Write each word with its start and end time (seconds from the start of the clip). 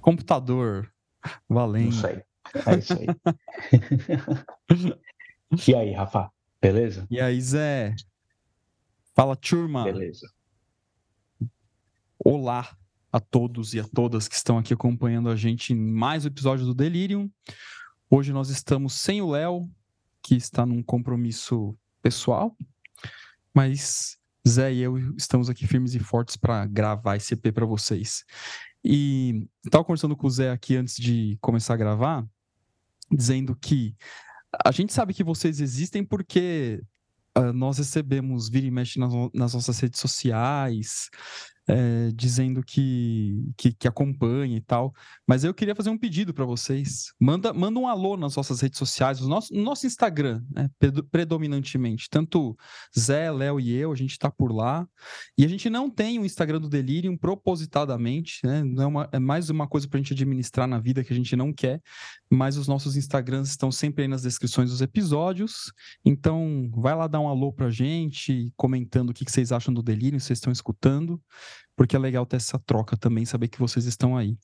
Computador. 0.00 0.92
Valendo. 1.48 1.92
Não 1.92 2.00
sei. 2.00 2.22
É 2.66 2.78
isso 2.78 2.92
aí. 2.94 3.06
e 5.68 5.74
aí, 5.74 5.92
Rafa? 5.92 6.30
Beleza? 6.60 7.06
E 7.10 7.20
aí, 7.20 7.40
Zé? 7.40 7.94
Fala, 9.14 9.36
turma. 9.36 9.84
Beleza. 9.84 10.30
Olá 12.18 12.76
a 13.12 13.20
todos 13.20 13.74
e 13.74 13.80
a 13.80 13.84
todas 13.84 14.28
que 14.28 14.34
estão 14.34 14.56
aqui 14.58 14.72
acompanhando 14.72 15.28
a 15.28 15.36
gente 15.36 15.72
em 15.72 15.76
mais 15.76 16.24
um 16.24 16.28
episódio 16.28 16.64
do 16.64 16.74
Delirium. 16.74 17.30
Hoje 18.08 18.32
nós 18.32 18.50
estamos 18.50 18.94
sem 18.94 19.20
o 19.20 19.30
Léo, 19.30 19.70
que 20.22 20.34
está 20.34 20.64
num 20.64 20.82
compromisso 20.82 21.76
pessoal, 22.02 22.56
mas 23.54 24.18
Zé 24.48 24.72
e 24.72 24.80
eu 24.80 24.98
estamos 25.16 25.50
aqui 25.50 25.66
firmes 25.66 25.94
e 25.94 25.98
fortes 25.98 26.36
para 26.36 26.66
gravar 26.66 27.16
esse 27.16 27.34
EP 27.34 27.52
para 27.52 27.66
vocês. 27.66 28.24
E 28.84 29.46
estava 29.64 29.84
conversando 29.84 30.16
com 30.16 30.26
o 30.26 30.30
Zé 30.30 30.50
aqui 30.50 30.76
antes 30.76 30.96
de 30.96 31.36
começar 31.40 31.74
a 31.74 31.76
gravar, 31.76 32.26
dizendo 33.10 33.54
que 33.54 33.94
a 34.64 34.72
gente 34.72 34.92
sabe 34.92 35.14
que 35.14 35.22
vocês 35.22 35.60
existem 35.60 36.04
porque 36.04 36.82
uh, 37.36 37.52
nós 37.52 37.78
recebemos 37.78 38.48
vira 38.48 38.66
e 38.66 38.70
mexe 38.70 38.98
nas, 38.98 39.12
nas 39.34 39.54
nossas 39.54 39.78
redes 39.78 40.00
sociais, 40.00 41.10
é, 41.70 42.10
dizendo 42.12 42.64
que, 42.64 43.52
que, 43.56 43.72
que, 43.72 43.86
acompanha 43.86 44.56
e 44.56 44.60
tal. 44.60 44.92
Mas 45.26 45.44
eu 45.44 45.54
queria 45.54 45.74
fazer 45.74 45.88
um 45.88 45.96
pedido 45.96 46.34
para 46.34 46.44
vocês. 46.44 47.12
Manda, 47.18 47.52
manda 47.52 47.78
um 47.78 47.86
alô 47.86 48.16
nas 48.16 48.34
nossas 48.34 48.60
redes 48.60 48.78
sociais, 48.78 49.20
no 49.20 49.28
nosso, 49.28 49.54
no 49.54 49.62
nosso 49.62 49.86
Instagram, 49.86 50.42
né, 50.50 50.68
predominantemente. 51.12 52.10
Tanto 52.10 52.56
Zé, 52.98 53.30
Léo 53.30 53.60
e 53.60 53.72
eu, 53.72 53.92
a 53.92 53.94
gente 53.94 54.12
está 54.12 54.28
por 54.28 54.52
lá. 54.52 54.86
E 55.38 55.44
a 55.44 55.48
gente 55.48 55.70
não 55.70 55.88
tem 55.88 56.18
o 56.18 56.26
Instagram 56.26 56.60
do 56.60 56.68
Delirium 56.68 57.16
propositadamente, 57.16 58.40
né? 58.44 58.64
É, 58.78 58.86
uma, 58.86 59.08
é 59.12 59.18
mais 59.20 59.48
uma 59.48 59.68
coisa 59.68 59.86
para 59.86 59.98
a 59.98 60.02
gente 60.02 60.12
administrar 60.12 60.66
na 60.66 60.78
vida 60.80 61.04
que 61.04 61.12
a 61.12 61.16
gente 61.16 61.36
não 61.36 61.52
quer. 61.52 61.80
Mas 62.28 62.56
os 62.56 62.66
nossos 62.66 62.96
Instagrams 62.96 63.48
estão 63.48 63.70
sempre 63.70 64.02
aí 64.02 64.08
nas 64.08 64.22
descrições 64.22 64.70
dos 64.70 64.80
episódios. 64.80 65.72
Então, 66.04 66.68
vai 66.74 66.96
lá 66.96 67.06
dar 67.06 67.20
um 67.20 67.28
alô 67.28 67.52
para 67.52 67.66
a 67.66 67.70
gente, 67.70 68.52
comentando 68.56 69.10
o 69.10 69.14
que, 69.14 69.24
que 69.24 69.30
vocês 69.30 69.52
acham 69.52 69.72
do 69.72 69.82
Delirium, 69.82 70.18
vocês 70.18 70.38
estão 70.38 70.52
escutando 70.52 71.20
porque 71.76 71.96
é 71.96 71.98
legal 71.98 72.26
ter 72.26 72.36
essa 72.36 72.58
troca 72.58 72.96
também, 72.96 73.24
saber 73.24 73.48
que 73.48 73.58
vocês 73.58 73.86
estão 73.86 74.16
aí. 74.16 74.36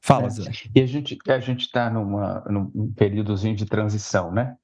Fala, 0.00 0.26
é. 0.26 0.30
Zé. 0.30 0.50
E 0.74 0.80
a 0.80 0.86
gente 0.86 1.18
a 1.28 1.40
gente 1.40 1.62
está 1.62 1.90
num 1.90 2.92
períodozinho 2.96 3.56
de 3.56 3.66
transição, 3.66 4.32
né? 4.32 4.56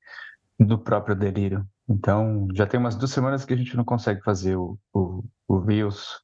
Do 0.59 0.79
próprio 0.79 1.17
delírio. 1.17 1.67
Então, 1.89 2.49
já 2.55 2.67
tem 2.67 2.81
umas 2.81 2.97
duas 2.97 3.11
semanas 3.11 3.45
que 3.45 3.53
a 3.53 3.57
gente 3.57 3.77
não 3.77 3.85
consegue 3.85 4.23
fazer 4.23 4.57
o, 4.57 4.79
o, 4.93 5.23
o 5.47 5.59
Reels 5.59 6.23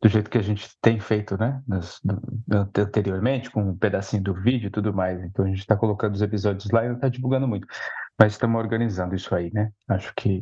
do 0.00 0.08
jeito 0.08 0.30
que 0.30 0.38
a 0.38 0.42
gente 0.42 0.68
tem 0.80 0.98
feito, 0.98 1.36
né? 1.36 1.62
Nas, 1.66 2.00
anteriormente, 2.76 3.50
com 3.50 3.62
um 3.62 3.76
pedacinho 3.76 4.22
do 4.22 4.34
vídeo 4.34 4.68
e 4.68 4.70
tudo 4.70 4.92
mais. 4.92 5.22
Então, 5.22 5.44
a 5.44 5.48
gente 5.48 5.60
está 5.60 5.76
colocando 5.76 6.14
os 6.14 6.22
episódios 6.22 6.70
lá 6.70 6.84
e 6.84 6.88
não 6.88 6.96
está 6.96 7.08
divulgando 7.08 7.46
muito. 7.46 7.66
Mas 8.18 8.32
estamos 8.32 8.58
organizando 8.58 9.14
isso 9.14 9.34
aí, 9.34 9.52
né? 9.52 9.70
Acho 9.88 10.12
que 10.16 10.40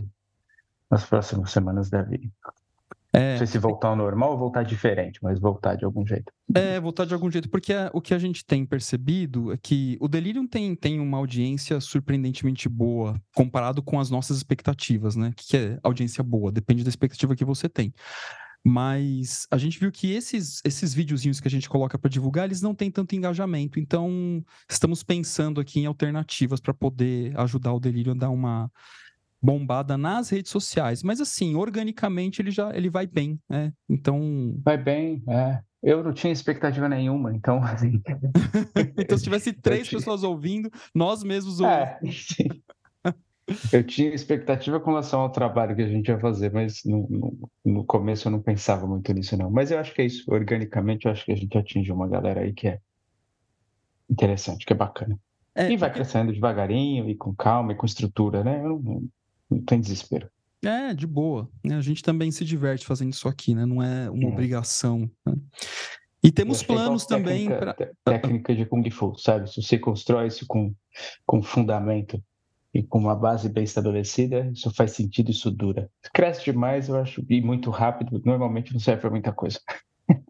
nas 0.90 1.04
próximas 1.04 1.50
semanas 1.50 1.90
deve 1.90 2.30
é, 3.14 3.32
não 3.32 3.38
sei 3.38 3.46
se 3.46 3.58
voltar 3.58 3.88
ao 3.88 3.96
normal 3.96 4.32
ou 4.32 4.38
voltar 4.38 4.64
diferente, 4.64 5.20
mas 5.22 5.38
voltar 5.38 5.76
de 5.76 5.84
algum 5.84 6.04
jeito. 6.04 6.32
É, 6.52 6.80
voltar 6.80 7.04
de 7.04 7.14
algum 7.14 7.30
jeito, 7.30 7.48
porque 7.48 7.72
a, 7.72 7.88
o 7.94 8.00
que 8.00 8.12
a 8.12 8.18
gente 8.18 8.44
tem 8.44 8.66
percebido 8.66 9.52
é 9.52 9.56
que 9.56 9.96
o 10.00 10.08
Delirium 10.08 10.48
tem, 10.48 10.74
tem 10.74 10.98
uma 10.98 11.18
audiência 11.18 11.80
surpreendentemente 11.80 12.68
boa, 12.68 13.20
comparado 13.32 13.82
com 13.82 14.00
as 14.00 14.10
nossas 14.10 14.36
expectativas, 14.38 15.14
né? 15.14 15.28
O 15.28 15.34
que 15.36 15.56
é 15.56 15.78
audiência 15.84 16.24
boa? 16.24 16.50
Depende 16.50 16.82
da 16.82 16.88
expectativa 16.88 17.36
que 17.36 17.44
você 17.44 17.68
tem. 17.68 17.94
Mas 18.66 19.46
a 19.50 19.58
gente 19.58 19.78
viu 19.78 19.92
que 19.92 20.10
esses, 20.12 20.60
esses 20.64 20.94
videozinhos 20.94 21.38
que 21.38 21.46
a 21.46 21.50
gente 21.50 21.68
coloca 21.68 21.98
para 21.98 22.08
divulgar, 22.10 22.46
eles 22.46 22.62
não 22.62 22.74
têm 22.74 22.90
tanto 22.90 23.14
engajamento. 23.14 23.78
Então, 23.78 24.42
estamos 24.68 25.02
pensando 25.04 25.60
aqui 25.60 25.80
em 25.80 25.86
alternativas 25.86 26.60
para 26.60 26.72
poder 26.72 27.38
ajudar 27.38 27.74
o 27.74 27.80
Delirium 27.80 28.14
a 28.14 28.16
dar 28.16 28.30
uma 28.30 28.72
bombada 29.44 29.98
nas 29.98 30.30
redes 30.30 30.50
sociais, 30.50 31.02
mas 31.02 31.20
assim, 31.20 31.54
organicamente 31.54 32.40
ele 32.40 32.50
já 32.50 32.74
ele 32.74 32.88
vai 32.88 33.06
bem, 33.06 33.38
né? 33.48 33.72
Então. 33.88 34.58
Vai 34.64 34.78
bem, 34.78 35.22
é. 35.28 35.60
Eu 35.82 36.02
não 36.02 36.14
tinha 36.14 36.32
expectativa 36.32 36.88
nenhuma, 36.88 37.34
então 37.34 37.60
assim. 37.62 38.00
então, 38.98 39.18
se 39.18 39.24
tivesse 39.24 39.52
três 39.52 39.86
tinha... 39.86 39.98
pessoas 39.98 40.22
ouvindo, 40.22 40.70
nós 40.94 41.22
mesmos 41.22 41.60
ouvindo. 41.60 41.68
É, 41.74 41.98
eu 43.70 43.84
tinha 43.84 44.14
expectativa 44.14 44.80
com 44.80 44.90
relação 44.90 45.20
ao 45.20 45.30
trabalho 45.30 45.76
que 45.76 45.82
a 45.82 45.88
gente 45.88 46.08
ia 46.08 46.18
fazer, 46.18 46.50
mas 46.50 46.80
no, 46.86 47.06
no, 47.10 47.50
no, 47.62 47.84
começo 47.84 48.26
eu 48.26 48.32
não 48.32 48.40
pensava 48.40 48.86
muito 48.86 49.12
nisso, 49.12 49.36
não. 49.36 49.50
Mas 49.50 49.70
eu 49.70 49.78
acho 49.78 49.92
que 49.92 50.00
é 50.00 50.06
isso. 50.06 50.24
Organicamente, 50.32 51.04
eu 51.04 51.12
acho 51.12 51.22
que 51.22 51.32
a 51.32 51.36
gente 51.36 51.56
atinge 51.58 51.92
uma 51.92 52.08
galera 52.08 52.40
aí 52.40 52.54
que 52.54 52.66
é 52.66 52.78
interessante, 54.08 54.64
que 54.64 54.72
é 54.72 54.76
bacana. 54.76 55.18
É, 55.54 55.70
e 55.70 55.76
vai 55.76 55.92
crescendo 55.92 56.32
devagarinho 56.32 57.08
e 57.10 57.14
com 57.14 57.34
calma 57.34 57.72
e 57.72 57.76
com 57.76 57.84
estrutura, 57.84 58.42
né? 58.42 58.58
Eu 58.64 58.80
não, 58.82 59.08
não 59.50 59.62
tem 59.62 59.80
desespero. 59.80 60.28
É, 60.62 60.94
de 60.94 61.06
boa. 61.06 61.48
A 61.70 61.80
gente 61.80 62.02
também 62.02 62.30
se 62.30 62.44
diverte 62.44 62.86
fazendo 62.86 63.12
isso 63.12 63.28
aqui, 63.28 63.54
né? 63.54 63.66
Não 63.66 63.82
é 63.82 64.08
uma 64.10 64.24
é. 64.24 64.32
obrigação. 64.32 65.10
Né? 65.26 65.34
E 66.22 66.32
temos 66.32 66.62
planos 66.62 67.04
também 67.04 67.48
para. 67.48 67.74
Técnica 68.02 68.54
de 68.54 68.64
Kung 68.64 68.88
Fu, 68.90 69.14
sabe? 69.18 69.50
Se 69.52 69.62
você 69.62 69.78
constrói 69.78 70.28
isso 70.28 70.46
com, 70.46 70.74
com 71.26 71.42
fundamento 71.42 72.22
e 72.72 72.82
com 72.82 72.98
uma 72.98 73.14
base 73.14 73.48
bem 73.48 73.64
estabelecida, 73.64 74.50
isso 74.52 74.72
faz 74.74 74.92
sentido, 74.92 75.30
isso 75.30 75.50
dura. 75.50 75.90
Cresce 76.14 76.44
demais, 76.44 76.88
eu 76.88 76.96
acho, 76.96 77.24
e 77.28 77.40
muito 77.42 77.70
rápido, 77.70 78.20
normalmente 78.24 78.72
não 78.72 78.80
serve 78.80 79.02
para 79.02 79.10
muita 79.10 79.32
coisa. 79.32 79.60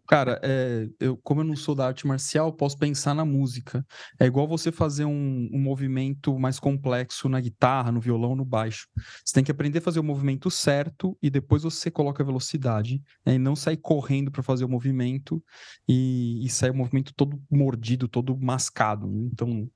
Cara, 0.07 0.39
é, 0.43 0.87
eu, 0.99 1.17
como 1.17 1.41
eu 1.41 1.45
não 1.45 1.55
sou 1.55 1.73
da 1.73 1.87
arte 1.87 2.05
marcial, 2.05 2.53
posso 2.53 2.77
pensar 2.77 3.13
na 3.15 3.25
música. 3.25 3.85
É 4.19 4.25
igual 4.25 4.47
você 4.47 4.71
fazer 4.71 5.05
um, 5.05 5.49
um, 5.51 5.59
movimento 5.59 6.37
mais 6.37 6.59
complexo 6.59 7.27
na 7.27 7.41
guitarra, 7.41 7.91
no 7.91 7.99
violão, 7.99 8.35
no 8.35 8.45
baixo. 8.45 8.87
Você 9.23 9.33
tem 9.33 9.43
que 9.43 9.51
aprender 9.51 9.79
a 9.79 9.81
fazer 9.81 9.99
o 9.99 10.03
movimento 10.03 10.51
certo 10.51 11.17
e 11.21 11.29
depois 11.29 11.63
você 11.63 11.89
coloca 11.89 12.21
a 12.21 12.25
velocidade. 12.25 13.01
Né? 13.25 13.35
E 13.35 13.39
não 13.39 13.55
sair 13.55 13.77
correndo 13.77 14.31
para 14.31 14.43
fazer 14.43 14.63
o 14.63 14.69
movimento 14.69 15.43
e, 15.87 16.45
e 16.45 16.49
sair 16.49 16.71
o 16.71 16.75
movimento 16.75 17.13
todo 17.15 17.41
mordido, 17.49 18.07
todo 18.07 18.37
mascado. 18.37 19.07
Né? 19.07 19.29
Então, 19.31 19.69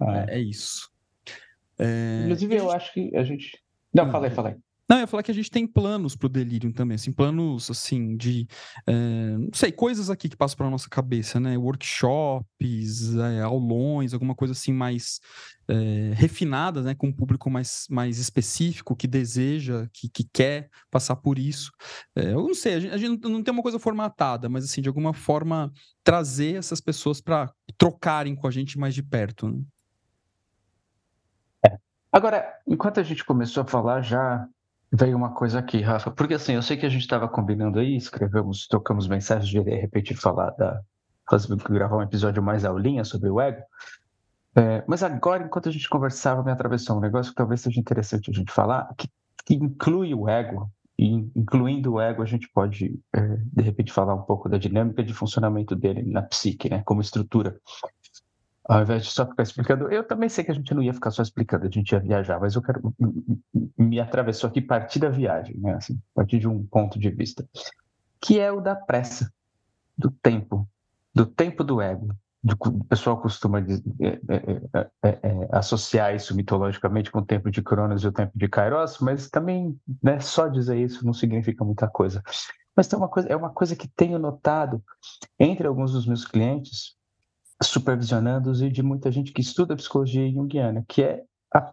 ah. 0.00 0.26
é, 0.28 0.38
é, 0.38 0.40
isso. 0.40 0.90
É... 1.78 2.22
Inclusive, 2.24 2.56
eu 2.56 2.70
acho 2.72 2.92
que 2.92 3.14
a 3.16 3.22
gente. 3.22 3.62
Não, 3.94 4.10
falei, 4.10 4.30
falei. 4.30 4.56
Não, 4.88 4.98
eu 4.98 5.00
ia 5.00 5.06
falar 5.08 5.24
que 5.24 5.32
a 5.32 5.34
gente 5.34 5.50
tem 5.50 5.66
planos 5.66 6.14
pro 6.14 6.28
Delirium 6.28 6.70
também, 6.70 6.94
assim, 6.94 7.10
planos, 7.10 7.68
assim, 7.68 8.16
de, 8.16 8.46
é, 8.86 9.36
não 9.36 9.50
sei, 9.52 9.72
coisas 9.72 10.10
aqui 10.10 10.28
que 10.28 10.36
passam 10.36 10.56
pela 10.56 10.70
nossa 10.70 10.88
cabeça, 10.88 11.40
né? 11.40 11.58
Workshops, 11.58 13.16
é, 13.16 13.42
aulões, 13.42 14.14
alguma 14.14 14.34
coisa 14.34 14.52
assim 14.52 14.72
mais 14.72 15.20
é, 15.66 16.12
refinada, 16.14 16.82
né? 16.82 16.94
Com 16.94 17.08
um 17.08 17.12
público 17.12 17.50
mais, 17.50 17.86
mais 17.90 18.18
específico, 18.18 18.94
que 18.94 19.08
deseja, 19.08 19.88
que, 19.92 20.08
que 20.08 20.24
quer 20.32 20.70
passar 20.88 21.16
por 21.16 21.36
isso. 21.36 21.72
eu 22.14 22.46
não 22.46 22.54
sei, 22.54 22.74
a 22.74 22.80
gente, 22.80 22.94
a 22.94 22.98
gente, 22.98 23.28
não 23.28 23.42
tem 23.42 23.52
uma 23.52 23.62
coisa 23.62 23.80
formatada, 23.80 24.48
mas, 24.48 24.64
assim, 24.64 24.80
de 24.80 24.88
alguma 24.88 25.12
forma, 25.12 25.72
trazer 26.04 26.54
essas 26.54 26.80
pessoas 26.80 27.20
para 27.20 27.52
trocarem 27.76 28.36
com 28.36 28.46
a 28.46 28.52
gente 28.52 28.78
mais 28.78 28.94
de 28.94 29.02
perto, 29.02 29.48
né? 29.48 29.60
Agora, 32.12 32.50
enquanto 32.66 32.98
a 32.98 33.02
gente 33.02 33.22
começou 33.24 33.62
a 33.62 33.66
falar, 33.66 34.00
já 34.00 34.48
Veio 34.92 35.16
uma 35.16 35.34
coisa 35.34 35.58
aqui, 35.58 35.80
Rafa, 35.80 36.10
porque 36.10 36.34
assim, 36.34 36.54
eu 36.54 36.62
sei 36.62 36.76
que 36.76 36.86
a 36.86 36.88
gente 36.88 37.02
estava 37.02 37.28
combinando 37.28 37.78
aí, 37.78 37.96
escrevemos, 37.96 38.68
trocamos 38.68 39.08
mensagens 39.08 39.48
de 39.48 39.60
repente 39.74 40.14
falar 40.14 40.50
da. 40.50 40.80
gravar 41.68 41.96
um 41.96 42.02
episódio 42.02 42.42
mais 42.42 42.64
aulinha 42.64 43.04
sobre 43.04 43.28
o 43.28 43.40
ego. 43.40 43.62
É, 44.54 44.82
mas 44.86 45.02
agora, 45.02 45.44
enquanto 45.44 45.68
a 45.68 45.72
gente 45.72 45.88
conversava, 45.88 46.42
me 46.42 46.50
atravessou 46.50 46.96
um 46.96 47.00
negócio 47.00 47.32
que 47.32 47.36
talvez 47.36 47.60
seja 47.60 47.78
interessante 47.78 48.30
a 48.30 48.34
gente 48.34 48.52
falar, 48.52 48.88
que, 48.96 49.08
que 49.44 49.54
inclui 49.54 50.14
o 50.14 50.28
ego, 50.28 50.70
e 50.98 51.28
incluindo 51.36 51.94
o 51.94 52.00
ego, 52.00 52.22
a 52.22 52.26
gente 52.26 52.48
pode, 52.48 52.98
é, 53.14 53.20
de 53.52 53.62
repente, 53.62 53.92
falar 53.92 54.14
um 54.14 54.22
pouco 54.22 54.48
da 54.48 54.56
dinâmica 54.56 55.02
de 55.02 55.12
funcionamento 55.12 55.76
dele 55.76 56.02
na 56.02 56.22
psique, 56.22 56.70
né, 56.70 56.82
como 56.86 57.02
estrutura 57.02 57.60
ao 58.68 58.82
invés 58.82 59.04
de 59.04 59.10
só 59.10 59.24
ficar 59.26 59.42
explicando, 59.42 59.88
eu 59.92 60.02
também 60.02 60.28
sei 60.28 60.42
que 60.42 60.50
a 60.50 60.54
gente 60.54 60.74
não 60.74 60.82
ia 60.82 60.92
ficar 60.92 61.10
só 61.10 61.22
explicando, 61.22 61.66
a 61.66 61.70
gente 61.70 61.92
ia 61.92 62.00
viajar, 62.00 62.40
mas 62.40 62.54
eu 62.54 62.62
quero 62.62 62.94
me 63.78 64.00
atravessou 64.00 64.48
aqui 64.48 64.60
partir 64.60 64.98
da 64.98 65.08
viagem, 65.08 65.56
né? 65.58 65.74
Assim, 65.74 66.00
partir 66.14 66.38
de 66.38 66.48
um 66.48 66.66
ponto 66.66 66.98
de 66.98 67.10
vista, 67.10 67.48
que 68.20 68.40
é 68.40 68.50
o 68.50 68.60
da 68.60 68.74
pressa, 68.74 69.32
do 69.96 70.10
tempo, 70.10 70.68
do 71.14 71.24
tempo 71.24 71.62
do 71.62 71.80
ego. 71.80 72.08
O 72.44 72.84
pessoal 72.84 73.20
costuma 73.20 73.58
é 73.58 73.64
é, 74.00 74.20
é, 74.72 74.90
é, 75.02 75.08
é, 75.08 75.48
associar 75.50 76.14
isso 76.14 76.34
mitologicamente 76.34 77.10
com 77.10 77.18
o 77.18 77.24
tempo 77.24 77.50
de 77.50 77.60
Cronos 77.60 78.02
e 78.02 78.06
o 78.06 78.12
tempo 78.12 78.32
de 78.36 78.48
Kairos, 78.48 78.98
mas 79.00 79.28
também 79.28 79.76
né, 80.02 80.20
só 80.20 80.46
dizer 80.46 80.78
isso 80.78 81.04
não 81.04 81.12
significa 81.12 81.64
muita 81.64 81.88
coisa. 81.88 82.22
Mas 82.76 82.86
tem 82.86 82.98
uma 82.98 83.08
coisa, 83.08 83.28
é 83.28 83.34
uma 83.34 83.50
coisa 83.50 83.74
que 83.74 83.88
tenho 83.88 84.18
notado 84.18 84.82
entre 85.38 85.66
alguns 85.66 85.92
dos 85.92 86.06
meus 86.06 86.24
clientes, 86.24 86.95
supervisionando 87.62 88.52
e 88.64 88.70
de 88.70 88.82
muita 88.82 89.10
gente 89.10 89.32
que 89.32 89.40
estuda 89.40 89.76
psicologia 89.76 90.30
junguiana, 90.30 90.84
que 90.88 91.02
é 91.02 91.24
a 91.54 91.72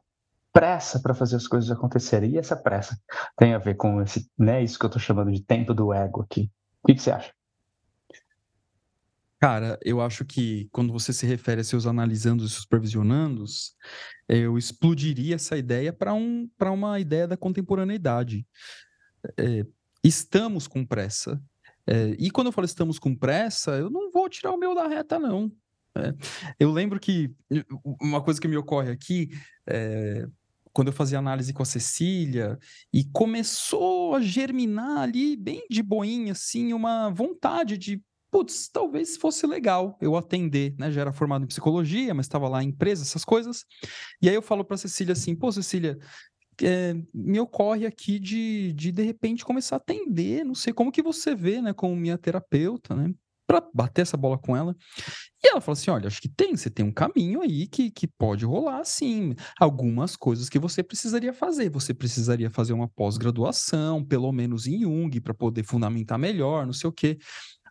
pressa 0.51 0.99
para 0.99 1.13
fazer 1.13 1.35
as 1.35 1.47
coisas 1.47 1.69
acontecerem. 1.71 2.31
E 2.31 2.37
essa 2.37 2.55
pressa 2.55 2.97
tem 3.37 3.53
a 3.53 3.57
ver 3.57 3.75
com 3.75 4.01
esse, 4.01 4.29
né, 4.37 4.63
isso 4.63 4.79
que 4.79 4.85
eu 4.85 4.89
estou 4.89 5.01
chamando 5.01 5.31
de 5.31 5.43
tempo 5.43 5.73
do 5.73 5.93
ego 5.93 6.21
aqui. 6.21 6.49
O 6.83 6.87
que, 6.87 6.95
que 6.95 7.01
você 7.01 7.11
acha? 7.11 7.33
Cara, 9.43 9.77
eu 9.83 9.99
acho 9.99 10.23
que 10.23 10.69
quando 10.71 10.93
você 10.93 11.11
se 11.11 11.25
refere 11.25 11.59
a 11.59 11.63
seus 11.65 11.85
analisandos 11.85 12.49
e 12.49 12.55
supervisionandos, 12.55 13.75
eu 14.25 14.57
explodiria 14.57 15.35
essa 15.35 15.57
ideia 15.57 15.91
para 15.91 16.13
um, 16.13 16.49
uma 16.61 16.97
ideia 16.97 17.27
da 17.27 17.35
contemporaneidade. 17.35 18.47
É, 19.37 19.65
estamos 20.01 20.65
com 20.65 20.85
pressa. 20.85 21.41
É, 21.85 22.15
e 22.17 22.31
quando 22.31 22.47
eu 22.47 22.53
falo 22.53 22.63
estamos 22.63 22.97
com 22.97 23.13
pressa, 23.13 23.71
eu 23.71 23.89
não 23.89 24.09
vou 24.11 24.29
tirar 24.29 24.53
o 24.53 24.57
meu 24.57 24.73
da 24.73 24.87
reta, 24.87 25.19
não. 25.19 25.51
É, 25.95 26.13
eu 26.59 26.71
lembro 26.71 26.99
que 26.99 27.31
uma 28.01 28.21
coisa 28.21 28.41
que 28.41 28.47
me 28.47 28.57
ocorre 28.57 28.91
aqui, 28.91 29.29
é, 29.67 30.25
quando 30.71 30.87
eu 30.87 30.93
fazia 30.93 31.19
análise 31.19 31.53
com 31.53 31.61
a 31.61 31.65
Cecília, 31.65 32.57
e 32.91 33.03
começou 33.05 34.15
a 34.15 34.21
germinar 34.21 34.97
ali, 34.99 35.35
bem 35.35 35.65
de 35.69 35.83
boinha, 35.83 36.31
assim, 36.31 36.73
uma 36.73 37.11
vontade 37.11 37.77
de, 37.77 38.01
putz, 38.31 38.67
talvez 38.69 39.15
fosse 39.15 39.45
legal 39.45 39.97
eu 40.01 40.15
atender, 40.17 40.73
né? 40.79 40.91
Já 40.91 41.01
era 41.01 41.13
formado 41.13 41.43
em 41.43 41.47
psicologia, 41.47 42.13
mas 42.13 42.25
estava 42.25 42.49
lá 42.49 42.63
em 42.63 42.69
empresa, 42.69 43.03
essas 43.03 43.23
coisas. 43.23 43.65
E 44.19 44.27
aí 44.27 44.35
eu 44.35 44.41
falo 44.41 44.65
para 44.65 44.77
Cecília 44.77 45.13
assim, 45.13 45.35
pô, 45.35 45.51
Cecília, 45.51 45.99
é, 46.61 46.95
me 47.13 47.39
ocorre 47.39 47.85
aqui 47.85 48.19
de, 48.19 48.73
de, 48.73 48.91
de 48.91 49.03
repente, 49.03 49.45
começar 49.45 49.75
a 49.75 49.77
atender, 49.77 50.43
não 50.43 50.55
sei 50.55 50.73
como 50.73 50.91
que 50.91 51.01
você 51.01 51.35
vê, 51.35 51.61
né, 51.61 51.73
como 51.73 51.95
minha 51.95 52.17
terapeuta, 52.17 52.95
né? 52.95 53.13
Para 53.53 53.69
bater 53.73 54.01
essa 54.01 54.17
bola 54.17 54.37
com 54.37 54.55
ela. 54.55 54.75
E 55.43 55.49
ela 55.49 55.61
falou 55.61 55.73
assim: 55.73 55.91
olha, 55.91 56.07
acho 56.07 56.21
que 56.21 56.29
tem, 56.29 56.55
você 56.55 56.69
tem 56.69 56.85
um 56.85 56.91
caminho 56.91 57.41
aí 57.41 57.67
que, 57.67 57.91
que 57.91 58.07
pode 58.07 58.45
rolar, 58.45 58.83
sim. 58.83 59.35
Algumas 59.59 60.15
coisas 60.15 60.49
que 60.49 60.57
você 60.57 60.81
precisaria 60.81 61.33
fazer. 61.33 61.69
Você 61.69 61.93
precisaria 61.93 62.49
fazer 62.49 62.73
uma 62.73 62.87
pós-graduação, 62.87 64.03
pelo 64.03 64.31
menos 64.31 64.65
em 64.65 64.81
Jung, 64.81 65.19
para 65.21 65.33
poder 65.33 65.63
fundamentar 65.63 66.17
melhor, 66.17 66.65
não 66.65 66.73
sei 66.73 66.89
o 66.89 66.93
quê. 66.93 67.17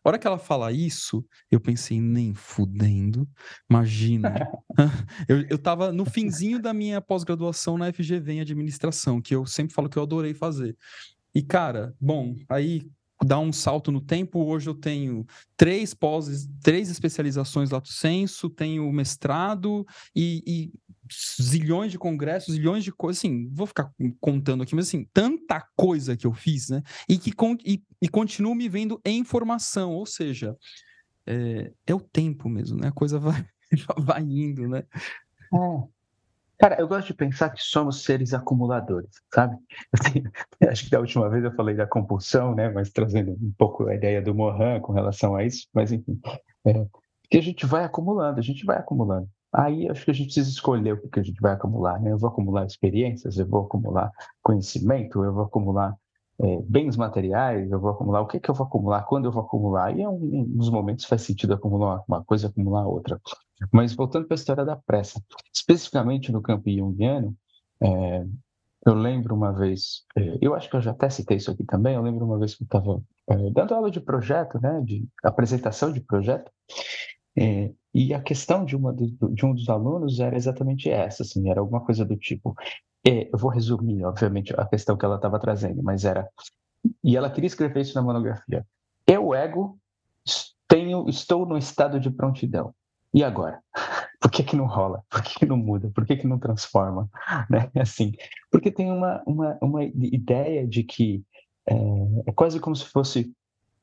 A 0.05 0.09
hora 0.09 0.19
que 0.19 0.27
ela 0.27 0.39
fala 0.39 0.73
isso, 0.73 1.25
eu 1.51 1.61
pensei, 1.61 2.01
nem 2.01 2.35
fudendo. 2.35 3.29
Imagina. 3.71 4.35
eu, 5.29 5.43
eu 5.49 5.59
tava 5.59 5.93
no 5.93 6.05
finzinho 6.05 6.61
da 6.61 6.75
minha 6.75 7.01
pós-graduação 7.01 7.79
na 7.79 7.93
FGV 7.93 8.33
em 8.33 8.41
administração, 8.41 9.21
que 9.21 9.35
eu 9.35 9.47
sempre 9.47 9.75
falo 9.75 9.89
que 9.89 9.97
eu 9.97 10.03
adorei 10.03 10.35
fazer. 10.35 10.77
E, 11.35 11.41
cara, 11.41 11.95
bom, 12.01 12.35
aí 12.49 12.83
dar 13.25 13.39
um 13.39 13.53
salto 13.53 13.91
no 13.91 14.01
tempo. 14.01 14.45
Hoje 14.45 14.69
eu 14.69 14.75
tenho 14.75 15.27
três 15.57 15.95
pós, 15.95 16.49
três 16.63 16.91
especializações 16.91 17.71
lato 17.71 17.89
senso, 17.89 18.51
tenho 18.51 18.91
mestrado 18.93 19.87
e, 20.15 20.43
e, 20.47 20.73
zilhões 21.41 21.93
de 21.93 21.99
congressos, 21.99 22.55
zilhões 22.55 22.85
de 22.85 22.93
coisas, 22.93 23.21
assim, 23.21 23.49
vou 23.53 23.67
ficar 23.67 23.91
contando 24.21 24.63
aqui, 24.63 24.75
mas 24.75 24.89
assim, 24.89 25.07
tanta 25.13 25.65
coisa 25.77 26.17
que 26.17 26.27
eu 26.27 26.33
fiz, 26.33 26.69
né? 26.69 26.83
E 27.09 27.19
que 27.19 27.33
e, 27.65 27.83
e 28.01 28.09
continuo 28.09 28.55
me 28.55 28.69
vendo 28.69 29.01
em 29.05 29.25
formação, 29.25 29.93
ou 29.93 30.07
seja, 30.07 30.57
é, 31.27 31.73
é 31.87 31.95
o 31.95 32.01
tempo 32.01 32.49
mesmo, 32.49 32.79
né? 32.79 32.89
A 32.89 32.93
coisa 32.93 33.19
vai, 33.19 33.47
vai 33.99 34.23
indo, 34.23 34.69
né? 34.69 34.85
É. 35.53 36.02
Cara, 36.63 36.77
eu 36.79 36.87
gosto 36.87 37.09
de 37.09 37.15
pensar 37.15 37.51
que 37.51 37.61
somos 37.61 38.05
seres 38.05 38.33
acumuladores, 38.33 39.11
sabe? 39.35 39.57
Assim, 39.93 40.23
acho 40.71 40.85
que 40.85 40.91
da 40.91 41.01
última 41.01 41.29
vez 41.29 41.43
eu 41.43 41.51
falei 41.57 41.75
da 41.75 41.89
compulsão, 41.89 42.55
né? 42.55 42.69
Mas 42.71 42.93
trazendo 42.93 43.33
um 43.33 43.53
pouco 43.59 43.89
a 43.89 43.97
ideia 43.97 44.23
do 44.23 44.33
Mohan 44.33 44.79
com 44.79 44.93
relação 44.93 45.35
a 45.35 45.43
isso, 45.43 45.67
mas 45.75 45.91
enfim, 45.91 46.21
é, 46.65 46.87
que 47.29 47.37
a 47.37 47.43
gente 47.43 47.67
vai 47.67 47.83
acumulando, 47.83 48.39
a 48.39 48.43
gente 48.43 48.65
vai 48.65 48.79
acumulando. 48.79 49.29
Aí 49.53 49.91
acho 49.91 50.05
que 50.05 50.13
a 50.13 50.15
gente 50.15 50.27
precisa 50.27 50.49
escolher 50.49 50.93
o 50.93 51.09
que 51.11 51.19
a 51.19 51.23
gente 51.25 51.41
vai 51.41 51.53
acumular, 51.53 52.01
né? 52.01 52.13
Eu 52.13 52.19
vou 52.19 52.31
acumular 52.31 52.65
experiências, 52.65 53.39
eu 53.39 53.47
vou 53.49 53.65
acumular 53.65 54.13
conhecimento, 54.41 55.25
eu 55.25 55.35
vou 55.35 55.43
acumular 55.43 55.97
é, 56.41 56.63
bens 56.63 56.97
materiais, 56.97 57.71
eu 57.71 57.81
vou 57.81 57.91
acumular, 57.91 58.21
o 58.21 58.27
que, 58.27 58.41
que 58.41 58.51
eu 58.51 58.55
vou 58.55 58.67
acumular, 58.67 59.03
quando 59.05 59.27
eu 59.27 59.33
vou 59.33 59.43
acumular, 59.43 59.97
e 59.97 60.03
é 60.03 60.09
um, 60.09 60.45
dos 60.45 60.71
momentos 60.71 61.05
faz 61.05 61.23
sentido 61.23 61.55
acumular 61.55 62.03
uma 62.09 62.25
coisa, 62.25 62.49
acumular 62.49 62.87
outra. 62.87 63.21
Mas 63.73 63.95
voltando 63.95 64.27
para 64.27 64.35
a 64.35 64.37
história 64.37 64.65
da 64.65 64.77
pressa, 64.77 65.23
especificamente 65.55 66.33
no 66.33 66.43
campo 66.43 66.71
junguiano, 66.71 67.37
é, 67.81 68.25
eu 68.87 68.95
lembro 68.95 69.35
uma 69.35 69.53
vez, 69.53 70.05
é, 70.17 70.39
eu 70.41 70.55
acho 70.55 70.69
que 70.69 70.77
eu 70.77 70.81
já 70.81 70.91
até 70.91 71.09
citei 71.09 71.37
isso 71.37 71.51
aqui 71.51 71.65
também, 71.65 71.95
eu 71.95 72.03
lembro 72.03 72.25
uma 72.25 72.39
vez 72.39 72.55
que 72.55 72.63
eu 72.63 72.67
estava 72.67 73.01
é, 73.29 73.51
dando 73.51 73.75
aula 73.75 73.91
de 73.91 74.01
projeto, 74.01 74.61
né, 74.61 74.81
de 74.85 75.07
apresentação 75.23 75.93
de 75.93 76.01
projeto, 76.01 76.51
é, 77.39 77.71
e 77.95 78.13
a 78.13 78.21
questão 78.21 78.65
de, 78.65 78.75
uma, 78.75 78.93
de 78.95 79.47
um 79.47 79.55
dos 79.55 79.69
alunos 79.69 80.19
era 80.19 80.37
exatamente 80.37 80.91
essa, 80.91 81.23
assim, 81.23 81.49
era 81.49 81.61
alguma 81.61 81.85
coisa 81.85 82.05
do 82.05 82.17
tipo, 82.17 82.55
é, 83.07 83.29
eu 83.33 83.39
vou 83.39 83.51
resumir, 83.51 84.05
obviamente, 84.05 84.55
a 84.57 84.65
questão 84.67 84.97
que 84.97 85.05
ela 85.05 85.17
estava 85.17 85.39
trazendo, 85.39 85.83
mas 85.83 86.05
era. 86.05 86.29
E 87.03 87.17
ela 87.17 87.31
queria 87.31 87.47
escrever 87.47 87.81
isso 87.81 87.95
na 87.95 88.03
monografia. 88.03 88.67
Eu, 89.07 89.35
ego, 89.35 89.79
tenho, 90.69 91.09
estou 91.09 91.45
no 91.45 91.59
estado 91.59 91.99
de 91.99 92.11
prontidão. 92.11 92.75
E 93.13 93.23
agora? 93.23 93.61
Por 94.21 94.31
que, 94.31 94.45
que 94.45 94.57
não 94.57 94.67
rola? 94.67 95.03
Por 95.11 95.21
que, 95.21 95.41
que 95.41 95.47
não 95.47 95.57
muda? 95.57 95.91
Por 95.93 96.07
que, 96.07 96.17
que 96.17 96.27
não 96.27 96.39
transforma? 96.39 97.09
Né? 97.51 97.71
Assim, 97.75 98.13
porque 98.51 98.71
tem 98.71 98.91
uma, 98.91 99.23
uma, 99.27 99.59
uma 99.61 99.83
ideia 99.85 100.67
de 100.67 100.85
que 100.85 101.25
é, 101.69 101.75
é 102.27 102.33
quase 102.33 102.61
como 102.61 102.77
se 102.77 102.85
fosse 102.87 103.33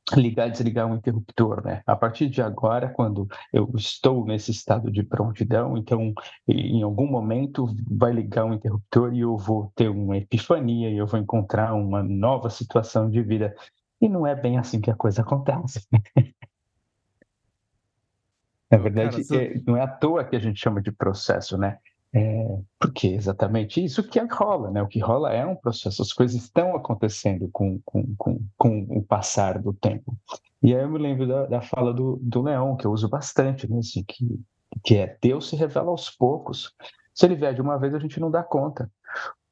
ligar 0.17 0.47
e 0.47 0.51
desligar 0.51 0.88
um 0.88 0.95
interruptor, 0.95 1.63
né? 1.63 1.81
A 1.85 1.95
partir 1.95 2.29
de 2.29 2.41
agora, 2.41 2.89
quando 2.89 3.27
eu 3.53 3.69
estou 3.75 4.25
nesse 4.25 4.51
estado 4.51 4.91
de 4.91 5.03
prontidão, 5.03 5.77
então 5.77 6.13
em 6.47 6.81
algum 6.81 7.07
momento 7.07 7.67
vai 7.89 8.11
ligar 8.11 8.45
um 8.45 8.53
interruptor 8.53 9.13
e 9.13 9.19
eu 9.21 9.38
vou 9.38 9.71
ter 9.75 9.89
uma 9.89 10.17
epifania 10.17 10.89
e 10.89 10.97
eu 10.97 11.06
vou 11.06 11.19
encontrar 11.19 11.73
uma 11.73 12.03
nova 12.03 12.50
situação 12.50 13.09
de 13.09 13.21
vida. 13.21 13.56
E 14.01 14.07
não 14.07 14.25
é 14.25 14.33
bem 14.35 14.57
assim 14.57 14.79
que 14.79 14.89
a 14.89 14.95
coisa 14.95 15.21
acontece. 15.21 15.85
Na 18.71 18.77
verdade, 18.77 19.25
Cara, 19.25 19.44
é, 19.44 19.62
não 19.65 19.75
é 19.75 19.81
à 19.81 19.88
toa 19.88 20.23
que 20.23 20.35
a 20.35 20.39
gente 20.39 20.59
chama 20.59 20.79
de 20.79 20.91
processo, 20.91 21.57
né? 21.57 21.79
É, 22.11 22.57
porque 22.79 23.07
exatamente 23.07 23.83
isso 23.83 24.01
que 24.01 24.19
rola, 24.19 24.71
né? 24.71 24.81
O 24.81 24.88
que 24.88 25.00
rola 25.00 25.31
é 25.31 25.45
um 25.45 25.56
processo, 25.56 26.01
as 26.01 26.11
coisas 26.11 26.41
estão 26.41 26.75
acontecendo 26.75 27.47
com, 27.51 27.79
com, 27.85 28.15
com, 28.17 28.39
com 28.57 28.79
o 28.89 29.03
passar 29.03 29.59
do 29.59 29.73
tempo. 29.73 30.17
E 30.61 30.75
aí 30.75 30.81
eu 30.81 30.89
me 30.89 30.97
lembro 30.97 31.27
da, 31.27 31.45
da 31.45 31.61
fala 31.61 31.94
do, 31.94 32.19
do 32.21 32.41
Leão, 32.41 32.75
que 32.75 32.85
eu 32.85 32.91
uso 32.91 33.07
bastante, 33.07 33.69
né? 33.69 33.77
Assim, 33.77 34.03
que, 34.03 34.39
que 34.83 34.97
é 34.97 35.17
Deus 35.21 35.50
se 35.50 35.56
revela 35.56 35.89
aos 35.89 36.09
poucos. 36.09 36.73
Se 37.13 37.25
ele 37.25 37.35
vier 37.35 37.53
de 37.53 37.61
uma 37.61 37.77
vez, 37.77 37.94
a 37.94 38.00
gente 38.00 38.19
não 38.19 38.31
dá 38.31 38.41
conta. 38.41 38.91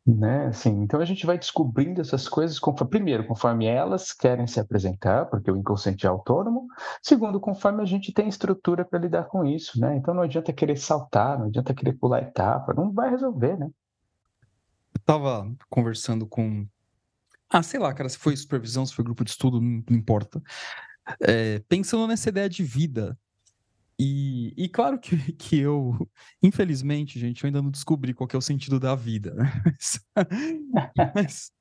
Né? 0.08 0.46
Assim, 0.46 0.70
então 0.84 1.02
a 1.02 1.06
gente 1.06 1.26
vai 1.26 1.38
descobrindo 1.38 2.00
essas 2.00 2.30
coisas, 2.30 2.58
conforme, 2.58 2.90
primeiro, 2.90 3.28
conforme 3.28 3.66
elas 3.66 4.14
querem 4.14 4.48
se 4.48 4.58
apresentar, 4.58 5.26
porque 5.26 5.52
o 5.52 5.58
inconsciente 5.58 6.06
é 6.06 6.10
autônomo, 6.10 6.66
segundo, 7.02 7.42
conforme 7.42 7.82
a 7.82 7.86
gente 7.86 8.14
tem 8.14 8.30
estrutura 8.30 8.86
para 8.86 9.00
lidar 9.00 9.26
com 9.26 9.44
isso. 9.44 9.78
Né? 9.78 9.98
Então 9.98 10.14
não 10.14 10.24
adianta 10.24 10.54
querer 10.54 10.78
saltar, 10.78 11.38
não 11.38 11.48
adianta 11.48 11.74
querer 11.74 11.92
pular 11.92 12.22
etapa, 12.22 12.74
não 12.74 12.90
vai 12.94 13.10
resolver. 13.10 13.58
Né? 13.58 13.66
Eu 13.66 15.00
estava 15.00 15.46
conversando 15.70 16.26
com. 16.26 16.66
Ah, 17.50 17.62
sei 17.62 17.78
lá, 17.78 17.94
cara, 17.94 18.08
se 18.08 18.18
foi 18.18 18.36
supervisão, 18.38 18.86
se 18.86 18.94
foi 18.94 19.04
grupo 19.04 19.26
de 19.26 19.32
estudo, 19.32 19.60
não, 19.60 19.84
não 19.90 19.98
importa. 19.98 20.42
É, 21.20 21.60
pensando 21.68 22.08
nessa 22.08 22.30
ideia 22.30 22.48
de 22.48 22.64
vida, 22.64 23.18
e, 24.00 24.54
e, 24.56 24.70
claro 24.70 25.00
que, 25.00 25.18
que 25.34 25.60
eu, 25.60 26.08
infelizmente, 26.42 27.20
gente, 27.20 27.44
eu 27.44 27.48
ainda 27.48 27.62
não 27.62 27.72
descobri 27.72 28.14
qual 28.14 28.28
é 28.32 28.38
o 28.38 28.42
sentido 28.42 28.80
da 28.80 28.96
vida, 28.96 29.34
né? 29.34 29.52
Mas, 31.16 31.52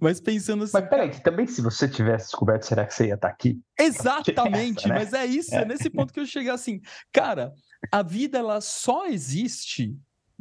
mas, 0.00 0.20
pensando 0.20 0.62
assim. 0.62 0.74
Mas 0.74 0.88
peraí, 0.88 1.10
também 1.22 1.44
se 1.44 1.60
você 1.60 1.88
tivesse 1.88 2.26
descoberto, 2.26 2.62
será 2.62 2.86
que 2.86 2.94
você 2.94 3.08
ia 3.08 3.14
estar 3.14 3.28
tá 3.28 3.34
aqui? 3.34 3.60
Exatamente, 3.76 4.84
essa, 4.84 4.88
né? 4.88 4.94
mas 4.94 5.12
é 5.12 5.26
isso, 5.26 5.52
é. 5.54 5.62
é 5.62 5.64
nesse 5.64 5.90
ponto 5.90 6.12
que 6.12 6.20
eu 6.20 6.26
cheguei 6.26 6.50
assim. 6.50 6.80
Cara, 7.12 7.52
a 7.90 8.00
vida 8.00 8.38
ela 8.38 8.60
só 8.60 9.08
existe 9.08 9.98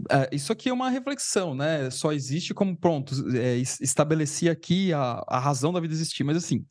é, 0.10 0.29
isso 0.31 0.53
aqui 0.53 0.69
é 0.69 0.74
uma 0.74 0.89
reflexão, 0.89 1.53
né? 1.53 1.89
Só 1.89 2.13
existe 2.13 2.53
como 2.53 2.77
pronto, 2.77 3.13
é, 3.36 3.58
estabeleci 3.58 4.48
aqui 4.48 4.93
a, 4.93 5.24
a 5.27 5.39
razão 5.39 5.74
da 5.74 5.79
vida 5.79 5.93
existir, 5.93 6.24
mas 6.24 6.38
assim, 6.38 6.65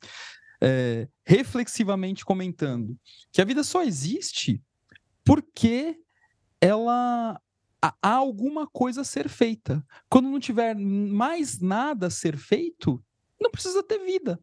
é, 0.61 1.09
reflexivamente 1.25 2.25
comentando 2.25 2.99
que 3.33 3.41
a 3.41 3.45
vida 3.45 3.63
só 3.63 3.83
existe 3.83 4.63
porque 5.25 5.99
ela 6.61 7.41
há 7.81 8.11
alguma 8.11 8.67
coisa 8.67 9.03
a 9.03 9.05
ser 9.05 9.29
feita. 9.29 9.85
Quando 10.09 10.29
não 10.29 10.41
tiver 10.41 10.75
mais 10.75 11.61
nada 11.61 12.07
a 12.07 12.11
ser 12.11 12.37
feito, 12.37 13.03
não 13.41 13.51
precisa 13.51 13.83
ter 13.83 13.99
vida. 14.01 14.41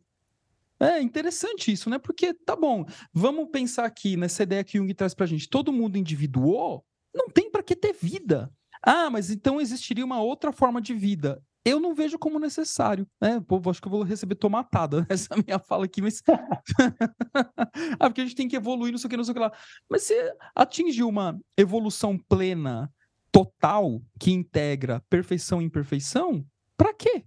É 0.79 1.01
interessante 1.01 1.71
isso, 1.71 1.89
né? 1.89 1.97
Porque, 1.97 2.33
tá 2.33 2.55
bom, 2.55 2.85
vamos 3.13 3.49
pensar 3.49 3.85
aqui 3.85 4.17
nessa 4.17 4.43
ideia 4.43 4.63
que 4.63 4.77
Jung 4.77 4.93
traz 4.93 5.13
pra 5.13 5.25
gente. 5.25 5.49
Todo 5.49 5.73
mundo 5.73 5.97
individuou, 5.97 6.85
não 7.13 7.29
tem 7.29 7.49
para 7.49 7.63
que 7.63 7.75
ter 7.75 7.93
vida. 7.93 8.51
Ah, 8.81 9.09
mas 9.09 9.29
então 9.29 9.59
existiria 9.59 10.05
uma 10.05 10.21
outra 10.21 10.51
forma 10.51 10.81
de 10.81 10.93
vida 10.93 11.41
eu 11.65 11.79
não 11.79 11.95
vejo 11.95 12.19
como 12.19 12.39
necessário, 12.39 13.07
né? 13.19 13.41
Pô, 13.45 13.59
acho 13.69 13.81
que 13.81 13.87
eu 13.87 13.91
vou 13.91 14.03
receber 14.03 14.35
tomatada 14.35 15.05
essa 15.09 15.33
é 15.33 15.43
minha 15.43 15.57
fala 15.57 15.85
aqui, 15.85 16.01
mas 16.01 16.21
ah, 17.99 18.07
porque 18.07 18.21
a 18.21 18.25
gente 18.25 18.35
tem 18.35 18.47
que 18.47 18.55
evoluir, 18.55 18.91
não 18.91 18.99
sei 18.99 19.07
o 19.07 19.09
que, 19.09 19.17
não 19.17 19.23
sei 19.23 19.31
o 19.31 19.33
que 19.33 19.41
lá. 19.41 19.51
Mas 19.89 20.03
você 20.03 20.31
atingiu 20.53 21.09
uma 21.09 21.37
evolução 21.57 22.17
plena, 22.17 22.93
total, 23.31 24.01
que 24.19 24.31
integra 24.31 25.03
perfeição 25.09 25.61
e 25.61 25.65
imperfeição, 25.65 26.45
para 26.77 26.93
quê? 26.93 27.25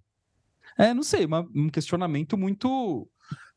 É, 0.79 0.95
não 0.95 1.03
sei, 1.03 1.27
uma, 1.27 1.47
um 1.55 1.69
questionamento 1.69 2.39
muito 2.39 3.11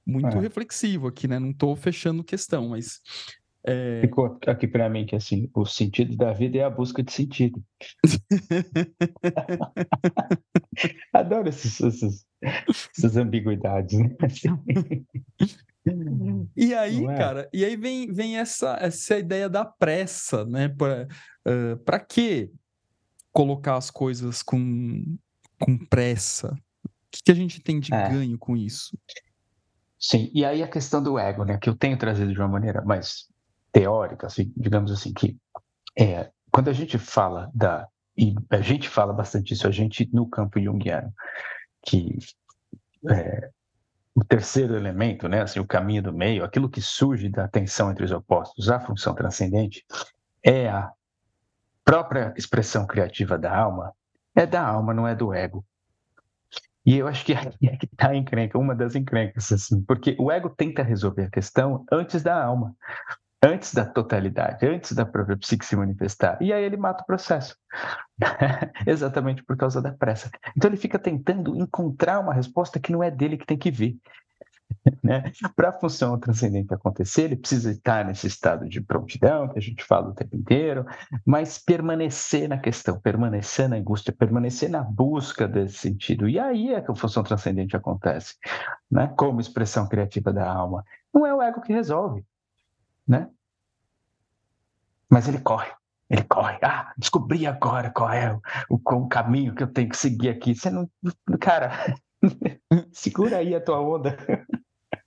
muito 0.04 0.36
é. 0.36 0.40
reflexivo 0.40 1.08
aqui, 1.08 1.28
né? 1.28 1.38
Não 1.38 1.52
estou 1.52 1.76
fechando 1.76 2.24
questão, 2.24 2.70
mas 2.70 3.00
É... 3.64 4.02
Ficou 4.02 4.40
aqui 4.48 4.68
para 4.68 4.90
mim 4.90 5.06
que 5.06 5.16
assim, 5.16 5.50
o 5.54 5.66
sentido 5.66 6.16
da 6.16 6.34
vida 6.34 6.58
é 6.58 6.64
a 6.64 6.70
busca 6.70 7.04
de 7.04 7.12
sentido. 7.12 7.64
Adoro 11.14 11.50
esses, 11.50 11.80
esses, 11.80 12.26
essas 12.98 13.18
ambiguidades, 13.18 14.00
né? 14.00 14.16
E 16.56 16.74
aí, 16.74 17.06
é? 17.06 17.18
cara, 17.18 17.50
e 17.52 17.66
aí 17.66 17.76
vem, 17.76 18.12
vem 18.12 18.38
essa, 18.38 18.78
essa 18.80 19.18
ideia 19.18 19.50
da 19.50 19.66
pressa, 19.66 20.46
né? 20.46 20.70
Para 20.70 21.08
uh, 21.48 21.78
pra 21.84 22.00
que 22.00 22.52
colocar 23.32 23.78
as 23.78 23.90
coisas 23.90 24.44
com, 24.44 25.18
com 25.60 25.78
pressa? 25.86 26.56
O 26.86 26.90
que, 27.12 27.24
que 27.26 27.32
a 27.32 27.36
gente 27.36 27.62
tem 27.62 27.80
de 27.80 27.94
é. 27.94 28.10
ganho 28.10 28.38
com 28.38 28.56
isso? 28.56 28.98
Sim, 30.00 30.32
e 30.34 30.46
aí 30.46 30.64
a 30.64 30.68
questão 30.68 31.02
do 31.02 31.18
ego, 31.18 31.44
né? 31.44 31.58
Que 31.58 31.70
eu 31.70 31.76
tenho 31.76 31.98
trazido 31.98 32.32
de 32.32 32.40
uma 32.40 32.48
maneira 32.48 32.84
mais 32.84 33.31
teórica, 33.72 34.28
assim, 34.28 34.52
digamos 34.56 34.92
assim, 34.92 35.14
que 35.14 35.38
é, 35.98 36.30
quando 36.52 36.70
a 36.70 36.74
gente 36.74 36.98
fala 36.98 37.50
da. 37.54 37.88
E 38.18 38.36
a 38.50 38.60
gente 38.60 38.90
fala 38.90 39.14
bastante 39.14 39.54
isso, 39.54 39.66
a 39.66 39.72
gente 39.72 40.10
no 40.14 40.28
campo 40.28 40.60
junguiano, 40.60 41.14
que 41.86 42.18
é, 43.10 43.50
o 44.14 44.24
terceiro 44.24 44.76
elemento, 44.76 45.30
né, 45.30 45.42
assim, 45.42 45.60
o 45.60 45.66
caminho 45.66 46.04
do 46.04 46.14
meio, 46.14 46.44
aquilo 46.44 46.70
que 46.70 46.82
surge 46.82 47.30
da 47.30 47.48
tensão 47.48 47.90
entre 47.90 48.04
os 48.04 48.12
opostos, 48.12 48.70
a 48.70 48.80
função 48.80 49.16
transcendente, 49.16 49.86
é 50.44 50.68
a 50.68 50.92
própria 51.86 52.34
expressão 52.38 52.86
criativa 52.86 53.38
da 53.38 53.56
alma, 53.56 53.94
é 54.36 54.46
da 54.46 54.62
alma, 54.62 54.94
não 54.94 55.08
é 55.08 55.16
do 55.16 55.34
ego. 55.34 55.66
E 56.86 56.98
eu 56.98 57.08
acho 57.08 57.24
que 57.24 57.34
aqui 57.34 57.70
é 57.70 57.78
que 57.78 57.86
está 57.86 58.10
a 58.10 58.16
encrenca, 58.16 58.58
uma 58.58 58.76
das 58.76 58.96
encrencas, 58.96 59.52
assim, 59.52 59.82
porque 59.84 60.16
o 60.20 60.32
ego 60.32 60.50
tenta 60.50 60.84
resolver 60.84 61.26
a 61.26 61.30
questão 61.30 61.86
antes 61.92 62.22
da 62.22 62.44
alma 62.44 62.76
antes 63.44 63.74
da 63.74 63.86
totalidade, 63.86 64.66
antes 64.66 64.92
da 64.92 65.06
própria 65.06 65.38
psique 65.38 65.66
se 65.66 65.76
manifestar. 65.76 66.38
E 66.42 66.54
aí 66.54 66.64
ele 66.64 66.78
mata 66.78 67.04
o 67.04 67.06
processo. 67.06 67.56
Exatamente 68.86 69.44
por 69.44 69.58
causa 69.58 69.82
da 69.82 69.92
pressa. 69.92 70.30
Então 70.56 70.70
ele 70.70 70.78
fica 70.78 71.00
tentando 71.00 71.56
encontrar 71.56 72.20
uma 72.20 72.34
resposta 72.34 72.80
que 72.80 72.92
não 72.92 73.02
é 73.04 73.10
dele 73.10 73.38
que 73.38 73.46
tem 73.46 73.58
que 73.58 73.72
vir. 73.72 73.98
Né? 75.04 75.32
Para 75.56 75.70
a 75.70 75.74
função 75.74 76.18
transcendente 76.18 76.74
acontecer, 76.74 77.24
ele 77.24 77.36
precisa 77.36 77.72
estar 77.72 78.06
nesse 78.06 78.26
estado 78.26 78.68
de 78.68 78.80
prontidão, 78.82 79.50
que 79.50 79.60
a 79.60 79.62
gente 79.62 79.84
fala 79.84 80.10
o 80.10 80.14
tempo 80.14 80.36
inteiro, 80.36 80.86
mas 81.26 81.58
permanecer 81.58 82.48
na 82.48 82.58
questão, 82.58 83.00
permanecer 83.00 83.68
na 83.68 83.76
angústia, 83.76 84.14
permanecer 84.14 84.70
na 84.70 84.82
busca 84.82 85.48
desse 85.48 85.78
sentido. 85.78 86.28
E 86.28 86.40
aí 86.40 86.74
é 86.74 86.82
que 86.82 86.90
a 86.90 86.96
função 86.96 87.22
transcendente 87.22 87.76
acontece, 87.76 88.36
né? 88.90 89.14
como 89.18 89.42
expressão 89.42 89.88
criativa 89.88 90.32
da 90.32 90.50
alma. 90.50 90.84
Não 91.14 91.26
é 91.26 91.34
o 91.34 91.42
ego 91.42 91.62
que 91.62 91.74
resolve, 91.74 92.24
né? 93.08 93.30
Mas 95.10 95.28
ele 95.28 95.40
corre, 95.40 95.72
ele 96.10 96.24
corre. 96.24 96.58
Ah, 96.62 96.94
descobri 96.98 97.46
agora 97.46 97.92
qual 97.92 98.12
é 98.12 98.34
o, 98.70 98.76
o, 98.76 99.08
caminho 99.08 99.54
que 99.54 99.64
eu 99.64 99.68
tenho 99.68 99.90
que 99.90 99.98
seguir 99.98 100.30
aqui. 100.30 100.56
Você 100.56 100.70
não, 100.70 100.90
cara, 101.40 101.96
segura 102.92 103.38
aí 103.38 103.54
a 103.54 103.62
tua 103.62 103.82
onda. 103.82 104.18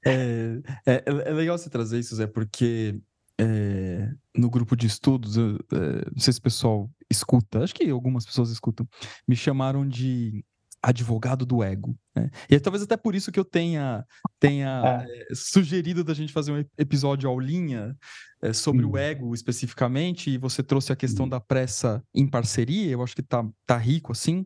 É, 0.05 0.61
é, 0.87 1.03
é, 1.07 1.33
legal 1.33 1.57
você 1.57 1.71
trazer 1.71 1.99
isso, 1.99 2.15
Zé, 2.17 2.27
porque 2.27 3.01
é, 3.41 4.13
no 4.37 4.51
grupo 4.51 4.77
de 4.77 4.87
estudos, 4.87 5.37
eu, 5.37 5.57
é, 5.73 6.11
não 6.13 6.19
sei 6.19 6.33
se 6.33 6.39
o 6.39 6.43
pessoal 6.43 6.91
escuta, 7.11 7.65
acho 7.65 7.75
que 7.75 7.89
algumas 7.89 8.27
pessoas 8.27 8.51
escutam, 8.51 8.87
me 9.27 9.35
chamaram 9.35 9.89
de 9.89 10.45
advogado 10.85 11.47
do 11.47 11.63
ego. 11.63 11.97
Né? 12.15 12.31
E 12.49 12.55
é 12.55 12.61
talvez 12.61 12.83
até 12.83 12.97
por 12.97 13.15
isso 13.15 13.33
que 13.33 13.41
eu 13.41 13.45
tenha, 13.45 14.05
tenha 14.39 15.05
é. 15.09 15.33
É, 15.33 15.35
sugerido 15.35 16.05
da 16.05 16.13
gente 16.13 16.33
fazer 16.33 16.53
um 16.53 16.65
episódio 16.77 17.29
aulinha 17.29 17.97
é, 18.43 18.53
sobre 18.53 18.85
hum. 18.85 18.91
o 18.91 18.99
ego 18.99 19.35
especificamente, 19.35 20.31
e 20.31 20.39
você 20.39 20.63
trouxe 20.63 20.93
a 20.93 20.97
questão 20.97 21.25
hum. 21.25 21.29
da 21.31 21.41
pressa 21.41 22.03
em 22.15 22.27
parceria, 22.27 22.93
eu 22.93 23.03
acho 23.03 23.17
que 23.17 23.23
tá, 23.23 23.47
tá 23.67 23.79
rico 23.79 24.13
assim. 24.13 24.45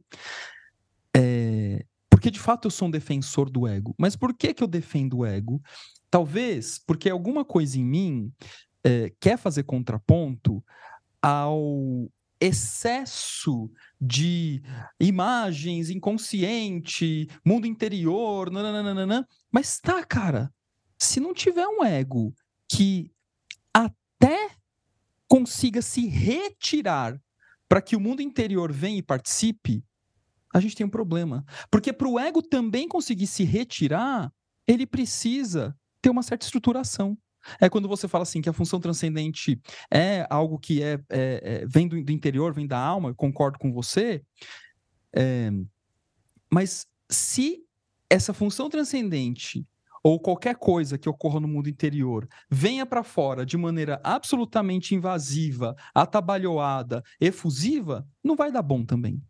É, 1.16 1.84
porque 2.08 2.30
de 2.30 2.38
fato 2.38 2.66
eu 2.66 2.70
sou 2.70 2.86
um 2.86 2.90
defensor 2.90 3.50
do 3.50 3.66
ego. 3.66 3.94
Mas 3.98 4.14
por 4.14 4.32
que, 4.32 4.54
que 4.54 4.62
eu 4.62 4.68
defendo 4.68 5.18
o 5.18 5.26
ego? 5.26 5.60
Talvez 6.08 6.80
porque 6.86 7.10
alguma 7.10 7.44
coisa 7.44 7.78
em 7.78 7.84
mim 7.84 8.32
é, 8.84 9.12
quer 9.20 9.36
fazer 9.36 9.64
contraponto 9.64 10.62
ao 11.20 12.08
excesso 12.40 13.70
de 14.00 14.62
imagens, 15.00 15.90
inconsciente, 15.90 17.28
mundo 17.44 17.66
interior, 17.66 18.50
nananana. 18.50 19.26
mas 19.50 19.78
tá, 19.80 20.04
cara, 20.04 20.52
se 20.98 21.20
não 21.20 21.34
tiver 21.34 21.66
um 21.66 21.84
ego 21.84 22.34
que 22.68 23.10
até 23.72 24.50
consiga 25.28 25.82
se 25.82 26.06
retirar 26.06 27.20
para 27.68 27.82
que 27.82 27.94
o 27.94 28.00
mundo 28.00 28.22
interior 28.22 28.72
venha 28.72 28.98
e 28.98 29.02
participe, 29.02 29.84
a 30.52 30.60
gente 30.60 30.74
tem 30.74 30.86
um 30.86 30.90
problema. 30.90 31.44
Porque 31.70 31.92
para 31.92 32.08
o 32.08 32.18
ego 32.18 32.42
também 32.42 32.88
conseguir 32.88 33.26
se 33.26 33.44
retirar, 33.44 34.32
ele 34.66 34.86
precisa 34.86 35.76
ter 36.00 36.10
uma 36.10 36.22
certa 36.22 36.44
estruturação. 36.44 37.16
É 37.60 37.68
quando 37.68 37.88
você 37.88 38.08
fala 38.08 38.22
assim 38.22 38.40
que 38.40 38.48
a 38.48 38.52
função 38.52 38.80
transcendente 38.80 39.60
é 39.90 40.26
algo 40.30 40.58
que 40.58 40.82
é, 40.82 41.00
é, 41.10 41.40
é 41.62 41.66
vem 41.66 41.88
do, 41.88 42.02
do, 42.02 42.12
interior, 42.12 42.52
vem 42.52 42.66
da 42.66 42.78
alma, 42.78 43.14
concordo 43.14 43.58
com 43.58 43.72
você. 43.72 44.22
É, 45.14 45.50
mas 46.50 46.86
se 47.08 47.64
essa 48.10 48.32
função 48.32 48.68
transcendente 48.68 49.66
ou 50.02 50.20
qualquer 50.20 50.56
coisa 50.56 50.96
que 50.96 51.08
ocorra 51.08 51.40
no 51.40 51.48
mundo 51.48 51.68
interior 51.68 52.28
venha 52.50 52.86
para 52.86 53.02
fora 53.02 53.44
de 53.44 53.56
maneira 53.56 54.00
absolutamente 54.02 54.94
invasiva, 54.94 55.74
atabalhoada, 55.94 57.02
efusiva, 57.20 58.06
não 58.22 58.36
vai 58.36 58.50
dar 58.50 58.62
bom 58.62 58.84
também. 58.84 59.22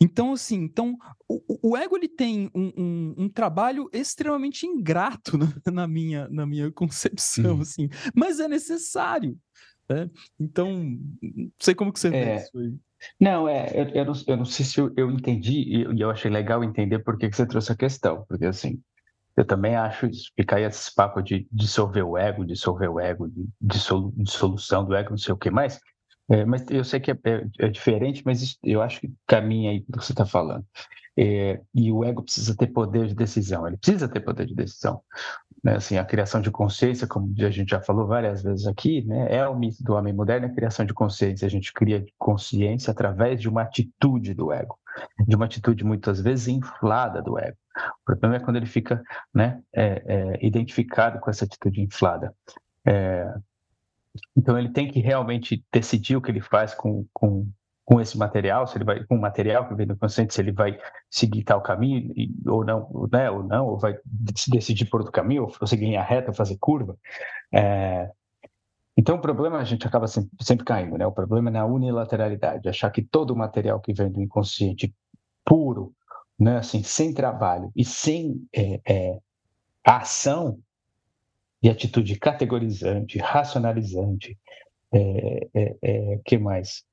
Então, 0.00 0.32
assim, 0.32 0.56
então, 0.56 0.96
o, 1.28 1.70
o 1.70 1.76
ego 1.76 1.96
ele 1.96 2.08
tem 2.08 2.50
um, 2.54 2.72
um, 2.76 3.14
um, 3.18 3.28
trabalho 3.28 3.88
extremamente 3.92 4.66
ingrato 4.66 5.38
na, 5.38 5.46
na, 5.72 5.88
minha, 5.88 6.28
na 6.28 6.46
minha 6.46 6.70
concepção, 6.70 7.56
uhum. 7.56 7.62
assim, 7.62 7.88
mas 8.14 8.40
é 8.40 8.48
necessário. 8.48 9.36
Né? 9.88 10.10
Então, 10.38 10.98
não 11.22 11.50
sei 11.58 11.74
como 11.74 11.92
que 11.92 12.00
você 12.00 12.08
é, 12.08 12.10
vê 12.10 12.36
isso 12.42 12.58
aí. 12.58 12.74
Não, 13.18 13.48
é, 13.48 13.70
eu, 13.74 13.88
eu, 13.88 14.04
não, 14.04 14.12
eu 14.26 14.36
não 14.36 14.44
sei 14.44 14.64
se 14.64 14.78
eu, 14.78 14.92
eu 14.96 15.10
entendi, 15.10 15.62
e 15.62 15.82
eu, 15.82 15.96
eu 15.96 16.10
achei 16.10 16.30
legal 16.30 16.62
entender 16.62 16.98
por 16.98 17.16
que, 17.16 17.28
que 17.28 17.36
você 17.36 17.46
trouxe 17.46 17.72
a 17.72 17.76
questão, 17.76 18.24
porque 18.28 18.44
assim, 18.44 18.80
eu 19.36 19.44
também 19.44 19.76
acho 19.76 20.06
isso. 20.06 20.32
Fica 20.36 20.56
aí 20.56 20.64
esse 20.64 20.92
papo 20.92 21.22
de 21.22 21.46
dissolver 21.52 22.04
o 22.04 22.18
ego, 22.18 22.44
dissolver 22.44 22.90
o 22.90 22.98
ego, 22.98 23.28
de 23.28 23.48
dissolução 23.60 24.84
do 24.84 24.94
ego, 24.94 25.10
não 25.10 25.18
sei 25.18 25.32
o 25.32 25.38
que 25.38 25.48
mais. 25.48 25.80
É, 26.30 26.44
mas 26.44 26.64
eu 26.70 26.84
sei 26.84 27.00
que 27.00 27.10
é, 27.10 27.18
é, 27.24 27.46
é 27.58 27.68
diferente, 27.68 28.22
mas 28.24 28.58
eu 28.62 28.82
acho 28.82 29.00
que 29.00 29.12
caminha 29.26 29.70
aí 29.70 29.80
do 29.88 29.98
que 29.98 30.04
você 30.04 30.12
está 30.12 30.26
falando. 30.26 30.64
É, 31.20 31.60
e 31.74 31.90
o 31.90 32.04
ego 32.04 32.22
precisa 32.22 32.56
ter 32.56 32.68
poder 32.68 33.08
de 33.08 33.14
decisão, 33.14 33.66
ele 33.66 33.76
precisa 33.76 34.08
ter 34.08 34.20
poder 34.20 34.46
de 34.46 34.54
decisão. 34.54 35.02
Né? 35.64 35.74
Assim, 35.74 35.98
a 35.98 36.04
criação 36.04 36.40
de 36.40 36.50
consciência, 36.50 37.08
como 37.08 37.34
a 37.40 37.50
gente 37.50 37.70
já 37.70 37.80
falou 37.80 38.06
várias 38.06 38.42
vezes 38.42 38.66
aqui, 38.66 39.02
né? 39.04 39.26
é 39.34 39.48
o 39.48 39.58
mito 39.58 39.82
do 39.82 39.94
homem 39.94 40.12
moderno, 40.12 40.46
a 40.46 40.54
criação 40.54 40.86
de 40.86 40.94
consciência. 40.94 41.46
A 41.46 41.50
gente 41.50 41.72
cria 41.72 42.04
consciência 42.16 42.92
através 42.92 43.40
de 43.40 43.48
uma 43.48 43.62
atitude 43.62 44.32
do 44.32 44.52
ego, 44.52 44.78
de 45.26 45.34
uma 45.34 45.46
atitude 45.46 45.82
muitas 45.82 46.20
vezes 46.20 46.46
inflada 46.46 47.20
do 47.20 47.36
ego. 47.36 47.56
O 48.02 48.04
problema 48.04 48.36
é 48.36 48.40
quando 48.40 48.56
ele 48.56 48.66
fica 48.66 49.02
né, 49.34 49.60
é, 49.74 50.02
é, 50.06 50.46
identificado 50.46 51.18
com 51.18 51.30
essa 51.30 51.44
atitude 51.44 51.80
inflada. 51.80 52.32
Então 54.36 54.58
ele 54.58 54.70
tem 54.70 54.88
que 54.88 55.00
realmente 55.00 55.64
decidir 55.72 56.16
o 56.16 56.20
que 56.20 56.30
ele 56.30 56.40
faz 56.40 56.74
com, 56.74 57.06
com, 57.12 57.46
com 57.84 58.00
esse 58.00 58.18
material, 58.18 58.66
se 58.66 58.76
ele 58.76 58.84
vai 58.84 59.04
com 59.04 59.16
o 59.16 59.20
material 59.20 59.66
que 59.66 59.74
vem 59.74 59.86
do 59.86 59.96
consciente, 59.96 60.34
se 60.34 60.40
ele 60.40 60.52
vai 60.52 60.78
seguir 61.10 61.42
tal 61.42 61.62
caminho 61.62 62.12
e, 62.14 62.30
ou 62.46 62.64
não, 62.64 63.08
né, 63.10 63.30
ou 63.30 63.42
não, 63.42 63.66
ou 63.66 63.78
vai 63.78 63.96
decidir 64.04 64.84
por 64.86 65.00
outro 65.00 65.12
caminho, 65.12 65.44
ou 65.44 65.66
seguir 65.66 65.86
em 65.86 65.96
reta, 65.96 66.30
ou 66.30 66.34
fazer 66.34 66.58
curva. 66.58 66.96
É... 67.52 68.10
Então 68.96 69.16
o 69.16 69.20
problema 69.20 69.58
a 69.58 69.64
gente 69.64 69.86
acaba 69.86 70.06
sempre, 70.06 70.30
sempre 70.40 70.64
caindo, 70.64 70.98
né? 70.98 71.06
O 71.06 71.12
problema 71.12 71.50
é 71.50 71.52
na 71.52 71.64
unilateralidade, 71.64 72.68
achar 72.68 72.90
que 72.90 73.00
todo 73.00 73.30
o 73.30 73.36
material 73.36 73.80
que 73.80 73.92
vem 73.92 74.10
do 74.10 74.20
inconsciente 74.20 74.92
puro, 75.44 75.94
né, 76.38 76.58
assim, 76.58 76.82
sem 76.82 77.14
trabalho 77.14 77.72
e 77.74 77.84
sem 77.84 78.46
é, 78.54 78.80
é, 78.86 79.18
ação 79.84 80.58
de 81.62 81.70
atitude 81.70 82.18
categorizante, 82.18 83.18
racionalizante, 83.18 84.38
é, 84.92 85.48
é, 85.54 85.76
é, 85.82 86.20
que 86.24 86.38
mais? 86.38 86.84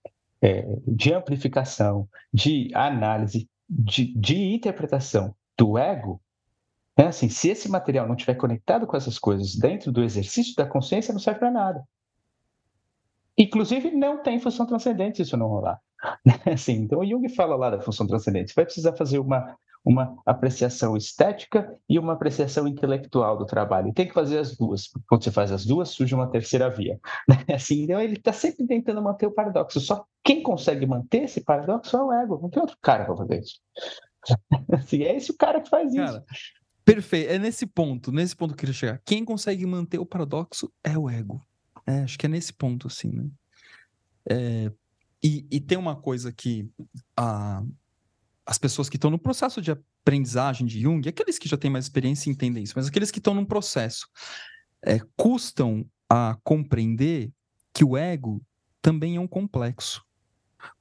É, 0.41 0.65
de 0.87 1.13
amplificação, 1.13 2.07
de 2.33 2.69
análise, 2.73 3.49
de, 3.69 4.13
de 4.17 4.53
interpretação 4.53 5.35
do 5.57 5.77
ego, 5.77 6.21
né? 6.97 7.07
assim, 7.07 7.29
se 7.29 7.49
esse 7.49 7.69
material 7.69 8.07
não 8.07 8.15
estiver 8.15 8.35
conectado 8.35 8.85
com 8.85 8.97
essas 8.97 9.17
coisas 9.17 9.55
dentro 9.55 9.91
do 9.91 10.03
exercício 10.03 10.55
da 10.55 10.65
consciência, 10.65 11.13
não 11.13 11.19
serve 11.19 11.39
para 11.39 11.51
nada. 11.51 11.83
Inclusive, 13.37 13.91
não 13.91 14.21
tem 14.23 14.39
função 14.39 14.65
transcendente 14.65 15.17
se 15.17 15.23
isso 15.23 15.35
não 15.35 15.47
rolar. 15.47 15.79
Assim, 16.53 16.73
então, 16.73 17.05
Jung 17.05 17.27
fala 17.29 17.55
lá 17.55 17.69
da 17.69 17.81
função 17.81 18.07
transcendente. 18.07 18.51
Você 18.51 18.55
vai 18.55 18.65
precisar 18.65 18.95
fazer 18.95 19.19
uma, 19.19 19.57
uma 19.85 20.17
apreciação 20.25 20.97
estética 20.97 21.77
e 21.87 21.99
uma 21.99 22.13
apreciação 22.13 22.67
intelectual 22.67 23.37
do 23.37 23.45
trabalho. 23.45 23.89
E 23.89 23.93
tem 23.93 24.07
que 24.07 24.13
fazer 24.13 24.39
as 24.39 24.57
duas. 24.57 24.89
Quando 25.07 25.23
você 25.23 25.31
faz 25.31 25.51
as 25.51 25.63
duas, 25.63 25.89
surge 25.89 26.15
uma 26.15 26.27
terceira 26.27 26.69
via. 26.69 26.99
Assim, 27.53 27.83
então 27.83 28.01
ele 28.01 28.15
está 28.15 28.33
sempre 28.33 28.65
tentando 28.65 29.01
manter 29.01 29.27
o 29.27 29.31
paradoxo. 29.31 29.79
Só 29.79 30.03
quem 30.23 30.41
consegue 30.41 30.87
manter 30.87 31.25
esse 31.25 31.41
paradoxo 31.41 31.95
é 31.95 32.03
o 32.03 32.11
ego. 32.11 32.39
Não 32.41 32.49
tem 32.49 32.61
outro 32.61 32.77
cara 32.81 33.05
para 33.05 33.15
fazer 33.15 33.39
isso. 33.41 33.61
Assim, 34.73 35.03
é 35.03 35.15
esse 35.15 35.29
o 35.29 35.37
cara 35.37 35.61
que 35.61 35.69
faz 35.69 35.93
cara, 35.93 36.09
isso. 36.09 36.23
Perfeito. 36.83 37.29
É 37.31 37.37
nesse 37.37 37.67
ponto, 37.67 38.11
nesse 38.11 38.35
ponto 38.35 38.49
que 38.49 38.55
eu 38.55 38.59
queria 38.59 38.73
chegar. 38.73 39.01
Quem 39.05 39.23
consegue 39.23 39.65
manter 39.67 39.99
o 39.99 40.05
paradoxo 40.05 40.71
é 40.83 40.97
o 40.97 41.07
ego. 41.07 41.39
É, 41.85 41.99
acho 41.99 42.17
que 42.17 42.25
é 42.25 42.29
nesse 42.29 42.51
ponto, 42.51 42.87
assim, 42.87 43.11
né? 43.11 43.29
É, 44.27 44.71
e, 45.23 45.45
e, 45.51 45.59
tem 45.59 45.77
uma 45.77 45.95
coisa 45.95 46.31
que 46.31 46.67
a, 47.15 47.63
as 48.45 48.57
pessoas 48.57 48.89
que 48.89 48.97
estão 48.97 49.09
no 49.09 49.17
processo 49.17 49.61
de 49.61 49.71
aprendizagem 49.71 50.67
de 50.67 50.79
Jung, 50.79 51.07
aqueles 51.07 51.39
que 51.39 51.49
já 51.49 51.57
têm 51.57 51.71
mais 51.71 51.85
experiência 51.85 52.29
entendem 52.29 52.63
isso, 52.63 52.73
mas 52.75 52.87
aqueles 52.87 53.09
que 53.09 53.19
estão 53.19 53.33
num 53.33 53.45
processo 53.45 54.07
é, 54.83 54.99
custam 55.17 55.85
a 56.09 56.37
compreender 56.43 57.31
que 57.73 57.83
o 57.83 57.97
ego 57.97 58.41
também 58.81 59.15
é 59.15 59.19
um 59.19 59.27
complexo. 59.27 60.05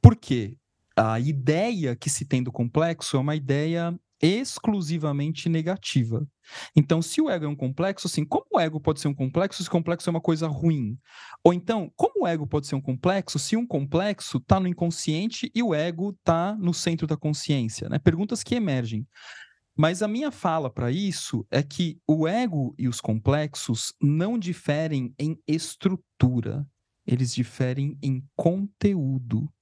Por 0.01 0.15
quê? 0.15 0.57
A 0.95 1.19
ideia 1.19 1.97
que 1.97 2.11
se 2.11 2.25
tem 2.25 2.43
do 2.43 2.53
complexo 2.53 3.17
é 3.17 3.21
uma 3.21 3.35
ideia 3.35 3.99
exclusivamente 4.25 5.49
negativa. 5.49 6.27
Então, 6.75 7.03
se 7.03 7.21
o 7.21 7.29
ego 7.29 7.45
é 7.45 7.49
um 7.49 7.57
complexo, 7.57 8.07
assim, 8.07 8.25
como 8.25 8.47
o 8.55 8.61
ego 8.61 8.81
pode 8.81 9.01
ser 9.01 9.09
um 9.09 9.15
complexo 9.15 9.63
se 9.63 9.69
o 9.69 9.73
complexo 9.73 10.09
é 10.09 10.13
uma 10.13 10.21
coisa 10.21 10.47
ruim? 10.49 10.99
Ou 11.45 11.53
então, 11.53 11.93
como 11.95 12.25
o 12.25 12.27
ego 12.27 12.47
pode 12.47 12.67
ser 12.67 12.75
um 12.75 12.81
complexo 12.81 13.39
se 13.39 13.57
um 13.57 13.67
complexo 13.67 14.39
está 14.39 14.59
no 14.59 14.67
inconsciente 14.67 15.51
e 15.55 15.63
o 15.63 15.75
ego 15.75 16.11
está 16.11 16.57
no 16.57 16.73
centro 16.73 17.07
da 17.07 17.17
consciência? 17.17 17.89
Né? 17.89 17.99
Perguntas 17.99 18.43
que 18.43 18.55
emergem. 18.55 19.07
Mas 19.77 20.03
a 20.03 20.09
minha 20.09 20.31
fala 20.31 20.71
para 20.71 20.91
isso 20.91 21.47
é 21.51 21.63
que 21.63 21.99
o 22.07 22.27
ego 22.29 22.75
e 22.79 22.89
os 22.89 23.01
complexos 23.01 23.93
não 24.01 24.39
diferem 24.39 25.13
em 25.19 25.37
estrutura, 25.47 26.67
eles 27.07 27.35
diferem 27.35 27.99
em 28.01 28.25
conteúdo. 28.37 29.53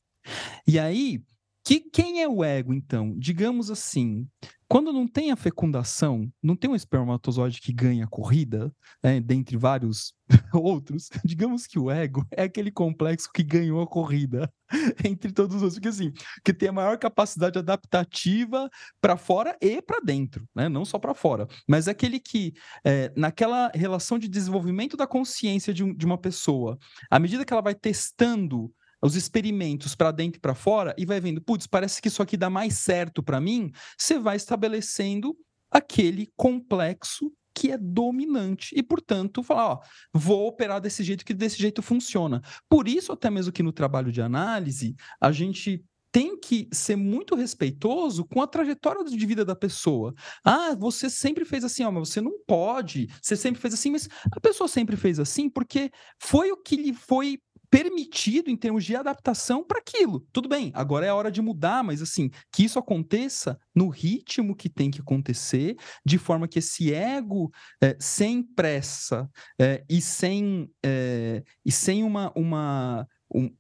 E 0.66 0.78
aí, 0.78 1.23
que, 1.64 1.81
quem 1.81 2.23
é 2.23 2.28
o 2.28 2.42
ego, 2.42 2.73
então? 2.73 3.14
Digamos 3.19 3.71
assim, 3.71 4.26
quando 4.73 4.90
não 4.90 5.07
tem 5.07 5.31
a 5.31 5.37
fecundação, 5.37 6.33
não 6.42 6.57
tem 6.57 6.71
um 6.71 6.75
espermatozoide 6.75 7.61
que 7.61 7.75
ganha 7.75 8.07
a 8.07 8.09
corrida, 8.09 8.73
né, 9.04 9.21
dentre 9.21 9.54
vários 9.54 10.14
outros, 10.50 11.11
digamos 11.23 11.66
que 11.66 11.78
o 11.78 11.90
ego 11.90 12.26
é 12.31 12.45
aquele 12.45 12.71
complexo 12.71 13.31
que 13.31 13.42
ganhou 13.42 13.83
a 13.83 13.87
corrida 13.87 14.50
entre 15.04 15.31
todos 15.31 15.57
os 15.57 15.62
outros, 15.62 15.78
porque 15.78 15.88
assim, 15.88 16.11
que 16.42 16.54
tem 16.54 16.71
a 16.71 16.73
maior 16.73 16.99
capacidade 16.99 17.59
adaptativa 17.59 18.71
para 18.99 19.19
fora 19.19 19.59
e 19.61 19.83
para 19.83 20.00
dentro, 20.00 20.49
né? 20.54 20.71
não 20.71 20.87
só 20.87 20.99
para 20.99 21.12
fora, 21.12 21.47
mas 21.69 21.87
é 21.87 21.90
aquele 21.90 22.19
que, 22.19 22.54
é, 22.83 23.12
naquela 23.14 23.71
relação 23.75 24.19
de 24.19 24.26
desenvolvimento 24.26 24.97
da 24.97 25.07
consciência 25.07 25.75
de, 25.75 25.85
um, 25.85 25.95
de 25.95 26.07
uma 26.07 26.16
pessoa, 26.16 26.78
à 27.11 27.19
medida 27.19 27.45
que 27.45 27.52
ela 27.52 27.61
vai 27.61 27.75
testando 27.75 28.73
os 29.02 29.16
experimentos 29.16 29.94
para 29.94 30.12
dentro 30.12 30.38
e 30.38 30.40
para 30.40 30.54
fora 30.54 30.94
e 30.97 31.04
vai 31.04 31.21
vendo, 31.21 31.40
putz, 31.40 31.66
parece 31.66 32.00
que 32.00 32.09
isso 32.09 32.23
aqui 32.23 32.37
dá 32.37 32.49
mais 32.49 32.75
certo 32.75 33.23
para 33.23 33.40
mim, 33.40 33.71
você 33.99 34.18
vai 34.18 34.37
estabelecendo 34.37 35.37
aquele 35.71 36.28
complexo 36.37 37.32
que 37.54 37.71
é 37.71 37.76
dominante 37.76 38.75
e, 38.76 38.82
portanto, 38.82 39.42
falar, 39.42 39.73
ó, 39.73 39.80
vou 40.12 40.47
operar 40.47 40.80
desse 40.80 41.02
jeito 41.04 41.25
que 41.25 41.35
desse 41.35 41.59
jeito 41.59 41.82
funciona. 41.82 42.40
Por 42.68 42.88
isso, 42.88 43.12
até 43.12 43.28
mesmo 43.28 43.52
que 43.52 43.62
no 43.62 43.73
trabalho 43.73 44.11
de 44.11 44.23
análise, 44.23 44.94
a 45.21 45.30
gente 45.30 45.85
tem 46.11 46.38
que 46.38 46.68
ser 46.71 46.94
muito 46.94 47.35
respeitoso 47.35 48.25
com 48.26 48.42
a 48.42 48.47
trajetória 48.47 49.02
de 49.04 49.26
vida 49.26 49.47
da 49.47 49.56
pessoa. 49.56 50.14
Ah, 50.44 50.75
você 50.75 51.09
sempre 51.09 51.44
fez 51.44 51.64
assim, 51.64 51.85
ó, 51.85 51.90
mas 51.90 52.11
você 52.11 52.21
não 52.21 52.38
pode. 52.47 53.09
Você 53.21 53.35
sempre 53.35 53.61
fez 53.61 53.73
assim, 53.73 53.90
mas 53.90 54.09
a 54.30 54.38
pessoa 54.38 54.68
sempre 54.68 54.94
fez 54.94 55.18
assim 55.18 55.49
porque 55.49 55.90
foi 56.18 56.52
o 56.52 56.56
que 56.56 56.76
lhe 56.76 56.92
foi 56.92 57.38
permitido 57.72 58.50
em 58.50 58.56
termos 58.56 58.85
de 58.85 58.94
adaptação 58.94 59.64
para 59.64 59.78
aquilo. 59.78 60.20
Tudo 60.30 60.46
bem, 60.46 60.70
agora 60.74 61.06
é 61.06 61.08
a 61.08 61.14
hora 61.14 61.32
de 61.32 61.40
mudar, 61.40 61.82
mas 61.82 62.02
assim, 62.02 62.30
que 62.52 62.64
isso 62.64 62.78
aconteça 62.78 63.58
no 63.74 63.88
ritmo 63.88 64.54
que 64.54 64.68
tem 64.68 64.90
que 64.90 65.00
acontecer, 65.00 65.78
de 66.04 66.18
forma 66.18 66.46
que 66.46 66.58
esse 66.58 66.92
ego, 66.92 67.50
é, 67.80 67.96
sem 67.98 68.42
pressa 68.42 69.26
é, 69.58 69.82
e 69.88 70.02
sem, 70.02 70.70
é, 70.85 71.42
e 71.64 71.72
sem 71.72 72.04
uma, 72.04 72.30
uma 72.37 73.08
um, 73.35 73.50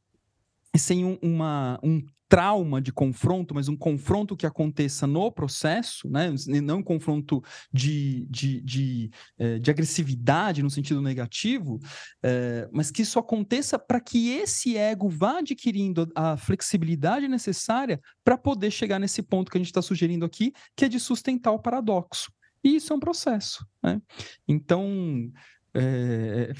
sem 0.76 1.06
um, 1.06 1.18
uma, 1.22 1.80
um 1.82 2.04
trauma 2.32 2.80
de 2.80 2.90
confronto, 2.90 3.54
mas 3.54 3.68
um 3.68 3.76
confronto 3.76 4.34
que 4.34 4.46
aconteça 4.46 5.06
no 5.06 5.30
processo, 5.30 6.08
né? 6.08 6.32
não 6.62 6.78
um 6.78 6.82
confronto 6.82 7.42
de, 7.70 8.26
de, 8.30 8.58
de, 8.62 9.10
eh, 9.38 9.58
de 9.58 9.70
agressividade 9.70 10.62
no 10.62 10.70
sentido 10.70 11.02
negativo, 11.02 11.78
é, 12.22 12.66
mas 12.72 12.90
que 12.90 13.02
isso 13.02 13.18
aconteça 13.18 13.78
para 13.78 14.00
que 14.00 14.30
esse 14.30 14.78
ego 14.78 15.10
vá 15.10 15.40
adquirindo 15.40 16.10
a 16.14 16.38
flexibilidade 16.38 17.28
necessária 17.28 18.00
para 18.24 18.38
poder 18.38 18.70
chegar 18.70 18.98
nesse 18.98 19.22
ponto 19.22 19.50
que 19.50 19.58
a 19.58 19.60
gente 19.60 19.68
está 19.68 19.82
sugerindo 19.82 20.24
aqui, 20.24 20.54
que 20.74 20.86
é 20.86 20.88
de 20.88 20.98
sustentar 20.98 21.52
o 21.52 21.58
paradoxo. 21.58 22.32
E 22.64 22.76
isso 22.76 22.94
é 22.94 22.96
um 22.96 23.00
processo. 23.00 23.66
Né? 23.82 24.00
Então, 24.48 25.30
é, 25.74 26.52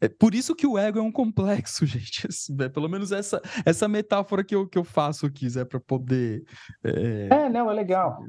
é, 0.00 0.08
por 0.08 0.34
isso 0.34 0.54
que 0.54 0.66
o 0.66 0.76
ego 0.76 0.98
é 0.98 1.02
um 1.02 1.12
complexo, 1.12 1.84
gente. 1.86 2.26
Assim, 2.26 2.54
né? 2.54 2.68
Pelo 2.68 2.88
menos 2.88 3.12
essa, 3.12 3.40
essa 3.64 3.88
metáfora 3.88 4.44
que 4.44 4.54
eu, 4.54 4.66
que 4.66 4.78
eu 4.78 4.84
faço 4.84 5.26
aqui, 5.26 5.48
Zé, 5.48 5.64
para 5.64 5.80
poder. 5.80 6.44
É... 6.84 7.28
é... 7.30 7.48
não, 7.48 7.70
é 7.70 7.74
legal. 7.74 8.22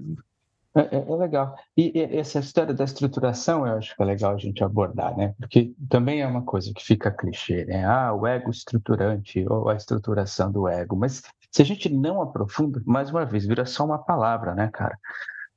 É, 0.75 0.81
é, 0.81 1.11
é, 1.11 1.15
legal. 1.15 1.55
E, 1.75 1.91
e, 1.97 2.17
essa 2.17 2.39
história 2.39 2.73
da 2.73 2.83
estruturação 2.83 3.65
eu 3.65 3.77
acho 3.77 3.95
que 3.95 4.01
é 4.01 4.05
legal 4.05 4.35
a 4.35 4.37
gente 4.37 4.63
abordar, 4.63 5.17
né? 5.17 5.33
Porque 5.39 5.73
também 5.89 6.21
é 6.21 6.27
uma 6.27 6.43
coisa 6.43 6.71
que 6.73 6.83
fica 6.83 7.11
clichê, 7.11 7.65
né? 7.65 7.83
Ah, 7.85 8.13
o 8.13 8.25
ego 8.25 8.51
estruturante 8.51 9.45
ou 9.49 9.67
a 9.67 9.75
estruturação 9.75 10.51
do 10.51 10.67
ego. 10.67 10.95
Mas 10.95 11.23
se 11.51 11.61
a 11.61 11.65
gente 11.65 11.89
não 11.89 12.21
aprofunda, 12.21 12.81
mais 12.85 13.09
uma 13.09 13.25
vez, 13.25 13.45
vira 13.45 13.65
só 13.65 13.83
uma 13.83 13.97
palavra, 13.97 14.53
né, 14.53 14.69
cara? 14.71 14.97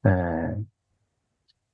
É... 0.05 0.57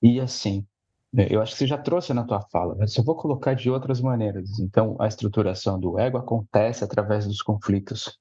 E 0.03 0.21
assim, 0.21 0.67
é, 0.67 0.78
eu 1.15 1.41
acho 1.41 1.53
que 1.53 1.59
você 1.59 1.67
já 1.67 1.79
trouxe 1.79 2.13
na 2.13 2.25
tua 2.25 2.41
fala, 2.53 2.75
mas 2.79 2.95
eu 2.97 3.05
vou 3.05 3.17
colocar 3.17 3.55
de 3.55 3.71
outras 3.71 4.01
maneiras. 4.01 4.59
Então, 4.59 4.97
a 5.01 5.07
estruturação 5.07 5.79
do 5.79 5.99
ego 5.99 6.19
acontece 6.19 6.85
através 6.85 7.27
dos 7.27 7.41
conflitos, 7.43 8.19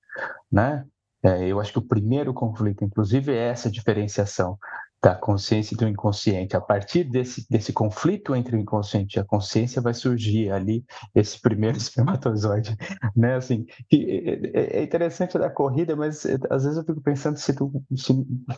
né? 0.52 0.86
É, 1.24 1.46
eu 1.46 1.60
acho 1.60 1.74
que 1.74 1.80
o 1.80 1.88
primeiro 1.88 2.34
conflito, 2.34 2.84
inclusive, 2.84 3.34
é 3.34 3.50
essa 3.50 3.70
diferenciação 3.70 4.58
da 5.02 5.14
consciência 5.16 5.76
e 5.76 5.78
do 5.78 5.88
inconsciente. 5.88 6.56
A 6.56 6.62
partir 6.62 7.04
desse, 7.04 7.48
desse 7.50 7.72
conflito 7.72 8.36
entre 8.36 8.56
o 8.56 8.60
inconsciente 8.60 9.18
e 9.18 9.20
a 9.20 9.24
consciência 9.24 9.82
vai 9.82 9.94
surgir 9.94 10.52
ali 10.52 10.84
esse 11.14 11.40
primeiro 11.40 11.78
espermatozoide, 11.78 12.76
né? 13.16 13.36
Assim, 13.36 13.66
é, 13.94 14.80
é 14.80 14.84
interessante 14.84 15.38
da 15.38 15.50
corrida, 15.50 15.96
mas 15.96 16.26
é, 16.26 16.38
às 16.50 16.64
vezes 16.64 16.78
eu 16.78 16.86
fico 16.86 17.02
pensando 17.02 17.38
se 17.38 17.54
tu, 17.56 17.72
se, 17.96 18.14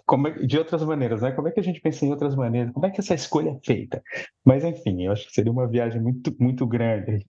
como 0.06 0.28
é, 0.28 0.32
de 0.45 0.58
outras 0.58 0.84
maneiras, 0.84 1.21
né? 1.21 1.32
Como 1.32 1.47
é 1.47 1.52
que 1.52 1.60
a 1.60 1.63
gente 1.63 1.82
pensa 1.82 2.06
em 2.06 2.12
outras 2.12 2.36
maneiras? 2.36 2.71
Como 2.71 2.86
é 2.86 2.89
que 2.89 3.02
essa 3.02 3.13
escolha 3.13 3.49
é 3.49 3.60
feita? 3.65 4.02
Mas 4.45 4.63
enfim, 4.63 5.04
eu 5.04 5.12
acho 5.12 5.28
que 5.28 5.34
seria 5.34 5.52
uma 5.52 5.67
viagem 5.67 6.02
muito 6.02 6.36
muito 6.39 6.65
grande. 6.65 7.25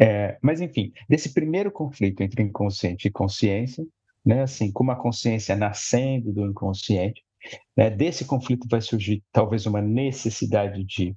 É, 0.00 0.38
mas 0.42 0.60
enfim, 0.60 0.92
desse 1.08 1.32
primeiro 1.32 1.70
conflito 1.70 2.22
entre 2.22 2.42
inconsciente 2.42 3.06
e 3.06 3.10
consciência, 3.10 3.84
né? 4.24 4.42
Assim, 4.42 4.72
como 4.72 4.90
a 4.90 4.96
consciência 4.96 5.54
nascendo 5.54 6.32
do 6.32 6.46
inconsciente 6.46 7.22
né? 7.76 7.90
Desse 7.90 8.24
conflito 8.24 8.66
vai 8.68 8.80
surgir 8.80 9.22
talvez 9.32 9.66
uma 9.66 9.80
necessidade 9.80 10.84
de, 10.84 11.16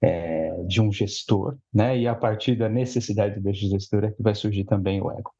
é, 0.00 0.52
de 0.66 0.80
um 0.80 0.92
gestor, 0.92 1.56
né? 1.72 1.98
e 1.98 2.06
a 2.06 2.14
partir 2.14 2.56
da 2.56 2.68
necessidade 2.68 3.40
desse 3.40 3.68
gestor 3.68 4.04
é 4.04 4.10
que 4.10 4.22
vai 4.22 4.34
surgir 4.34 4.64
também 4.64 5.00
o 5.00 5.10
ego. 5.10 5.32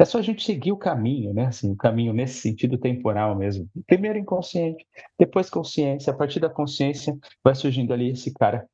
É 0.00 0.04
só 0.06 0.18
a 0.18 0.22
gente 0.22 0.42
seguir 0.42 0.72
o 0.72 0.78
caminho, 0.78 1.34
né? 1.34 1.44
Assim, 1.44 1.70
o 1.70 1.76
caminho 1.76 2.14
nesse 2.14 2.40
sentido 2.40 2.78
temporal 2.78 3.36
mesmo. 3.36 3.68
Primeiro 3.86 4.18
inconsciente, 4.18 4.86
depois 5.18 5.50
consciência. 5.50 6.10
A 6.10 6.16
partir 6.16 6.40
da 6.40 6.48
consciência 6.48 7.14
vai 7.44 7.54
surgindo 7.54 7.92
ali 7.92 8.08
esse 8.08 8.32
cara, 8.32 8.66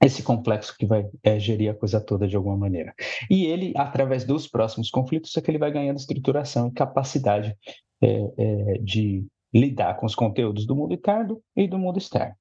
esse 0.00 0.22
complexo 0.22 0.76
que 0.78 0.86
vai 0.86 1.04
é, 1.24 1.40
gerir 1.40 1.72
a 1.72 1.74
coisa 1.74 2.00
toda 2.00 2.28
de 2.28 2.36
alguma 2.36 2.56
maneira. 2.56 2.94
E 3.28 3.46
ele, 3.46 3.72
através 3.74 4.24
dos 4.24 4.46
próximos 4.46 4.90
conflitos, 4.90 5.36
é 5.36 5.40
que 5.40 5.50
ele 5.50 5.58
vai 5.58 5.72
ganhando 5.72 5.98
estruturação 5.98 6.68
e 6.68 6.72
capacidade 6.72 7.56
é, 8.00 8.20
é, 8.38 8.78
de 8.78 9.26
lidar 9.52 9.96
com 9.96 10.06
os 10.06 10.14
conteúdos 10.14 10.66
do 10.66 10.76
mundo 10.76 10.94
interno 10.94 11.40
e 11.56 11.66
do 11.66 11.78
mundo 11.78 11.98
externo. 11.98 12.34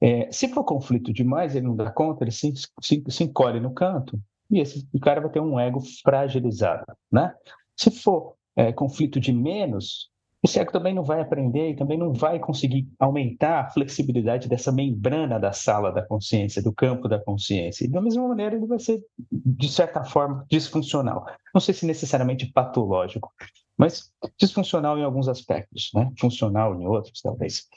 É, 0.00 0.30
se 0.30 0.48
for 0.48 0.64
conflito 0.64 1.12
demais, 1.12 1.56
ele 1.56 1.66
não 1.66 1.74
dá 1.74 1.90
conta, 1.90 2.24
ele 2.24 2.30
se, 2.30 2.52
se, 2.80 3.02
se 3.08 3.24
encolhe 3.24 3.58
no 3.58 3.72
canto 3.72 4.20
e 4.50 4.60
esse 4.60 4.86
cara 5.02 5.20
vai 5.20 5.30
ter 5.30 5.40
um 5.40 5.58
ego 5.58 5.80
fragilizado, 6.02 6.84
né? 7.10 7.34
Se 7.76 7.90
for 7.90 8.34
é, 8.56 8.72
conflito 8.72 9.20
de 9.20 9.32
menos, 9.32 10.10
esse 10.42 10.58
ego 10.58 10.70
também 10.70 10.94
não 10.94 11.02
vai 11.02 11.20
aprender 11.20 11.70
e 11.70 11.76
também 11.76 11.98
não 11.98 12.12
vai 12.12 12.38
conseguir 12.38 12.88
aumentar 12.98 13.60
a 13.60 13.70
flexibilidade 13.70 14.48
dessa 14.48 14.70
membrana 14.70 15.38
da 15.38 15.52
sala 15.52 15.92
da 15.92 16.02
consciência, 16.02 16.62
do 16.62 16.72
campo 16.72 17.08
da 17.08 17.18
consciência. 17.18 17.84
E 17.84 17.88
da 17.88 18.00
mesma 18.00 18.26
maneira, 18.26 18.54
ele 18.54 18.66
vai 18.66 18.78
ser, 18.78 19.02
de 19.30 19.68
certa 19.68 20.04
forma, 20.04 20.46
disfuncional. 20.48 21.26
Não 21.52 21.60
sei 21.60 21.74
se 21.74 21.84
necessariamente 21.84 22.46
patológico, 22.52 23.32
mas 23.78 24.12
disfuncional 24.36 24.98
em 24.98 25.04
alguns 25.04 25.28
aspectos, 25.28 25.90
né? 25.94 26.10
funcional 26.18 26.74
em 26.80 26.86
outros, 26.86 27.22
talvez. 27.22 27.68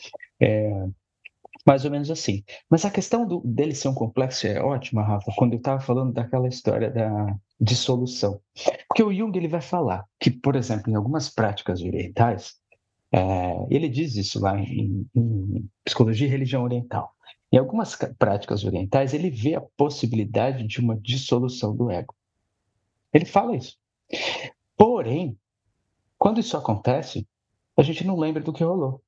É, 0.42 0.88
mais 1.66 1.86
ou 1.86 1.92
menos 1.92 2.10
assim. 2.10 2.44
Mas 2.70 2.84
a 2.86 2.90
questão 2.90 3.26
do, 3.28 3.42
dele 3.46 3.76
ser 3.76 3.88
um 3.88 3.94
complexo 3.94 4.48
é 4.48 4.60
ótima, 4.60 5.04
Rafa, 5.04 5.32
quando 5.38 5.54
eu 5.54 5.60
estava 5.60 5.80
falando 5.80 6.12
daquela 6.12 6.48
história 6.48 6.90
da 6.90 7.36
dissolução. 7.60 8.42
Porque 8.88 9.04
o 9.04 9.14
Jung 9.14 9.38
ele 9.38 9.48
vai 9.48 9.62
falar 9.62 10.06
que, 10.20 10.32
por 10.32 10.56
exemplo, 10.56 10.92
em 10.92 10.96
algumas 10.96 11.30
práticas 11.30 11.82
orientais, 11.82 12.56
é, 13.12 13.68
ele 13.70 13.88
diz 13.88 14.16
isso 14.16 14.42
lá 14.42 14.58
em, 14.58 15.06
em 15.16 15.70
Psicologia 15.86 16.28
e 16.28 16.32
Religião 16.32 16.64
Oriental. 16.64 17.14
Em 17.52 17.58
algumas 17.58 17.96
práticas 18.18 18.64
orientais, 18.64 19.14
ele 19.14 19.30
vê 19.30 19.56
a 19.56 19.62
possibilidade 19.62 20.66
de 20.66 20.80
uma 20.80 20.96
dissolução 20.96 21.76
do 21.76 21.92
ego. 21.92 22.16
Ele 23.14 23.26
fala 23.26 23.56
isso. 23.56 23.78
Porém, 24.78 25.38
quando 26.22 26.40
isso 26.40 26.56
acontece, 26.56 27.28
a 27.76 27.82
gente 27.82 28.06
não 28.06 28.16
lembra 28.16 28.44
do 28.44 28.54
que 28.54 28.64
rolou. 28.64 29.02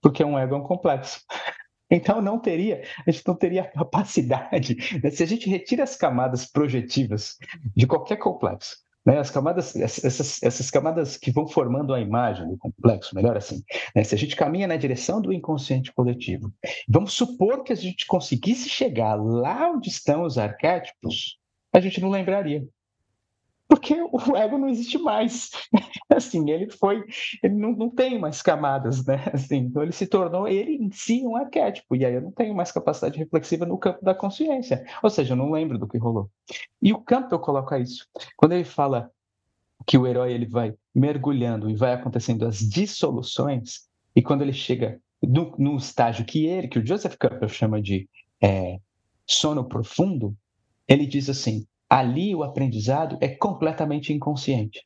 Porque 0.00 0.22
um 0.22 0.38
ego 0.38 0.54
é 0.54 0.58
um 0.58 0.62
complexo. 0.62 1.20
Então 1.94 2.22
não 2.22 2.38
teria, 2.38 2.82
a 3.06 3.10
gente 3.10 3.26
não 3.26 3.34
teria 3.34 3.64
capacidade. 3.64 4.74
Né? 5.04 5.10
Se 5.10 5.22
a 5.22 5.26
gente 5.26 5.46
retira 5.46 5.82
as 5.82 5.94
camadas 5.94 6.46
projetivas 6.46 7.36
de 7.76 7.86
qualquer 7.86 8.16
complexo, 8.16 8.78
né? 9.04 9.18
As 9.18 9.30
camadas, 9.30 9.76
essas, 9.76 10.42
essas 10.42 10.70
camadas 10.70 11.18
que 11.18 11.30
vão 11.30 11.46
formando 11.46 11.92
a 11.92 12.00
imagem 12.00 12.48
do 12.48 12.56
complexo, 12.56 13.14
melhor 13.14 13.36
assim, 13.36 13.62
né? 13.94 14.02
se 14.04 14.14
a 14.14 14.18
gente 14.18 14.34
caminha 14.34 14.66
na 14.66 14.76
direção 14.76 15.20
do 15.20 15.34
inconsciente 15.34 15.92
coletivo, 15.92 16.50
vamos 16.88 17.12
supor 17.12 17.62
que 17.62 17.74
a 17.74 17.76
gente 17.76 18.06
conseguisse 18.06 18.70
chegar 18.70 19.16
lá 19.16 19.68
onde 19.70 19.90
estão 19.90 20.22
os 20.22 20.38
arquétipos, 20.38 21.38
a 21.74 21.78
gente 21.78 22.00
não 22.00 22.08
lembraria 22.08 22.66
porque 23.72 23.94
o 24.02 24.36
ego 24.36 24.58
não 24.58 24.68
existe 24.68 24.98
mais. 24.98 25.50
Assim, 26.14 26.50
ele 26.50 26.68
foi, 26.70 27.02
ele 27.42 27.54
não, 27.54 27.72
não 27.72 27.88
tem 27.88 28.18
mais 28.18 28.42
camadas, 28.42 29.02
né? 29.06 29.24
Assim, 29.32 29.56
então 29.56 29.82
ele 29.82 29.92
se 29.92 30.06
tornou 30.06 30.46
ele 30.46 30.72
em 30.72 30.90
si 30.92 31.22
um 31.24 31.36
arquétipo, 31.36 31.96
e 31.96 32.04
aí 32.04 32.12
eu 32.12 32.20
não 32.20 32.30
tenho 32.30 32.54
mais 32.54 32.70
capacidade 32.70 33.18
reflexiva 33.18 33.64
no 33.64 33.78
campo 33.78 34.04
da 34.04 34.14
consciência. 34.14 34.84
Ou 35.02 35.08
seja, 35.08 35.32
eu 35.32 35.38
não 35.38 35.50
lembro 35.50 35.78
do 35.78 35.88
que 35.88 35.96
rolou. 35.96 36.30
E 36.82 36.92
o 36.92 37.00
Campbell 37.00 37.38
coloca 37.38 37.78
isso. 37.78 38.06
Quando 38.36 38.52
ele 38.52 38.64
fala 38.64 39.10
que 39.86 39.96
o 39.96 40.06
herói 40.06 40.34
ele 40.34 40.46
vai 40.46 40.74
mergulhando 40.94 41.70
e 41.70 41.74
vai 41.74 41.94
acontecendo 41.94 42.46
as 42.46 42.58
dissoluções, 42.58 43.88
e 44.14 44.20
quando 44.20 44.42
ele 44.42 44.52
chega 44.52 45.00
no, 45.22 45.54
no 45.56 45.76
estágio 45.78 46.26
que 46.26 46.44
ele, 46.44 46.68
que 46.68 46.78
o 46.78 46.86
Joseph 46.86 47.16
Campbell 47.16 47.48
chama 47.48 47.80
de 47.80 48.06
é, 48.38 48.78
sono 49.26 49.64
profundo, 49.64 50.36
ele 50.86 51.06
diz 51.06 51.30
assim: 51.30 51.66
ali 51.92 52.34
o 52.34 52.42
aprendizado 52.42 53.18
é 53.20 53.28
completamente 53.28 54.14
inconsciente. 54.14 54.80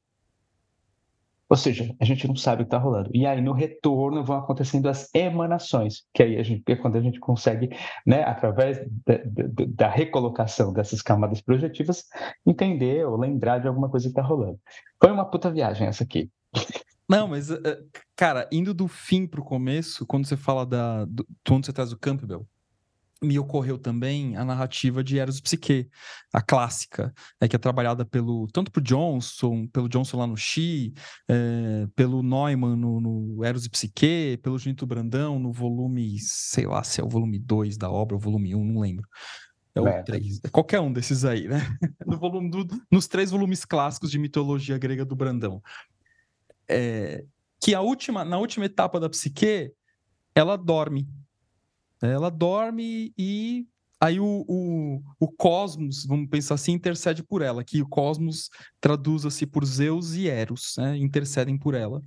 Ou 1.49 1.57
seja, 1.57 1.95
a 2.01 2.05
gente 2.05 2.27
não 2.27 2.35
sabe 2.35 2.62
o 2.62 2.64
que 2.64 2.75
está 2.75 2.79
rolando. 2.79 3.09
E 3.14 3.25
aí, 3.25 3.40
no 3.40 3.53
retorno, 3.53 4.25
vão 4.25 4.38
acontecendo 4.38 4.88
as 4.88 5.09
emanações, 5.14 6.03
que 6.12 6.25
aí 6.25 6.37
a 6.37 6.42
gente, 6.42 6.64
é 6.66 6.75
quando 6.75 6.97
a 6.97 7.01
gente 7.01 7.21
consegue, 7.21 7.71
né, 8.05 8.25
através 8.25 8.79
da, 9.07 9.19
da, 9.25 9.64
da 9.69 9.88
recolocação 9.88 10.73
dessas 10.73 11.01
camadas 11.01 11.40
projetivas, 11.40 12.03
entender 12.45 13.07
ou 13.07 13.16
lembrar 13.16 13.61
de 13.61 13.69
alguma 13.69 13.88
coisa 13.88 14.07
que 14.07 14.11
está 14.11 14.23
rolando. 14.23 14.59
Foi 15.01 15.12
uma 15.12 15.25
puta 15.25 15.49
viagem 15.49 15.87
essa 15.87 16.03
aqui. 16.03 16.29
Não, 17.09 17.29
mas, 17.29 17.53
eh, 17.53 17.83
cara, 18.16 18.49
indo 18.51 18.75
do 18.75 18.88
fim 18.88 19.29
para 19.29 19.40
o 19.40 19.45
começo, 19.45 20.05
quando 20.05 20.27
você 20.27 20.37
fala 20.37 20.66
da. 20.66 21.05
Do, 21.05 21.25
quando 21.47 21.64
você 21.64 21.73
traz 21.73 21.92
o 21.92 21.99
Campbell, 21.99 22.45
me 23.22 23.38
ocorreu 23.38 23.79
também 23.79 24.37
a 24.37 24.44
narrativa 24.44 25.02
de 25.02 25.18
Eros 25.18 25.40
Psique, 25.40 25.88
a 26.33 26.42
clássica, 26.42 27.14
né, 27.40 27.48
que 27.48 27.57
é 27.57 27.59
trabalhada 27.59 28.05
pelo 28.05 28.46
tanto 28.52 28.70
por 28.70 28.83
Johnson, 28.83 29.66
pelo 29.68 29.88
Johnson 29.88 30.18
lá 30.18 30.26
no 30.26 30.37
Xi, 30.37 30.92
é, 31.29 31.87
pelo 31.94 32.22
Neumann 32.22 32.76
no, 32.76 33.00
no 33.00 33.44
Eros 33.44 33.66
Psique, 33.68 34.38
pelo 34.42 34.59
Junito 34.59 34.87
Brandão 34.87 35.38
no 35.38 35.52
volume, 35.52 36.18
sei 36.18 36.66
lá 36.66 36.83
se 36.83 37.00
é 37.00 37.05
o 37.05 37.09
volume 37.09 37.38
2 37.38 37.76
da 37.76 37.90
obra, 37.90 38.14
ou 38.14 38.20
o 38.20 38.22
volume 38.22 38.55
1, 38.55 38.59
um, 38.59 38.64
não 38.64 38.81
lembro. 38.81 39.09
É 39.74 39.81
o 39.81 40.05
3. 40.05 40.40
É 40.44 40.48
qualquer 40.48 40.81
um 40.81 40.90
desses 40.90 41.24
aí, 41.24 41.46
né? 41.46 41.59
No 42.07 42.18
volume 42.18 42.50
do, 42.50 42.66
nos 42.90 43.07
três 43.07 43.31
volumes 43.31 43.64
clássicos 43.64 44.11
de 44.11 44.18
mitologia 44.18 44.79
grega 44.79 45.05
do 45.05 45.14
Brandão. 45.14 45.62
É, 46.68 47.24
que 47.61 47.74
a 47.74 47.81
última, 47.81 48.24
na 48.24 48.38
última 48.38 48.64
etapa 48.64 48.98
da 48.98 49.09
psique, 49.09 49.72
ela 50.35 50.57
dorme 50.57 51.07
ela 52.02 52.30
dorme 52.30 53.12
e 53.16 53.66
aí 54.00 54.20
o, 54.20 54.44
o, 54.46 55.02
o 55.18 55.28
cosmos, 55.28 56.04
vamos 56.04 56.28
pensar 56.28 56.54
assim, 56.54 56.72
intercede 56.72 57.22
por 57.22 57.42
ela, 57.42 57.64
que 57.64 57.80
o 57.80 57.88
cosmos 57.88 58.50
traduza-se 58.80 59.46
por 59.46 59.64
Zeus 59.64 60.14
e 60.14 60.28
Eros, 60.28 60.74
né? 60.78 60.96
intercedem 60.98 61.56
por 61.56 61.74
ela. 61.74 62.02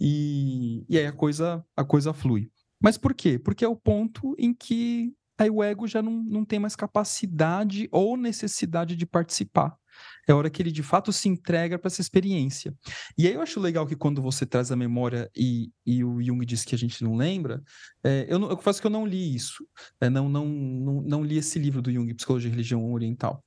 E, 0.00 0.84
e 0.88 0.98
aí 0.98 1.06
a 1.06 1.12
coisa, 1.12 1.64
a 1.76 1.84
coisa 1.84 2.12
flui. 2.12 2.50
Mas 2.80 2.98
por 2.98 3.14
quê? 3.14 3.38
Porque 3.38 3.64
é 3.64 3.68
o 3.68 3.76
ponto 3.76 4.34
em 4.36 4.52
que 4.52 5.14
aí 5.38 5.48
o 5.48 5.62
ego 5.62 5.86
já 5.86 6.02
não, 6.02 6.12
não 6.12 6.44
tem 6.44 6.58
mais 6.58 6.74
capacidade 6.74 7.88
ou 7.92 8.16
necessidade 8.16 8.96
de 8.96 9.06
participar 9.06 9.76
é 10.28 10.32
a 10.32 10.36
hora 10.36 10.50
que 10.50 10.62
ele 10.62 10.70
de 10.70 10.82
fato 10.82 11.12
se 11.12 11.28
entrega 11.28 11.78
para 11.78 11.88
essa 11.88 12.00
experiência. 12.00 12.74
E 13.16 13.26
aí 13.26 13.34
eu 13.34 13.40
acho 13.40 13.60
legal 13.60 13.86
que 13.86 13.96
quando 13.96 14.22
você 14.22 14.46
traz 14.46 14.70
a 14.70 14.76
memória 14.76 15.30
e, 15.36 15.70
e 15.84 16.04
o 16.04 16.22
Jung 16.22 16.44
diz 16.44 16.64
que 16.64 16.74
a 16.74 16.78
gente 16.78 17.02
não 17.02 17.16
lembra, 17.16 17.62
é, 18.04 18.26
eu, 18.28 18.38
não, 18.38 18.48
eu 18.48 18.56
confesso 18.56 18.80
que 18.80 18.86
eu 18.86 18.90
não 18.90 19.06
li 19.06 19.34
isso, 19.34 19.66
é, 20.00 20.08
não, 20.08 20.28
não, 20.28 20.46
não, 20.46 21.02
não 21.02 21.24
li 21.24 21.38
esse 21.38 21.58
livro 21.58 21.82
do 21.82 21.92
Jung, 21.92 22.12
Psicologia 22.14 22.48
e 22.48 22.52
Religião 22.52 22.92
Oriental. 22.92 23.42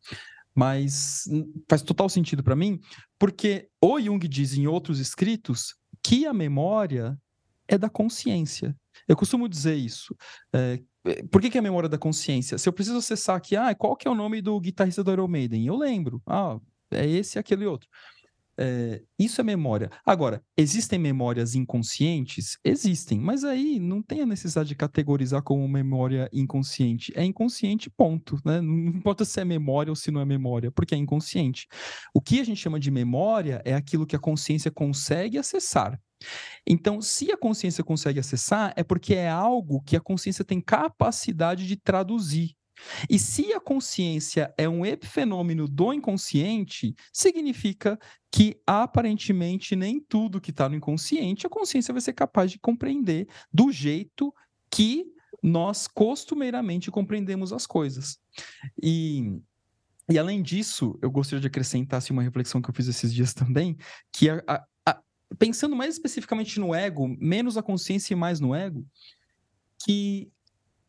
Mas 0.53 1.25
faz 1.69 1.81
total 1.81 2.07
sentido 2.07 2.41
para 2.41 2.55
mim, 2.55 2.79
porque 3.19 3.67
o 3.81 3.99
Jung 3.99 4.25
diz 4.27 4.57
em 4.57 4.67
outros 4.67 4.99
escritos 4.99 5.75
que 6.01 6.25
a 6.25 6.33
memória 6.33 7.17
é 7.67 7.77
da 7.77 7.89
consciência. 7.89 8.75
Eu 9.07 9.15
costumo 9.15 9.49
dizer 9.49 9.75
isso. 9.75 10.15
É, 10.53 10.79
por 11.29 11.41
que, 11.41 11.49
que 11.49 11.57
é 11.57 11.59
a 11.59 11.63
memória 11.63 11.87
da 11.87 11.97
consciência? 11.97 12.57
Se 12.57 12.67
eu 12.67 12.73
preciso 12.73 12.97
acessar 12.97 13.35
aqui, 13.35 13.55
ah, 13.55 13.73
qual 13.75 13.95
que 13.95 14.07
é 14.07 14.11
o 14.11 14.15
nome 14.15 14.41
do 14.41 14.59
guitarrista 14.59 15.03
do 15.03 15.11
Iron 15.11 15.27
Maiden? 15.27 15.65
Eu 15.65 15.75
lembro. 15.75 16.21
Ah, 16.25 16.59
é 16.91 17.05
esse, 17.07 17.37
aquele 17.37 17.65
outro. 17.65 17.89
É, 18.57 19.01
isso 19.19 19.41
é 19.41 19.43
memória. 19.43 19.89
Agora, 20.05 20.41
existem 20.57 20.97
memórias 20.97 21.55
inconscientes? 21.55 22.57
Existem, 22.63 23.19
mas 23.19 23.43
aí 23.43 23.79
não 23.79 24.01
tem 24.01 24.21
a 24.21 24.25
necessidade 24.25 24.69
de 24.69 24.75
categorizar 24.75 25.41
como 25.41 25.67
memória 25.67 26.29
inconsciente. 26.31 27.11
É 27.15 27.23
inconsciente, 27.23 27.89
ponto. 27.89 28.39
Né? 28.45 28.61
Não 28.61 28.87
importa 28.87 29.25
se 29.25 29.39
é 29.39 29.45
memória 29.45 29.91
ou 29.91 29.95
se 29.95 30.11
não 30.11 30.21
é 30.21 30.25
memória, 30.25 30.71
porque 30.71 30.95
é 30.95 30.97
inconsciente. 30.97 31.67
O 32.13 32.21
que 32.21 32.39
a 32.39 32.43
gente 32.43 32.61
chama 32.61 32.79
de 32.79 32.89
memória 32.89 33.61
é 33.65 33.73
aquilo 33.73 34.05
que 34.05 34.15
a 34.15 34.19
consciência 34.19 34.71
consegue 34.71 35.37
acessar. 35.37 35.99
Então, 36.65 37.01
se 37.01 37.31
a 37.31 37.37
consciência 37.37 37.83
consegue 37.83 38.19
acessar, 38.19 38.73
é 38.75 38.83
porque 38.83 39.13
é 39.13 39.29
algo 39.29 39.81
que 39.81 39.95
a 39.95 40.01
consciência 40.01 40.45
tem 40.45 40.61
capacidade 40.61 41.67
de 41.67 41.75
traduzir. 41.75 42.55
E 43.09 43.17
se 43.17 43.53
a 43.53 43.59
consciência 43.59 44.53
é 44.57 44.67
um 44.67 44.85
epifenômeno 44.85 45.67
do 45.67 45.93
inconsciente, 45.93 46.95
significa 47.11 47.99
que 48.31 48.59
aparentemente 48.65 49.75
nem 49.75 49.99
tudo 49.99 50.41
que 50.41 50.51
está 50.51 50.67
no 50.67 50.75
inconsciente 50.75 51.47
a 51.47 51.49
consciência 51.49 51.93
vai 51.93 52.01
ser 52.01 52.13
capaz 52.13 52.51
de 52.51 52.59
compreender 52.59 53.27
do 53.53 53.71
jeito 53.71 54.33
que 54.69 55.05
nós 55.41 55.88
costumeiramente 55.88 56.91
compreendemos 56.91 57.53
as 57.53 57.65
coisas. 57.65 58.17
E 58.81 59.39
e 60.07 60.19
além 60.19 60.41
disso, 60.41 60.97
eu 61.01 61.09
gostaria 61.09 61.41
de 61.41 61.47
acrescentar 61.47 61.97
assim, 61.97 62.13
uma 62.13 62.21
reflexão 62.21 62.61
que 62.61 62.69
eu 62.69 62.73
fiz 62.73 62.88
esses 62.88 63.11
dias 63.11 63.33
também, 63.33 63.75
que 64.11 64.29
a, 64.29 64.63
a, 64.85 65.01
pensando 65.39 65.75
mais 65.75 65.95
especificamente 65.95 66.59
no 66.59 66.75
ego, 66.75 67.07
menos 67.19 67.57
a 67.57 67.63
consciência 67.63 68.13
e 68.13 68.15
mais 68.15 68.39
no 68.39 68.53
ego, 68.53 68.85
que 69.83 70.31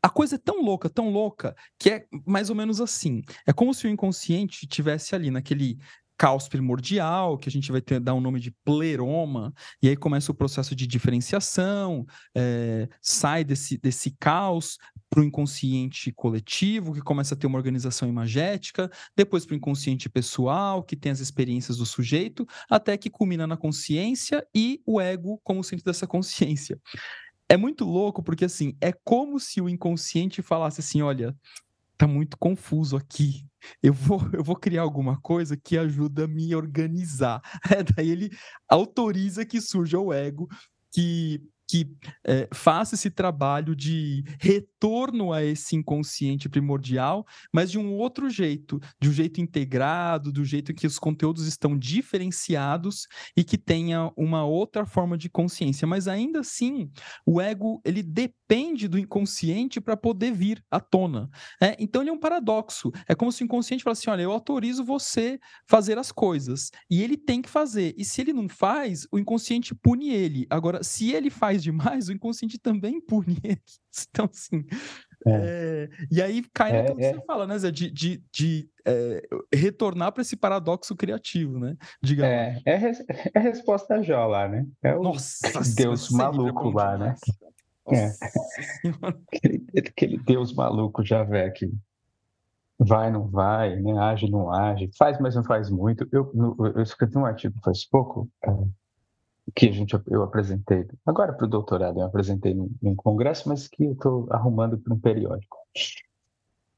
a 0.07 0.09
coisa 0.09 0.37
é 0.37 0.39
tão 0.39 0.63
louca, 0.63 0.89
tão 0.89 1.11
louca, 1.11 1.57
que 1.81 1.91
é 1.91 2.07
mais 2.25 2.49
ou 2.49 2.55
menos 2.55 2.81
assim. 2.81 3.23
É 3.45 3.53
como 3.53 3.75
se 3.75 3.89
o 3.89 3.91
inconsciente 3.91 4.65
tivesse 4.65 5.17
ali 5.17 5.33
naquele 5.33 5.81
caos 6.17 6.49
primordial, 6.49 7.37
que 7.37 7.49
a 7.49 7.53
gente 7.53 7.73
vai 7.73 7.81
ter, 7.81 7.99
dar 7.99 8.15
o 8.15 8.19
um 8.19 8.21
nome 8.21 8.39
de 8.39 8.53
pleroma, 8.65 9.53
e 9.83 9.89
aí 9.89 9.97
começa 9.97 10.31
o 10.31 10.35
processo 10.35 10.77
de 10.77 10.87
diferenciação, 10.87 12.07
é, 12.37 12.89
sai 13.03 13.43
desse, 13.43 13.79
desse 13.79 14.13
caos 14.13 14.79
para 15.11 15.21
o 15.21 15.25
inconsciente 15.25 16.13
coletivo, 16.13 16.95
que 16.95 17.01
começa 17.01 17.35
a 17.35 17.37
ter 17.37 17.49
uma 17.49 17.59
organização 17.59 18.09
imagética, 18.09 18.89
depois 19.17 19.45
para 19.45 19.55
o 19.55 19.57
inconsciente 19.57 20.09
pessoal, 20.09 20.85
que 20.85 20.95
tem 20.95 21.11
as 21.11 21.19
experiências 21.19 21.79
do 21.79 21.85
sujeito, 21.85 22.47
até 22.71 22.97
que 22.97 23.11
culmina 23.11 23.45
na 23.45 23.57
consciência 23.57 24.47
e 24.55 24.81
o 24.87 25.01
ego 25.01 25.41
como 25.43 25.65
centro 25.65 25.85
dessa 25.85 26.07
consciência. 26.07 26.81
É 27.49 27.57
muito 27.57 27.85
louco 27.85 28.23
porque 28.23 28.45
assim, 28.45 28.77
é 28.81 28.93
como 28.93 29.39
se 29.39 29.61
o 29.61 29.69
inconsciente 29.69 30.43
falasse 30.43 30.81
assim, 30.81 31.03
olha, 31.03 31.35
tá 31.99 32.07
muito 32.07 32.39
confuso 32.39 32.97
aqui. 32.97 33.47
Eu 33.83 33.93
vou, 33.95 34.21
eu 34.35 34.45
vou 34.45 34.57
criar 34.57 34.83
alguma 34.83 35.21
coisa 35.21 35.57
que 35.57 35.79
ajuda 35.79 36.25
a 36.25 36.29
me 36.29 36.55
organizar. 36.55 37.43
É, 37.71 37.83
daí 37.83 38.11
ele 38.11 38.31
autoriza 38.69 39.47
que 39.47 39.61
surja 39.61 39.99
o 40.01 40.13
ego, 40.13 40.49
que 40.93 41.43
que 41.69 41.87
é, 42.25 42.49
faça 42.53 42.95
esse 42.95 43.11
trabalho 43.11 43.75
de 43.75 44.25
retorno 44.39 45.33
a 45.33 45.43
esse 45.43 45.75
inconsciente 45.75 46.49
primordial, 46.49 47.27
mas 47.53 47.71
de 47.71 47.79
um 47.79 47.95
outro 47.95 48.31
jeito, 48.31 48.81
de 49.01 49.09
um 49.09 49.13
jeito 49.13 49.41
integrado, 49.41 50.33
do 50.33 50.45
jeito 50.45 50.73
que 50.73 50.87
os 50.87 50.99
conteúdos 50.99 51.47
estão 51.47 51.77
diferenciados 51.77 53.07
e 53.37 53.43
que 53.43 53.59
tenha 53.59 54.13
uma 54.17 54.45
outra 54.45 54.87
forma 54.87 55.19
de 55.19 55.29
consciência. 55.29 55.87
Mas 55.87 56.07
ainda 56.07 56.41
assim, 56.41 56.91
o 57.25 57.41
ego 57.41 57.81
ele 57.85 58.03
depende 58.03 58.89
do 58.89 58.99
inconsciente 58.99 59.81
para 59.81 59.97
poder 59.97 60.33
vir 60.33 60.63
à 60.71 60.79
tona. 60.79 61.29
É, 61.61 61.77
então 61.79 62.03
ele 62.03 62.11
é 62.11 62.13
um 62.13 62.19
paradoxo. 62.19 62.93
É 63.09 63.15
como 63.15 63.33
se 63.33 63.43
o 63.43 63.45
inconsciente 63.45 63.83
falasse 63.83 64.03
assim: 64.03 64.11
olha, 64.11 64.23
eu 64.23 64.33
autorizo 64.33 64.85
você 64.85 65.39
fazer 65.69 65.99
as 65.99 66.13
coisas 66.13 66.71
e 66.91 67.03
ele 67.03 67.17
tem 67.17 67.43
que 67.43 67.49
fazer. 67.49 67.95
E 67.97 68.05
se 68.05 68.21
ele 68.21 68.33
não 68.33 68.49
faz, 68.49 69.07
o 69.11 69.19
inconsciente 69.19 69.75
pune 69.75 70.11
ele. 70.11 70.47
Agora, 70.49 70.83
se 70.83 71.13
ele 71.13 71.31
faz 71.31 71.56
demais, 71.63 72.09
o 72.09 72.13
inconsciente 72.13 72.59
também 72.59 73.01
pune 73.01 73.39
ele. 73.45 73.61
Então, 74.11 74.29
assim. 74.33 74.65
É. 75.27 75.31
É... 75.31 75.89
e 76.11 76.23
aí 76.23 76.45
cai 76.53 76.71
é, 76.71 76.77
naquilo 76.77 76.97
que 76.97 77.05
você 77.05 77.17
é. 77.17 77.25
fala, 77.27 77.47
né, 77.47 77.59
Zé? 77.59 77.71
De, 77.71 77.91
de, 77.91 78.23
de 78.33 78.71
é, 78.85 79.27
retornar 79.53 80.13
para 80.13 80.23
esse 80.23 80.37
paradoxo 80.37 80.95
criativo, 80.95 81.59
né? 81.59 81.77
Diga 82.03 82.27
é, 82.27 82.61
é, 82.65 82.75
é 82.75 83.39
a 83.39 83.41
resposta 83.41 84.03
Jó 84.03 84.27
lá, 84.27 84.49
né? 84.49 84.67
É 84.83 84.95
o 84.95 85.03
Nossa, 85.03 85.49
Deus 85.75 86.11
maluco 86.11 86.71
lá, 86.71 86.97
né? 86.97 87.15
É. 87.89 88.13
aquele, 89.33 89.65
aquele 89.77 90.19
Deus 90.19 90.53
maluco 90.53 91.05
Javé 91.05 91.51
que 91.51 91.71
vai, 92.79 93.11
não 93.11 93.27
vai, 93.27 93.77
né? 93.77 93.99
age, 93.99 94.31
não 94.31 94.53
age, 94.53 94.91
faz, 94.99 95.19
mas 95.19 95.35
não 95.35 95.45
faz 95.45 95.71
muito. 95.71 96.07
Eu, 96.13 96.31
eu 96.75 96.83
escrevi 96.83 97.17
um 97.17 97.25
artigo 97.25 97.59
faz 97.65 97.89
pouco 97.89 98.29
que 99.57 99.71
a 99.71 99.73
gente, 99.73 99.99
eu 100.09 100.23
apresentei, 100.23 100.87
agora 101.07 101.33
para 101.33 101.47
o 101.47 101.49
doutorado, 101.49 101.99
eu 101.99 102.05
apresentei 102.05 102.55
num, 102.55 102.95
congresso, 102.95 103.49
mas 103.49 103.67
que 103.67 103.85
eu 103.85 103.93
estou 103.93 104.29
arrumando 104.31 104.77
para 104.77 104.93
um 104.93 105.01
periódico. 105.01 105.57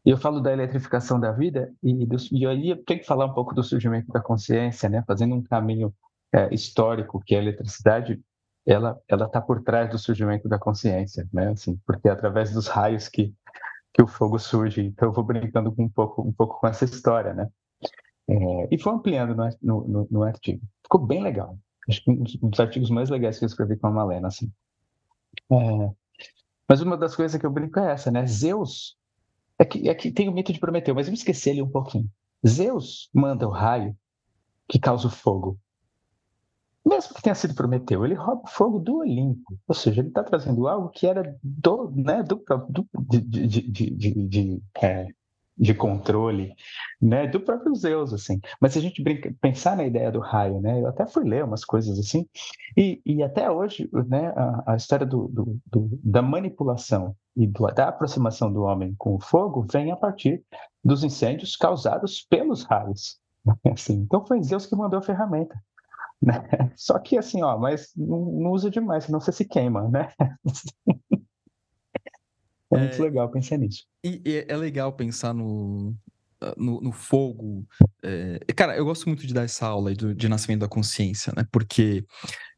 E 0.06 0.10
eu 0.10 0.16
falo 0.16 0.40
da 0.40 0.52
eletrificação 0.52 1.18
da 1.18 1.32
vida, 1.32 1.72
e, 1.82 2.06
do, 2.06 2.16
e 2.30 2.46
aí 2.46 2.70
eu 2.70 2.84
tenho 2.84 3.00
que 3.00 3.06
falar 3.06 3.26
um 3.26 3.34
pouco 3.34 3.52
do 3.52 3.64
surgimento 3.64 4.12
da 4.12 4.20
consciência, 4.20 4.88
né? 4.88 5.02
fazendo 5.08 5.34
um 5.34 5.42
caminho 5.42 5.92
é, 6.32 6.54
histórico, 6.54 7.20
que 7.26 7.34
a 7.34 7.38
eletricidade 7.38 8.20
ela 8.64 9.00
ela 9.08 9.24
está 9.24 9.40
por 9.40 9.62
trás 9.62 9.90
do 9.90 9.98
surgimento 9.98 10.46
da 10.46 10.58
consciência, 10.58 11.26
né? 11.32 11.48
Assim, 11.52 11.80
porque 11.86 12.06
é 12.06 12.10
através 12.10 12.52
dos 12.52 12.68
raios 12.68 13.08
que 13.08 13.34
que 13.94 14.02
o 14.02 14.06
fogo 14.06 14.38
surge. 14.38 14.82
Então 14.82 15.08
eu 15.08 15.12
vou 15.12 15.24
brincando 15.24 15.74
um 15.78 15.88
pouco 15.88 16.20
um 16.22 16.32
pouco 16.32 16.60
com 16.60 16.66
essa 16.66 16.84
história, 16.84 17.32
né? 17.32 17.48
É, 18.28 18.68
e 18.70 18.78
foi 18.78 18.92
ampliando 18.92 19.34
no, 19.62 19.88
no, 19.88 20.08
no, 20.10 20.22
artigo. 20.22 20.60
Ficou 20.82 21.00
bem 21.00 21.22
legal 21.22 21.58
acho 21.88 22.04
que 22.04 22.10
um 22.10 22.50
dos 22.50 22.60
artigos 22.60 22.90
mais 22.90 23.10
legais 23.10 23.38
que 23.38 23.44
eu 23.44 23.48
escrevi 23.48 23.76
com 23.76 23.86
a 23.86 23.90
Malena, 23.90 24.28
assim. 24.28 24.52
É, 25.50 25.90
mas 26.68 26.82
uma 26.82 26.96
das 26.96 27.16
coisas 27.16 27.40
que 27.40 27.46
eu 27.46 27.50
brinco 27.50 27.78
é 27.80 27.92
essa, 27.92 28.10
né? 28.10 28.26
Zeus 28.26 28.96
é 29.58 29.64
que, 29.64 29.88
é 29.88 29.94
que 29.94 30.10
tem 30.10 30.28
o 30.28 30.32
mito 30.32 30.52
de 30.52 30.60
Prometeu, 30.60 30.94
mas 30.94 31.08
eu 31.08 31.14
esqueci 31.14 31.50
ele 31.50 31.62
um 31.62 31.70
pouquinho. 31.70 32.08
Zeus 32.46 33.08
manda 33.12 33.48
o 33.48 33.50
raio 33.50 33.96
que 34.68 34.78
causa 34.78 35.08
o 35.08 35.10
fogo. 35.10 35.58
Mesmo 36.86 37.14
que 37.14 37.22
tenha 37.22 37.34
sido 37.34 37.54
Prometeu, 37.54 38.04
ele 38.04 38.14
rouba 38.14 38.42
o 38.44 38.48
fogo 38.48 38.78
do 38.78 38.98
Olimpo. 38.98 39.58
Ou 39.66 39.74
seja, 39.74 40.00
ele 40.00 40.08
está 40.08 40.22
trazendo 40.22 40.68
algo 40.68 40.90
que 40.90 41.06
era 41.06 41.36
do, 41.42 41.90
né, 41.90 42.22
do, 42.22 42.42
do 42.68 42.86
de, 43.00 43.20
de, 43.20 43.90
de, 43.90 44.28
de 44.28 44.62
é, 44.80 45.08
de 45.58 45.74
controle, 45.74 46.54
né, 47.00 47.26
do 47.26 47.40
próprio 47.40 47.74
Zeus, 47.74 48.12
assim. 48.12 48.40
Mas 48.60 48.72
se 48.72 48.78
a 48.78 48.82
gente 48.82 49.02
brinca, 49.02 49.34
pensar 49.40 49.76
na 49.76 49.84
ideia 49.84 50.10
do 50.12 50.20
raio, 50.20 50.60
né, 50.60 50.80
eu 50.80 50.86
até 50.86 51.06
fui 51.06 51.24
ler 51.24 51.44
umas 51.44 51.64
coisas 51.64 51.98
assim, 51.98 52.26
e, 52.76 53.02
e 53.04 53.22
até 53.22 53.50
hoje, 53.50 53.88
né, 54.06 54.32
a, 54.36 54.72
a 54.72 54.76
história 54.76 55.04
do, 55.04 55.28
do, 55.28 55.58
do, 55.66 55.98
da 56.02 56.22
manipulação 56.22 57.16
e 57.36 57.46
do, 57.46 57.66
da 57.66 57.88
aproximação 57.88 58.52
do 58.52 58.62
homem 58.62 58.94
com 58.96 59.16
o 59.16 59.20
fogo 59.20 59.66
vem 59.70 59.90
a 59.90 59.96
partir 59.96 60.42
dos 60.84 61.02
incêndios 61.02 61.56
causados 61.56 62.24
pelos 62.28 62.62
raios. 62.62 63.18
Assim, 63.72 63.94
então 63.94 64.24
foi 64.24 64.42
Zeus 64.42 64.66
que 64.66 64.76
mandou 64.76 64.98
a 64.98 65.02
ferramenta. 65.02 65.60
Né? 66.20 66.34
Só 66.76 66.98
que 66.98 67.16
assim, 67.16 67.42
ó, 67.42 67.56
mas 67.56 67.92
não, 67.96 68.24
não 68.24 68.50
usa 68.50 68.70
demais, 68.70 69.04
senão 69.04 69.20
você 69.20 69.32
se 69.32 69.44
queima, 69.44 69.88
né? 69.88 70.12
É, 72.72 72.76
é 72.76 72.80
muito 72.80 73.02
legal 73.02 73.30
pensar 73.30 73.56
nisso. 73.56 73.84
E, 74.04 74.20
e, 74.24 74.44
é 74.48 74.56
legal 74.56 74.92
pensar 74.92 75.32
no, 75.32 75.94
no, 76.56 76.80
no 76.80 76.92
fogo. 76.92 77.66
É... 78.02 78.38
Cara, 78.54 78.76
eu 78.76 78.84
gosto 78.84 79.06
muito 79.08 79.26
de 79.26 79.34
dar 79.34 79.44
essa 79.44 79.66
aula 79.66 79.94
de, 79.94 80.14
de 80.14 80.28
nascimento 80.28 80.60
da 80.60 80.68
consciência, 80.68 81.32
né? 81.36 81.46
Porque 81.50 82.04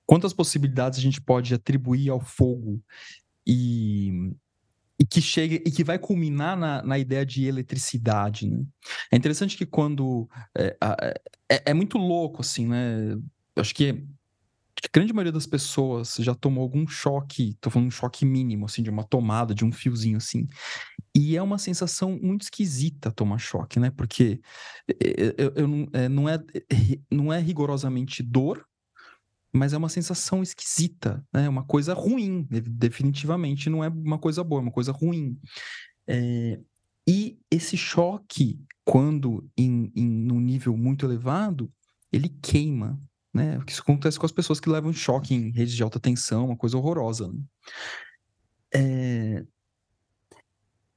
quantas 0.07 0.33
possibilidades 0.33 0.99
a 0.99 1.03
gente 1.03 1.21
pode 1.21 1.55
atribuir 1.55 2.11
ao 2.11 2.21
fogo 2.21 2.83
e, 3.47 4.33
e 4.99 5.07
que 5.07 5.21
chega 5.21 5.55
e 5.55 5.71
que 5.71 5.85
vai 5.85 5.99
culminar 5.99 6.57
na, 6.57 6.83
na 6.83 6.99
ideia 6.99 7.25
de 7.25 7.47
eletricidade, 7.47 8.49
né? 8.49 8.63
É 9.13 9.17
interessante 9.17 9.57
que 9.57 9.67
quando 9.67 10.29
é, 10.57 10.77
é, 11.49 11.63
é 11.67 11.75
muito 11.75 11.97
louco 11.97 12.41
assim, 12.41 12.67
né? 12.67 13.17
acho 13.57 13.75
que 13.75 14.05
a 14.85 14.89
grande 14.93 15.13
maioria 15.13 15.33
das 15.33 15.47
pessoas 15.47 16.17
já 16.19 16.35
tomou 16.35 16.63
algum 16.63 16.87
choque, 16.87 17.57
tô 17.61 17.71
falando 17.71 17.89
um 17.89 17.91
choque 17.91 18.25
mínimo, 18.25 18.67
assim, 18.67 18.83
de 18.83 18.91
uma 18.91 19.05
tomada, 19.05 19.55
de 19.55 19.65
um 19.65 19.73
fiozinho, 19.73 20.17
assim. 20.17 20.47
E 21.15 21.37
é 21.37 21.43
uma 21.43 21.59
sensação 21.59 22.19
muito 22.23 22.43
esquisita 22.43 23.11
tomar 23.11 23.39
choque, 23.39 23.81
né? 23.81 23.91
Porque 23.91 24.41
eu, 24.89 25.35
eu, 25.37 25.53
eu 25.57 25.89
é, 25.93 26.09
não, 26.09 26.29
é, 26.29 26.39
não 27.11 27.33
é 27.33 27.39
rigorosamente 27.41 28.23
dor, 28.23 28.65
mas 29.53 29.73
é 29.73 29.77
uma 29.77 29.89
sensação 29.89 30.43
esquisita, 30.43 31.25
né? 31.33 31.49
Uma 31.49 31.65
coisa 31.65 31.93
ruim, 31.93 32.47
definitivamente 32.49 33.69
não 33.69 33.83
é 33.83 33.89
uma 33.89 34.19
coisa 34.19 34.45
boa, 34.45 34.61
é 34.61 34.63
uma 34.63 34.73
coisa 34.73 34.93
ruim. 34.93 35.39
É, 36.07 36.61
e 37.09 37.39
esse 37.51 37.77
choque, 37.77 38.61
quando 38.85 39.49
em, 39.57 39.91
em 39.97 40.09
num 40.09 40.41
nível 40.41 40.77
muito 40.77 41.05
elevado, 41.05 41.71
ele 42.13 42.29
queima, 42.29 42.99
né? 43.33 43.63
Isso 43.67 43.83
acontece 43.83 44.19
com 44.19 44.27
as 44.27 44.33
pessoas 44.33 44.59
que 44.59 44.69
levam 44.69 44.93
choque 44.93 45.35
em 45.35 45.51
redes 45.51 45.75
de 45.75 45.83
alta 45.83 46.01
tensão, 46.01 46.47
uma 46.47 46.57
coisa 46.57 46.77
horrorosa. 46.77 47.29
Né? 47.29 47.43
É... 48.75 49.45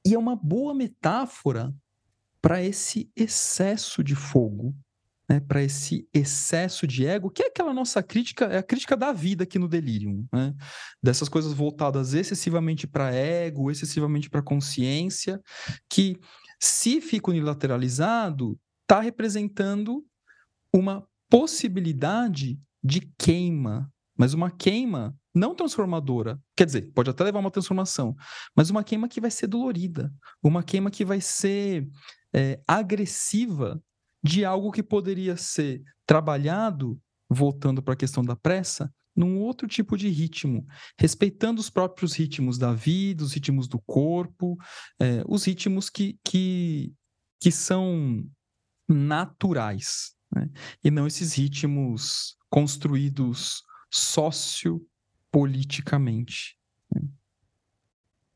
E 0.06 0.14
é 0.14 0.18
uma 0.18 0.36
boa 0.36 0.74
metáfora 0.74 1.74
para 2.42 2.62
esse 2.62 3.10
excesso 3.16 4.04
de 4.04 4.14
fogo, 4.14 4.74
né? 5.28 5.40
para 5.40 5.62
esse 5.62 6.06
excesso 6.12 6.86
de 6.86 7.06
ego, 7.06 7.30
que 7.30 7.42
é 7.42 7.46
aquela 7.46 7.72
nossa 7.72 8.02
crítica, 8.02 8.46
é 8.46 8.58
a 8.58 8.62
crítica 8.62 8.96
da 8.96 9.12
vida 9.12 9.44
aqui 9.44 9.58
no 9.58 9.68
Delirium, 9.68 10.26
né? 10.30 10.54
dessas 11.02 11.28
coisas 11.28 11.54
voltadas 11.54 12.12
excessivamente 12.12 12.86
para 12.86 13.14
ego, 13.14 13.70
excessivamente 13.70 14.28
para 14.28 14.42
consciência, 14.42 15.40
que 15.88 16.20
se 16.60 17.00
fica 17.00 17.30
unilateralizado, 17.30 18.58
está 18.82 19.00
representando 19.00 20.04
uma 20.72 21.06
possibilidade 21.34 22.60
de 22.80 23.12
queima, 23.18 23.92
mas 24.16 24.34
uma 24.34 24.52
queima 24.52 25.18
não 25.34 25.52
transformadora. 25.52 26.40
Quer 26.56 26.64
dizer, 26.64 26.92
pode 26.92 27.10
até 27.10 27.24
levar 27.24 27.40
uma 27.40 27.50
transformação, 27.50 28.14
mas 28.54 28.70
uma 28.70 28.84
queima 28.84 29.08
que 29.08 29.20
vai 29.20 29.32
ser 29.32 29.48
dolorida, 29.48 30.12
uma 30.40 30.62
queima 30.62 30.92
que 30.92 31.04
vai 31.04 31.20
ser 31.20 31.88
é, 32.32 32.60
agressiva 32.68 33.82
de 34.22 34.44
algo 34.44 34.70
que 34.70 34.80
poderia 34.80 35.36
ser 35.36 35.82
trabalhado, 36.06 37.00
voltando 37.28 37.82
para 37.82 37.94
a 37.94 37.96
questão 37.96 38.22
da 38.22 38.36
pressa, 38.36 38.88
num 39.16 39.40
outro 39.40 39.66
tipo 39.66 39.96
de 39.96 40.08
ritmo, 40.08 40.64
respeitando 40.96 41.60
os 41.60 41.68
próprios 41.68 42.14
ritmos 42.14 42.58
da 42.58 42.72
vida, 42.72 43.24
os 43.24 43.32
ritmos 43.32 43.66
do 43.66 43.80
corpo, 43.80 44.56
é, 45.00 45.24
os 45.26 45.44
ritmos 45.44 45.90
que, 45.90 46.16
que, 46.24 46.92
que 47.40 47.50
são 47.50 48.24
naturais 48.88 50.13
né? 50.34 50.50
e 50.82 50.90
não 50.90 51.06
esses 51.06 51.34
ritmos 51.34 52.36
construídos 52.50 53.62
sociopoliticamente. 53.90 56.58
Né? 56.92 57.02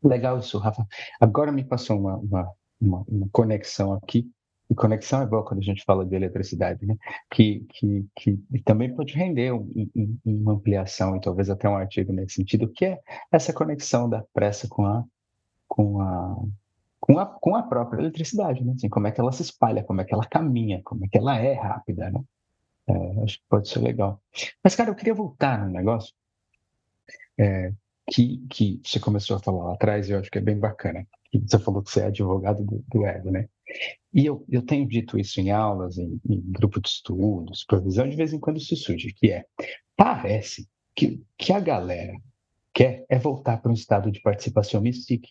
Legal 0.03 0.39
isso, 0.39 0.57
Rafa. 0.59 0.87
Agora 1.21 1.51
me 1.51 1.65
passou 1.65 1.99
uma, 1.99 2.17
uma, 2.17 2.53
uma, 2.81 3.05
uma, 3.09 3.29
conexão 3.33 3.93
aqui, 3.93 4.31
e 4.71 4.75
conexão 4.75 5.23
é 5.23 5.27
boa 5.27 5.43
quando 5.45 5.61
a 5.61 5.65
gente 5.65 5.83
fala 5.85 6.07
de 6.07 6.15
eletricidade, 6.15 6.87
né? 6.87 6.97
que, 7.31 7.67
que, 7.71 8.07
que 8.15 8.39
também 8.65 8.95
pode 8.95 9.15
render 9.15 9.53
um, 9.53 9.69
um, 9.97 10.19
uma 10.25 10.53
ampliação 10.53 11.17
e 11.17 11.21
talvez 11.21 11.51
até 11.51 11.69
um 11.69 11.77
artigo 11.77 12.13
nesse 12.13 12.37
sentido, 12.37 12.69
que 12.69 12.85
é 12.85 13.01
essa 13.33 13.53
conexão 13.53 14.09
da 14.09 14.23
pressa 14.33 14.69
com 14.69 14.87
a, 14.87 15.03
com 15.67 16.01
a 16.01 16.37
com 17.09 17.19
a, 17.19 17.25
com 17.25 17.57
a 17.57 17.63
própria 17.63 18.01
eletricidade, 18.01 18.63
né? 18.63 18.75
Assim, 18.77 18.89
como 18.91 19.07
é 19.07 19.11
que 19.11 19.19
ela 19.19 19.33
se 19.33 19.41
espalha, 19.41 19.83
como 19.83 20.03
é 20.03 20.05
que 20.05 20.13
ela 20.13 20.27
caminha, 20.27 20.83
como 20.85 21.07
é 21.07 21.09
que 21.09 21.17
ela 21.17 21.39
é 21.39 21.55
rápida, 21.55 22.11
né? 22.11 22.23
É, 22.87 23.25
acho 23.25 23.39
que 23.39 23.45
pode 23.49 23.67
ser 23.67 23.79
legal. 23.79 24.21
Mas, 24.63 24.77
cara, 24.77 24.91
eu 24.91 24.95
queria 24.95 25.15
voltar 25.15 25.59
num 25.65 25.73
negócio 25.73 26.15
é, 27.39 27.73
que, 28.11 28.45
que 28.51 28.81
você 28.85 29.01
começou 29.01 29.37
a 29.37 29.41
falar 29.41 29.65
lá 29.65 29.75
atrás 29.75 30.09
e 30.09 30.13
eu 30.13 30.19
acho 30.19 30.31
que 30.31 30.37
é 30.37 30.43
bem 30.43 30.59
bacana. 30.59 31.07
Você 31.33 31.59
falou 31.59 31.83
que 31.83 31.91
você 31.91 32.01
é 32.01 32.07
advogado 32.07 32.63
do, 32.63 32.85
do 32.87 33.07
ego, 33.07 33.31
né? 33.31 33.49
E 34.13 34.27
eu, 34.27 34.45
eu 34.49 34.63
tenho 34.63 34.87
dito 34.87 35.19
isso 35.19 35.41
em 35.41 35.51
aulas, 35.51 35.97
em, 35.97 36.21
em 36.29 36.41
grupo 36.53 36.79
de 36.79 36.89
estudos, 36.89 37.61
supervisão, 37.61 38.09
de 38.09 38.17
vez 38.17 38.35
em 38.35 38.39
quando 38.39 38.59
isso 38.59 38.77
surge, 38.77 39.15
que 39.15 39.31
é, 39.31 39.47
parece 39.97 40.69
que, 40.95 41.23
que 41.39 41.53
a 41.55 41.61
galera 41.61 42.15
quer 42.75 43.07
é 43.09 43.19
voltar 43.19 43.63
para 43.63 43.71
um 43.71 43.75
estado 43.75 44.11
de 44.11 44.21
participação 44.21 44.81
mística. 44.81 45.29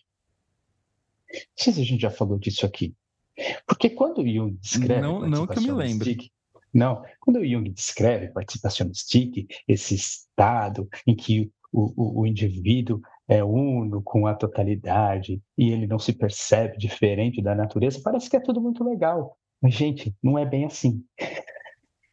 Não 1.32 1.40
sei 1.56 1.72
se 1.72 1.80
a 1.80 1.84
gente 1.84 2.00
já 2.00 2.10
falou 2.10 2.38
disso 2.38 2.64
aqui. 2.64 2.94
Porque 3.66 3.90
quando 3.90 4.26
Jung 4.26 4.56
descreve. 4.60 5.00
Não, 5.00 5.20
não 5.20 5.46
que 5.46 5.58
eu 5.58 5.76
me 5.76 6.30
não, 6.72 7.02
quando 7.20 7.44
Jung 7.44 7.70
descreve 7.70 8.28
participação 8.28 8.86
mística, 8.86 9.54
esse 9.66 9.94
estado 9.94 10.88
em 11.06 11.14
que 11.14 11.50
o, 11.72 11.92
o, 11.96 12.20
o 12.20 12.26
indivíduo 12.26 13.00
é 13.26 13.42
uno 13.42 14.02
com 14.02 14.26
a 14.26 14.34
totalidade 14.34 15.40
e 15.56 15.70
ele 15.70 15.86
não 15.86 15.98
se 15.98 16.12
percebe 16.12 16.78
diferente 16.78 17.42
da 17.42 17.54
natureza, 17.54 18.00
parece 18.02 18.28
que 18.28 18.36
é 18.36 18.40
tudo 18.40 18.60
muito 18.60 18.84
legal. 18.84 19.36
Mas, 19.60 19.74
gente, 19.74 20.14
não 20.22 20.38
é 20.38 20.46
bem 20.46 20.64
assim. 20.64 21.04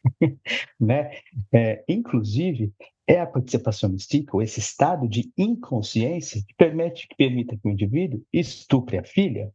né? 0.80 1.18
É, 1.52 1.84
inclusive, 1.88 2.72
é 3.06 3.20
a 3.20 3.26
participação 3.26 3.90
mística, 3.90 4.34
ou 4.34 4.42
esse 4.42 4.58
estado 4.58 5.08
de 5.08 5.32
inconsciência, 5.36 6.42
que 6.46 6.54
permite 6.54 7.06
que 7.06 7.16
permita 7.16 7.56
que 7.56 7.68
o 7.68 7.70
indivíduo 7.70 8.22
estupre 8.32 8.98
a 8.98 9.04
filha, 9.04 9.52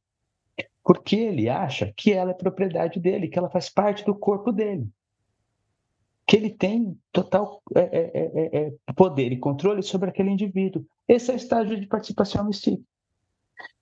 porque 0.84 1.16
ele 1.16 1.50
acha 1.50 1.94
que 1.96 2.14
ela 2.14 2.32
é 2.32 2.34
propriedade 2.34 3.00
dele, 3.00 3.28
que 3.28 3.38
ela 3.38 3.50
faz 3.50 3.70
parte 3.70 4.06
do 4.06 4.16
corpo 4.16 4.52
dele. 4.52 4.88
Que 6.26 6.38
ele 6.38 6.50
tem 6.50 6.98
total 7.12 7.62
é, 7.76 7.82
é, 7.82 8.12
é, 8.14 8.68
é 8.68 8.94
poder 8.96 9.32
e 9.32 9.38
controle 9.38 9.84
sobre 9.84 10.10
aquele 10.10 10.30
indivíduo. 10.30 10.86
Esse 11.08 11.30
é 11.30 11.34
o 11.34 11.38
estágio 11.38 11.80
de 11.80 11.88
participação 11.88 12.46
mística. 12.46 12.82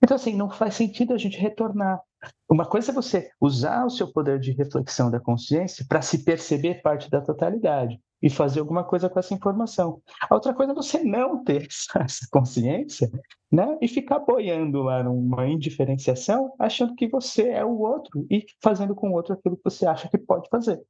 Então, 0.02 0.14
assim, 0.14 0.34
não 0.34 0.50
faz 0.50 0.74
sentido 0.74 1.14
a 1.14 1.18
gente 1.18 1.38
retornar. 1.38 2.00
Uma 2.48 2.66
coisa 2.66 2.90
é 2.90 2.94
você 2.94 3.30
usar 3.40 3.84
o 3.84 3.90
seu 3.90 4.12
poder 4.12 4.38
de 4.38 4.52
reflexão 4.52 5.10
da 5.10 5.20
consciência 5.20 5.84
para 5.88 6.02
se 6.02 6.24
perceber 6.24 6.82
parte 6.82 7.10
da 7.10 7.20
totalidade 7.20 8.00
e 8.22 8.28
fazer 8.28 8.60
alguma 8.60 8.84
coisa 8.84 9.08
com 9.08 9.18
essa 9.18 9.32
informação. 9.32 10.02
A 10.28 10.34
outra 10.34 10.52
coisa 10.52 10.72
é 10.72 10.74
você 10.74 11.02
não 11.02 11.42
ter 11.42 11.66
essa 11.96 12.26
consciência 12.30 13.10
né, 13.50 13.78
e 13.80 13.88
ficar 13.88 14.18
boiando 14.20 14.82
lá 14.82 15.02
numa 15.02 15.48
indiferenciação, 15.48 16.52
achando 16.58 16.94
que 16.94 17.08
você 17.08 17.48
é 17.48 17.64
o 17.64 17.78
outro 17.80 18.26
e 18.30 18.44
fazendo 18.62 18.94
com 18.94 19.10
o 19.10 19.14
outro 19.14 19.34
aquilo 19.34 19.56
que 19.56 19.64
você 19.64 19.86
acha 19.86 20.08
que 20.08 20.18
pode 20.18 20.48
fazer. 20.50 20.80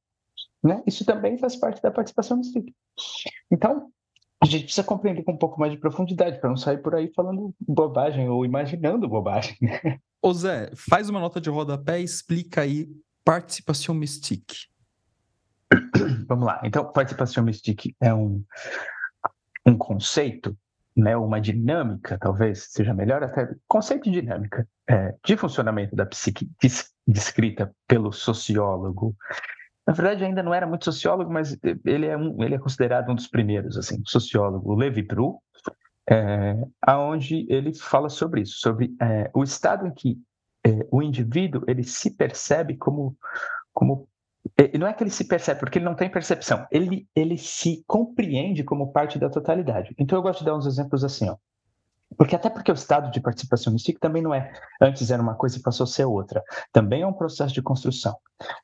Né? 0.62 0.82
Isso 0.86 1.04
também 1.04 1.38
faz 1.38 1.56
parte 1.56 1.80
da 1.80 1.90
participação 1.90 2.36
mística. 2.36 2.72
Então, 3.50 3.90
a 4.42 4.46
gente 4.46 4.64
precisa 4.64 4.84
compreender 4.84 5.22
com 5.22 5.32
um 5.32 5.36
pouco 5.36 5.60
mais 5.60 5.72
de 5.72 5.78
profundidade, 5.78 6.40
para 6.40 6.48
não 6.48 6.56
sair 6.56 6.78
por 6.78 6.94
aí 6.94 7.12
falando 7.14 7.54
bobagem 7.60 8.28
ou 8.28 8.44
imaginando 8.44 9.08
bobagem. 9.08 9.56
Ô 10.22 10.32
Zé, 10.32 10.70
faz 10.74 11.10
uma 11.10 11.20
nota 11.20 11.40
de 11.40 11.50
rodapé 11.50 12.00
e 12.00 12.04
explica 12.04 12.62
aí 12.62 12.88
participação 13.22 13.94
mystique. 13.94 14.68
Vamos 16.26 16.46
lá. 16.46 16.60
Então, 16.64 16.90
participação 16.90 17.44
mystique 17.44 17.94
é 18.00 18.14
um, 18.14 18.42
um 19.66 19.76
conceito, 19.76 20.56
né, 20.96 21.16
uma 21.16 21.40
dinâmica, 21.40 22.18
talvez 22.18 22.68
seja 22.70 22.94
melhor 22.94 23.22
até, 23.22 23.54
conceito 23.68 24.04
de 24.04 24.22
dinâmica 24.22 24.66
é, 24.88 25.14
de 25.24 25.36
funcionamento 25.36 25.94
da 25.94 26.06
psique 26.06 26.50
descrita 27.06 27.74
pelo 27.86 28.10
sociólogo 28.10 29.14
na 29.86 29.92
verdade, 29.92 30.24
ainda 30.24 30.42
não 30.42 30.54
era 30.54 30.66
muito 30.66 30.84
sociólogo, 30.84 31.32
mas 31.32 31.58
ele 31.84 32.06
é, 32.06 32.16
um, 32.16 32.42
ele 32.42 32.54
é 32.54 32.58
considerado 32.58 33.10
um 33.10 33.14
dos 33.14 33.26
primeiros, 33.26 33.76
assim, 33.76 34.02
sociólogo, 34.06 34.74
Levi 34.74 35.02
Bru, 35.02 35.40
é, 36.08 36.56
aonde 36.82 37.46
ele 37.48 37.74
fala 37.74 38.08
sobre 38.08 38.42
isso, 38.42 38.58
sobre 38.58 38.94
é, 39.00 39.30
o 39.34 39.42
estado 39.42 39.86
em 39.86 39.92
que 39.92 40.18
é, 40.64 40.86
o 40.90 41.02
indivíduo 41.02 41.64
ele 41.66 41.82
se 41.82 42.10
percebe 42.10 42.76
como, 42.76 43.16
como 43.72 44.08
é, 44.56 44.76
não 44.76 44.86
é 44.86 44.92
que 44.92 45.02
ele 45.02 45.10
se 45.10 45.24
percebe, 45.24 45.60
porque 45.60 45.78
ele 45.78 45.84
não 45.84 45.94
tem 45.94 46.10
percepção, 46.10 46.66
ele, 46.70 47.06
ele 47.14 47.38
se 47.38 47.84
compreende 47.86 48.64
como 48.64 48.92
parte 48.92 49.18
da 49.18 49.30
totalidade. 49.30 49.94
Então 49.98 50.18
eu 50.18 50.22
gosto 50.22 50.40
de 50.40 50.46
dar 50.46 50.56
uns 50.56 50.66
exemplos 50.66 51.04
assim, 51.04 51.28
ó. 51.28 51.36
Porque 52.16 52.34
até 52.34 52.50
porque 52.50 52.72
o 52.72 52.74
estado 52.74 53.10
de 53.10 53.20
participação 53.20 53.72
mística 53.72 54.00
também 54.00 54.20
não 54.20 54.34
é 54.34 54.52
antes 54.80 55.10
era 55.12 55.22
uma 55.22 55.36
coisa 55.36 55.58
e 55.58 55.62
passou 55.62 55.84
a 55.84 55.86
ser 55.86 56.04
outra. 56.04 56.42
Também 56.72 57.02
é 57.02 57.06
um 57.06 57.12
processo 57.12 57.54
de 57.54 57.62
construção. 57.62 58.16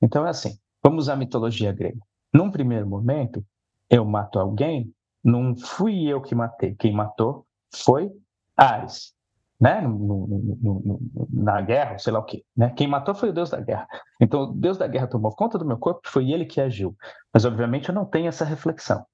Então 0.03 0.27
é 0.27 0.31
assim, 0.31 0.59
Vamos 0.87 1.09
a 1.09 1.17
mitologia 1.17 1.73
grega. 1.73 1.99
Num 2.33 2.49
primeiro 2.49 2.87
momento, 2.87 3.45
eu 3.91 4.05
mato 4.05 4.39
alguém, 4.39 4.95
não 5.23 5.57
fui 5.57 6.07
eu 6.07 6.21
que 6.23 6.33
matei. 6.33 6.77
Quem 6.77 6.93
matou 6.93 7.45
foi 7.75 8.13
Ares, 8.57 9.13
né? 9.61 9.81
No, 9.81 10.29
no, 10.29 10.61
no, 10.63 11.29
na 11.29 11.61
guerra, 11.61 11.99
sei 11.99 12.13
lá 12.13 12.21
o 12.21 12.25
quê. 12.25 12.45
Né? 12.57 12.71
Quem 12.71 12.87
matou 12.87 13.17
foi 13.17 13.31
o 13.31 13.33
deus 13.33 13.51
da 13.51 13.61
guerra. 13.61 13.89
Então, 14.21 14.43
o 14.43 14.53
deus 14.53 14.79
da 14.79 14.87
guerra 14.87 15.09
tomou 15.09 15.35
conta 15.35 15.59
do 15.59 15.67
meu 15.67 15.77
corpo, 15.77 16.03
foi 16.05 16.31
ele 16.31 16.45
que 16.45 16.61
agiu. 16.61 16.95
Mas, 17.35 17.45
obviamente, 17.45 17.89
eu 17.89 17.95
não 17.95 18.05
tenho 18.05 18.29
essa 18.29 18.45
reflexão. 18.45 19.05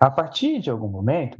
A 0.00 0.10
partir 0.10 0.60
de 0.60 0.70
algum 0.70 0.88
momento, 0.88 1.36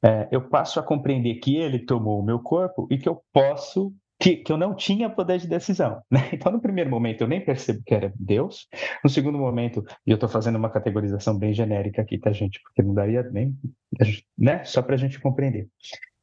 é, 0.00 0.28
eu 0.30 0.48
passo 0.48 0.78
a 0.78 0.82
compreender 0.84 1.34
que 1.40 1.56
ele 1.56 1.80
tomou 1.80 2.20
o 2.20 2.24
meu 2.24 2.38
corpo 2.38 2.86
e 2.88 2.96
que 2.96 3.08
eu 3.08 3.20
posso 3.32 3.92
que, 4.20 4.36
que, 4.36 4.52
eu 4.52 4.56
não 4.56 4.74
tinha 4.74 5.08
poder 5.08 5.38
de 5.38 5.48
decisão. 5.48 6.02
Né? 6.10 6.30
Então, 6.32 6.50
no 6.50 6.60
primeiro 6.60 6.90
momento, 6.90 7.22
eu 7.22 7.28
nem 7.28 7.44
percebo 7.44 7.82
que 7.84 7.94
era 7.94 8.12
Deus. 8.18 8.66
No 9.04 9.10
segundo 9.10 9.38
momento, 9.38 9.84
e 10.06 10.10
eu 10.10 10.14
estou 10.14 10.28
fazendo 10.28 10.56
uma 10.56 10.70
categorização 10.70 11.38
bem 11.38 11.52
genérica 11.52 12.02
aqui, 12.02 12.18
tá, 12.18 12.32
gente? 12.32 12.60
Porque 12.62 12.82
não 12.82 12.94
daria 12.94 13.22
nem. 13.30 13.54
Né? 14.36 14.64
Só 14.64 14.82
para 14.82 14.94
a 14.94 14.98
gente 14.98 15.20
compreender. 15.20 15.68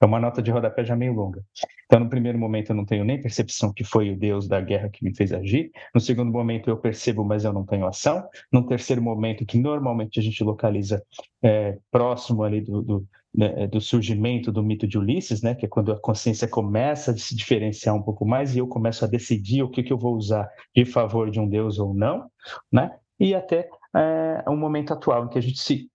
É 0.02 0.06
uma 0.06 0.20
nota 0.20 0.42
de 0.42 0.52
rodapé 0.52 0.84
já 0.84 0.96
meio 0.96 1.14
longa. 1.14 1.42
Então, 1.86 2.00
no 2.00 2.10
primeiro 2.10 2.38
momento, 2.38 2.72
eu 2.72 2.76
não 2.76 2.86
tenho 2.86 3.06
nem 3.06 3.22
percepção 3.22 3.72
que 3.74 3.84
foi 3.84 4.12
o 4.12 4.18
Deus 4.18 4.48
da 4.48 4.60
guerra 4.60 4.90
que 4.90 5.04
me 5.04 5.16
fez 5.16 5.32
agir. 5.32 5.72
No 5.94 6.02
segundo 6.02 6.32
momento, 6.32 6.70
eu 6.70 6.78
percebo, 6.78 7.24
mas 7.24 7.46
eu 7.46 7.54
não 7.54 7.66
tenho 7.66 7.88
ação. 7.88 8.28
No 8.52 8.66
terceiro 8.66 9.02
momento, 9.02 9.46
que 9.46 9.58
normalmente 9.58 10.20
a 10.20 10.24
gente 10.24 10.44
localiza 10.44 11.02
é, 11.42 11.78
próximo 11.90 12.44
ali 12.44 12.62
do, 12.62 12.82
do, 12.82 13.08
né, 13.36 13.68
do, 13.68 13.82
surgimento 13.82 14.52
do 14.52 14.64
mito 14.64 14.88
de 14.88 14.98
Ulisses, 14.98 15.42
né, 15.42 15.56
que 15.56 15.66
é 15.66 15.70
quando 15.70 15.92
a 15.92 16.00
consciência 16.00 16.48
começa 16.48 17.12
a 17.12 17.18
se 17.18 17.36
diferenciar 17.36 17.96
um 17.96 18.02
pouco 18.02 18.26
mais 18.26 18.56
e 18.56 18.60
eu 18.60 18.68
começo 18.68 19.04
a 19.04 19.08
decidir 19.08 19.64
o 19.64 19.70
que, 19.70 19.84
que 19.84 19.92
eu 19.92 19.98
vou 19.98 20.16
usar 20.16 20.50
de 20.76 20.86
favor 20.86 21.30
de 21.30 21.40
um 21.40 21.48
Deus 21.48 21.80
ou 21.80 21.94
não, 21.94 22.30
né? 22.72 22.92
E 23.20 23.34
até 23.34 23.70
é, 23.96 24.44
o 24.50 24.56
momento 24.56 24.94
atual 24.94 25.26
em 25.26 25.30
que 25.30 25.38
a 25.38 25.42
gente 25.42 25.60
se 25.60 25.90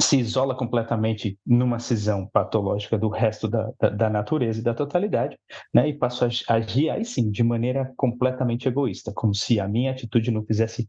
se 0.00 0.18
isola 0.18 0.56
completamente 0.56 1.38
numa 1.46 1.78
cisão 1.78 2.26
patológica 2.26 2.98
do 2.98 3.08
resto 3.08 3.46
da, 3.46 3.70
da, 3.78 3.90
da 3.90 4.10
natureza 4.10 4.60
e 4.60 4.62
da 4.62 4.74
totalidade, 4.74 5.38
né, 5.72 5.88
e 5.88 5.92
passo 5.92 6.24
a 6.24 6.54
agir 6.54 6.90
aí 6.90 7.04
sim 7.04 7.30
de 7.30 7.42
maneira 7.42 7.92
completamente 7.96 8.66
egoísta, 8.66 9.12
como 9.14 9.34
se 9.34 9.60
a 9.60 9.68
minha 9.68 9.90
atitude 9.90 10.30
não 10.30 10.44
fizesse, 10.44 10.88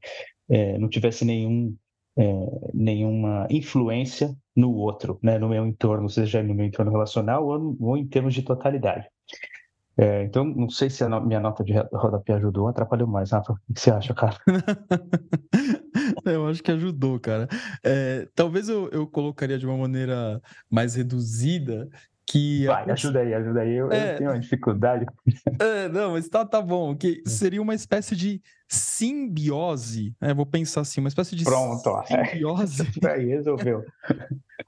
é, 0.49 0.77
não 0.77 0.87
tivesse 0.87 1.25
nenhum, 1.25 1.75
é, 2.21 2.69
nenhuma 2.71 3.47
influência 3.49 4.35
no 4.55 4.71
outro, 4.71 5.19
né, 5.23 5.39
no 5.39 5.49
meu 5.49 5.65
entorno, 5.65 6.07
seja 6.07 6.43
no 6.43 6.53
meu 6.53 6.67
entorno 6.67 6.91
relacional 6.91 7.47
ou, 7.47 7.75
ou 7.79 7.97
em 7.97 8.07
termos 8.07 8.35
de 8.35 8.43
totalidade. 8.43 9.07
É, 9.97 10.23
então, 10.23 10.45
não 10.45 10.69
sei 10.69 10.89
se 10.89 11.03
a 11.03 11.09
no, 11.09 11.19
minha 11.19 11.39
nota 11.39 11.63
de 11.63 11.73
rodapé 11.93 12.33
ajudou 12.33 12.63
ou 12.63 12.69
atrapalhou 12.69 13.07
mais, 13.07 13.31
Rafa. 13.31 13.53
O 13.53 13.73
que 13.73 13.79
você 13.79 13.91
acha, 13.91 14.13
cara? 14.13 14.37
eu 16.25 16.47
acho 16.47 16.63
que 16.63 16.71
ajudou, 16.71 17.19
cara. 17.19 17.47
É, 17.83 18.27
talvez 18.35 18.69
eu, 18.69 18.87
eu 18.89 19.05
colocaria 19.07 19.57
de 19.57 19.65
uma 19.65 19.77
maneira 19.77 20.39
mais 20.69 20.95
reduzida 20.95 21.89
que 22.25 22.65
Vai, 22.65 22.89
a... 22.89 22.93
ajuda 22.93 23.19
aí, 23.19 23.33
ajuda 23.33 23.61
aí. 23.61 23.73
Eu, 23.73 23.91
é... 23.91 24.13
eu, 24.13 24.17
tenho 24.17 24.29
uma 24.29 24.39
dificuldade. 24.39 25.05
É, 25.59 25.89
não, 25.89 26.11
mas 26.11 26.29
tá, 26.29 26.45
tá 26.45 26.61
bom. 26.61 26.95
Que 26.95 27.21
hum. 27.25 27.29
seria 27.29 27.61
uma 27.61 27.75
espécie 27.75 28.15
de 28.15 28.41
simbiose, 28.67 30.15
né? 30.19 30.33
Vou 30.33 30.45
pensar 30.45 30.81
assim, 30.81 31.01
uma 31.01 31.09
espécie 31.09 31.35
de 31.35 31.43
Pronto, 31.43 31.91
simbiose. 32.05 32.83
É. 33.03 33.07
aí 33.11 33.25
resolveu. 33.25 33.83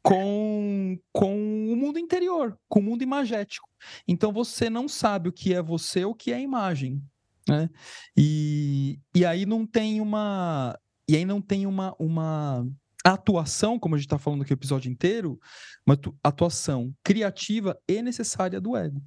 Com, 0.02 0.98
com 1.12 1.34
o 1.72 1.76
mundo 1.76 1.98
interior, 1.98 2.58
com 2.68 2.80
o 2.80 2.84
mundo 2.84 3.02
imagético. 3.02 3.68
Então 4.08 4.32
você 4.32 4.70
não 4.70 4.88
sabe 4.88 5.30
o 5.30 5.34
que 5.34 5.54
é 5.54 5.62
você 5.62 6.04
ou 6.04 6.12
o 6.12 6.16
que 6.16 6.32
é 6.32 6.36
a 6.36 6.42
imagem. 6.42 7.02
Né? 7.48 7.70
E, 8.16 9.00
e 9.13 9.26
aí 9.26 9.46
não 9.46 9.66
tem 9.66 10.02
uma. 10.02 10.78
E 11.10 11.18
aí 11.18 11.26
não 11.26 11.42
tem 11.42 11.66
uma, 11.66 11.94
uma 12.00 12.66
atuação, 13.12 13.78
como 13.78 13.96
a 13.96 13.98
gente 13.98 14.06
está 14.06 14.18
falando 14.18 14.44
aqui 14.44 14.54
o 14.54 14.56
episódio 14.56 14.92
inteiro, 14.92 15.39
uma 15.86 15.98
atuação 16.24 16.94
criativa 17.04 17.78
e 17.88 18.02
necessária 18.02 18.62
do 18.62 18.78
ego. 18.78 19.02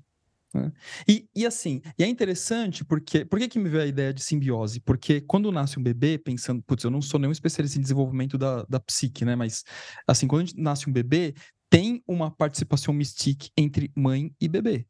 Né? 0.56 0.72
E, 1.08 1.28
e 1.34 1.46
assim, 1.46 1.80
e 1.98 2.04
é 2.04 2.06
interessante 2.06 2.84
porque. 2.84 3.24
Por 3.24 3.38
que, 3.38 3.48
que 3.48 3.58
me 3.58 3.68
veio 3.68 3.84
a 3.84 3.86
ideia 3.86 4.12
de 4.12 4.22
simbiose? 4.22 4.80
Porque 4.80 5.20
quando 5.20 5.52
nasce 5.52 5.78
um 5.78 5.82
bebê, 5.82 6.18
pensando, 6.18 6.62
putz, 6.62 6.84
eu 6.84 6.90
não 6.90 7.02
sou 7.02 7.20
nenhum 7.20 7.32
especialista 7.32 7.78
em 7.78 7.82
desenvolvimento 7.82 8.38
da, 8.38 8.62
da 8.64 8.80
psique, 8.80 9.24
né? 9.24 9.36
Mas 9.36 9.64
assim, 10.06 10.26
quando 10.26 10.50
nasce 10.56 10.88
um 10.88 10.92
bebê, 10.92 11.34
tem 11.68 12.02
uma 12.06 12.30
participação 12.30 12.94
mística 12.94 13.46
entre 13.56 13.90
mãe 13.94 14.32
e 14.40 14.48
bebê. 14.48 14.86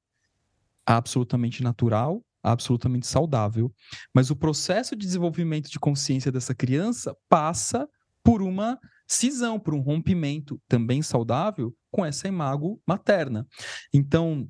Absolutamente 0.84 1.62
natural, 1.62 2.22
absolutamente 2.42 3.06
saudável. 3.06 3.72
Mas 4.14 4.30
o 4.30 4.36
processo 4.36 4.94
de 4.94 5.04
desenvolvimento 5.04 5.70
de 5.70 5.80
consciência 5.80 6.30
dessa 6.30 6.54
criança 6.54 7.16
passa 7.28 7.88
por 8.26 8.42
uma 8.42 8.76
cisão, 9.06 9.56
por 9.56 9.72
um 9.72 9.78
rompimento 9.78 10.60
também 10.66 11.00
saudável 11.00 11.72
com 11.92 12.04
essa 12.04 12.26
imago 12.26 12.82
materna. 12.84 13.46
Então, 13.94 14.48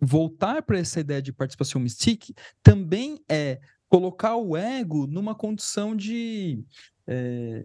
voltar 0.00 0.60
para 0.64 0.80
essa 0.80 0.98
ideia 0.98 1.22
de 1.22 1.32
participação 1.32 1.80
mystique 1.80 2.34
também 2.64 3.22
é 3.28 3.60
colocar 3.88 4.34
o 4.34 4.56
ego 4.56 5.06
numa 5.06 5.36
condição 5.36 5.94
de, 5.94 6.64
é, 7.06 7.64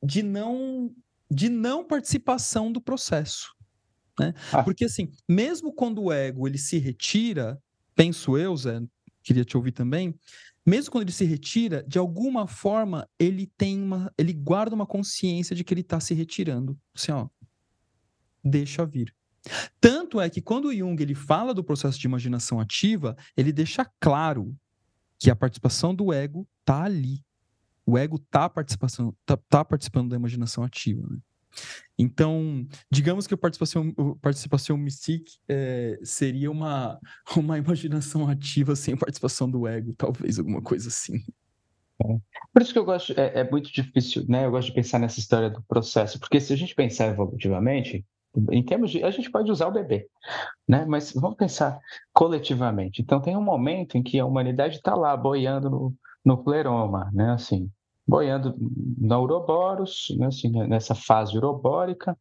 de, 0.00 0.22
não, 0.22 0.94
de 1.28 1.48
não 1.48 1.84
participação 1.84 2.70
do 2.70 2.80
processo. 2.80 3.52
Né? 4.16 4.32
Ah. 4.52 4.62
Porque 4.62 4.84
assim, 4.84 5.10
mesmo 5.28 5.72
quando 5.72 6.04
o 6.04 6.12
ego 6.12 6.46
ele 6.46 6.58
se 6.58 6.78
retira, 6.78 7.60
penso 7.96 8.38
eu, 8.38 8.56
Zé, 8.56 8.80
queria 9.24 9.44
te 9.44 9.56
ouvir 9.56 9.72
também, 9.72 10.14
mesmo 10.64 10.92
quando 10.92 11.02
ele 11.02 11.12
se 11.12 11.24
retira, 11.24 11.82
de 11.82 11.98
alguma 11.98 12.46
forma 12.46 13.08
ele 13.18 13.50
tem 13.56 13.80
uma, 13.82 14.12
ele 14.16 14.32
guarda 14.32 14.74
uma 14.74 14.86
consciência 14.86 15.56
de 15.56 15.64
que 15.64 15.74
ele 15.74 15.80
está 15.80 15.98
se 15.98 16.14
retirando. 16.14 16.78
Assim, 16.94 17.12
ó, 17.12 17.28
deixa 18.44 18.86
vir. 18.86 19.14
Tanto 19.80 20.20
é 20.20 20.30
que 20.30 20.40
quando 20.40 20.66
o 20.66 20.74
Jung 20.74 21.00
ele 21.02 21.14
fala 21.14 21.52
do 21.52 21.64
processo 21.64 21.98
de 21.98 22.06
imaginação 22.06 22.60
ativa, 22.60 23.16
ele 23.36 23.52
deixa 23.52 23.84
claro 23.98 24.56
que 25.18 25.30
a 25.30 25.36
participação 25.36 25.94
do 25.94 26.12
ego 26.12 26.46
está 26.60 26.84
ali. 26.84 27.24
O 27.84 27.98
ego 27.98 28.16
está 28.16 28.48
tá, 28.48 29.36
tá 29.36 29.64
participando 29.64 30.10
da 30.10 30.16
imaginação 30.16 30.62
ativa. 30.62 31.06
Né? 31.08 31.18
Então, 31.98 32.66
digamos 32.90 33.26
que 33.26 33.34
a 33.34 33.38
participação, 33.38 33.92
participação 34.20 34.76
mystique 34.76 35.38
é, 35.48 35.98
seria 36.02 36.50
uma, 36.50 36.98
uma 37.36 37.58
imaginação 37.58 38.28
ativa 38.28 38.74
sem 38.74 38.96
participação 38.96 39.50
do 39.50 39.66
ego, 39.66 39.94
talvez 39.96 40.38
alguma 40.38 40.62
coisa 40.62 40.88
assim. 40.88 41.22
Por 42.52 42.62
isso 42.62 42.72
que 42.72 42.78
eu 42.78 42.84
gosto, 42.84 43.12
é, 43.18 43.40
é, 43.40 43.50
muito 43.50 43.72
difícil, 43.72 44.24
né? 44.28 44.46
Eu 44.46 44.50
gosto 44.50 44.68
de 44.68 44.74
pensar 44.74 44.98
nessa 44.98 45.20
história 45.20 45.48
do 45.48 45.62
processo, 45.62 46.18
porque 46.18 46.40
se 46.40 46.52
a 46.52 46.56
gente 46.56 46.74
pensar 46.74 47.06
evolutivamente, 47.06 48.04
em 48.50 48.64
termos 48.64 48.90
de, 48.90 49.02
a 49.04 49.10
gente 49.10 49.30
pode 49.30 49.50
usar 49.50 49.68
o 49.68 49.72
bebê, 49.72 50.08
né? 50.66 50.84
Mas 50.86 51.12
vamos 51.12 51.36
pensar 51.36 51.78
coletivamente. 52.12 53.02
Então 53.02 53.20
tem 53.20 53.36
um 53.36 53.42
momento 53.42 53.96
em 53.96 54.02
que 54.02 54.18
a 54.18 54.26
humanidade 54.26 54.76
está 54.76 54.94
lá 54.94 55.16
boiando 55.16 55.70
no, 55.70 55.94
no 56.24 56.42
pleroma, 56.42 57.10
né? 57.12 57.30
Assim, 57.30 57.70
boiando 58.06 58.54
na 58.98 59.18
Uroboros, 59.18 60.14
né, 60.18 60.26
assim, 60.26 60.50
né, 60.50 60.66
nessa 60.66 60.94
fase 60.94 61.36
urobórica. 61.36 62.16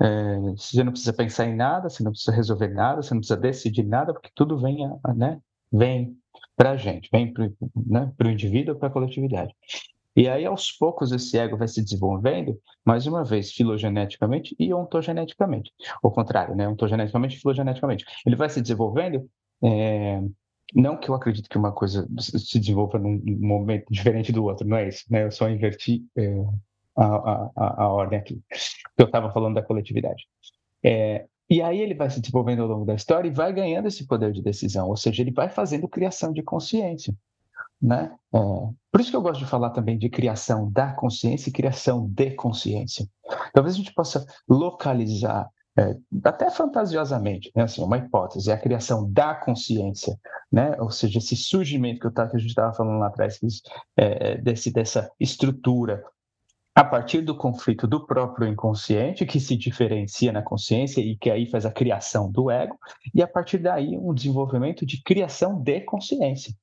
É, 0.00 0.38
você 0.56 0.82
não 0.82 0.92
precisa 0.92 1.12
pensar 1.12 1.46
em 1.46 1.54
nada, 1.54 1.88
você 1.88 2.02
não 2.02 2.10
precisa 2.10 2.32
resolver 2.32 2.68
nada, 2.68 3.02
você 3.02 3.14
não 3.14 3.20
precisa 3.20 3.38
decidir 3.38 3.84
nada, 3.84 4.12
porque 4.12 4.30
tudo 4.34 4.58
vem, 4.58 4.78
né, 5.14 5.40
vem 5.72 6.16
para 6.56 6.72
a 6.72 6.76
gente, 6.76 7.08
vem 7.12 7.32
para 7.32 7.50
né, 7.86 8.12
o 8.22 8.28
indivíduo, 8.28 8.76
para 8.76 8.88
a 8.88 8.90
coletividade. 8.90 9.54
E 10.16 10.28
aí, 10.28 10.44
aos 10.44 10.72
poucos, 10.72 11.12
esse 11.12 11.38
ego 11.38 11.56
vai 11.56 11.68
se 11.68 11.82
desenvolvendo, 11.82 12.58
mais 12.84 13.06
uma 13.06 13.24
vez, 13.24 13.52
filogeneticamente 13.52 14.56
e 14.58 14.74
ontogeneticamente. 14.74 15.72
O 16.02 16.10
contrário, 16.10 16.54
né? 16.56 16.68
Ontogeneticamente 16.68 17.36
e 17.36 17.40
filogeneticamente. 17.40 18.04
Ele 18.26 18.36
vai 18.36 18.48
se 18.48 18.60
desenvolvendo 18.60 19.24
é, 19.62 20.20
não 20.74 20.96
que 20.96 21.08
eu 21.08 21.14
acredito 21.14 21.48
que 21.48 21.58
uma 21.58 21.72
coisa 21.72 22.08
se 22.18 22.58
desenvolva 22.58 22.98
num 22.98 23.20
momento 23.38 23.86
diferente 23.90 24.32
do 24.32 24.44
outro, 24.44 24.66
não 24.66 24.76
é 24.76 24.88
isso, 24.88 25.04
né? 25.10 25.24
Eu 25.24 25.30
só 25.30 25.48
inverti 25.48 26.04
é, 26.16 26.34
a, 26.96 27.50
a, 27.56 27.84
a, 27.84 27.88
ordem 27.88 28.18
aqui. 28.18 28.40
Eu 28.96 29.06
estava 29.06 29.32
falando 29.32 29.54
da 29.54 29.62
coletividade. 29.62 30.26
É, 30.82 31.26
e 31.48 31.60
aí 31.60 31.80
ele 31.80 31.94
vai 31.94 32.08
se 32.08 32.20
desenvolvendo 32.20 32.62
ao 32.62 32.68
longo 32.68 32.84
da 32.84 32.94
história 32.94 33.28
e 33.28 33.32
vai 33.34 33.52
ganhando 33.52 33.88
esse 33.88 34.06
poder 34.06 34.32
de 34.32 34.42
decisão, 34.42 34.88
ou 34.88 34.96
seja, 34.96 35.22
ele 35.22 35.32
vai 35.32 35.48
fazendo 35.48 35.88
criação 35.88 36.32
de 36.32 36.42
consciência. 36.42 37.14
Né? 37.82 38.12
É, 38.34 38.38
por 38.92 39.00
isso 39.00 39.10
que 39.10 39.16
eu 39.16 39.22
gosto 39.22 39.40
de 39.40 39.50
falar 39.50 39.70
também 39.70 39.98
de 39.98 40.08
criação 40.08 40.70
da 40.70 40.92
consciência 40.92 41.48
e 41.48 41.52
criação 41.52 42.08
de 42.08 42.30
consciência. 42.32 43.08
Talvez 43.52 43.74
a 43.74 43.78
gente 43.78 43.94
possa 43.94 44.24
localizar 44.48 45.48
é, 45.78 45.96
até 46.24 46.50
fantasiosamente, 46.50 47.50
né? 47.54 47.62
assim, 47.64 47.82
uma 47.82 47.96
hipótese, 47.96 48.50
é 48.50 48.54
a 48.54 48.60
criação 48.60 49.10
da 49.10 49.34
consciência, 49.34 50.18
né? 50.50 50.76
ou 50.78 50.90
seja, 50.90 51.18
esse 51.18 51.36
surgimento 51.36 52.00
que, 52.00 52.06
eu 52.06 52.12
que 52.12 52.20
a 52.20 52.38
gente 52.38 52.48
estava 52.48 52.74
falando 52.74 52.98
lá 52.98 53.06
atrás, 53.06 53.38
é, 53.96 54.36
desse, 54.38 54.72
dessa 54.72 55.10
estrutura 55.18 56.02
a 56.74 56.84
partir 56.84 57.20
do 57.20 57.36
conflito 57.36 57.86
do 57.86 58.06
próprio 58.06 58.48
inconsciente, 58.48 59.26
que 59.26 59.40
se 59.40 59.56
diferencia 59.56 60.32
na 60.32 60.40
consciência 60.40 61.00
e 61.00 61.16
que 61.16 61.30
aí 61.30 61.46
faz 61.46 61.66
a 61.66 61.72
criação 61.72 62.30
do 62.30 62.50
ego, 62.50 62.78
e 63.14 63.22
a 63.22 63.28
partir 63.28 63.58
daí 63.58 63.98
um 63.98 64.14
desenvolvimento 64.14 64.86
de 64.86 65.02
criação 65.02 65.60
de 65.60 65.80
consciência. 65.80 66.54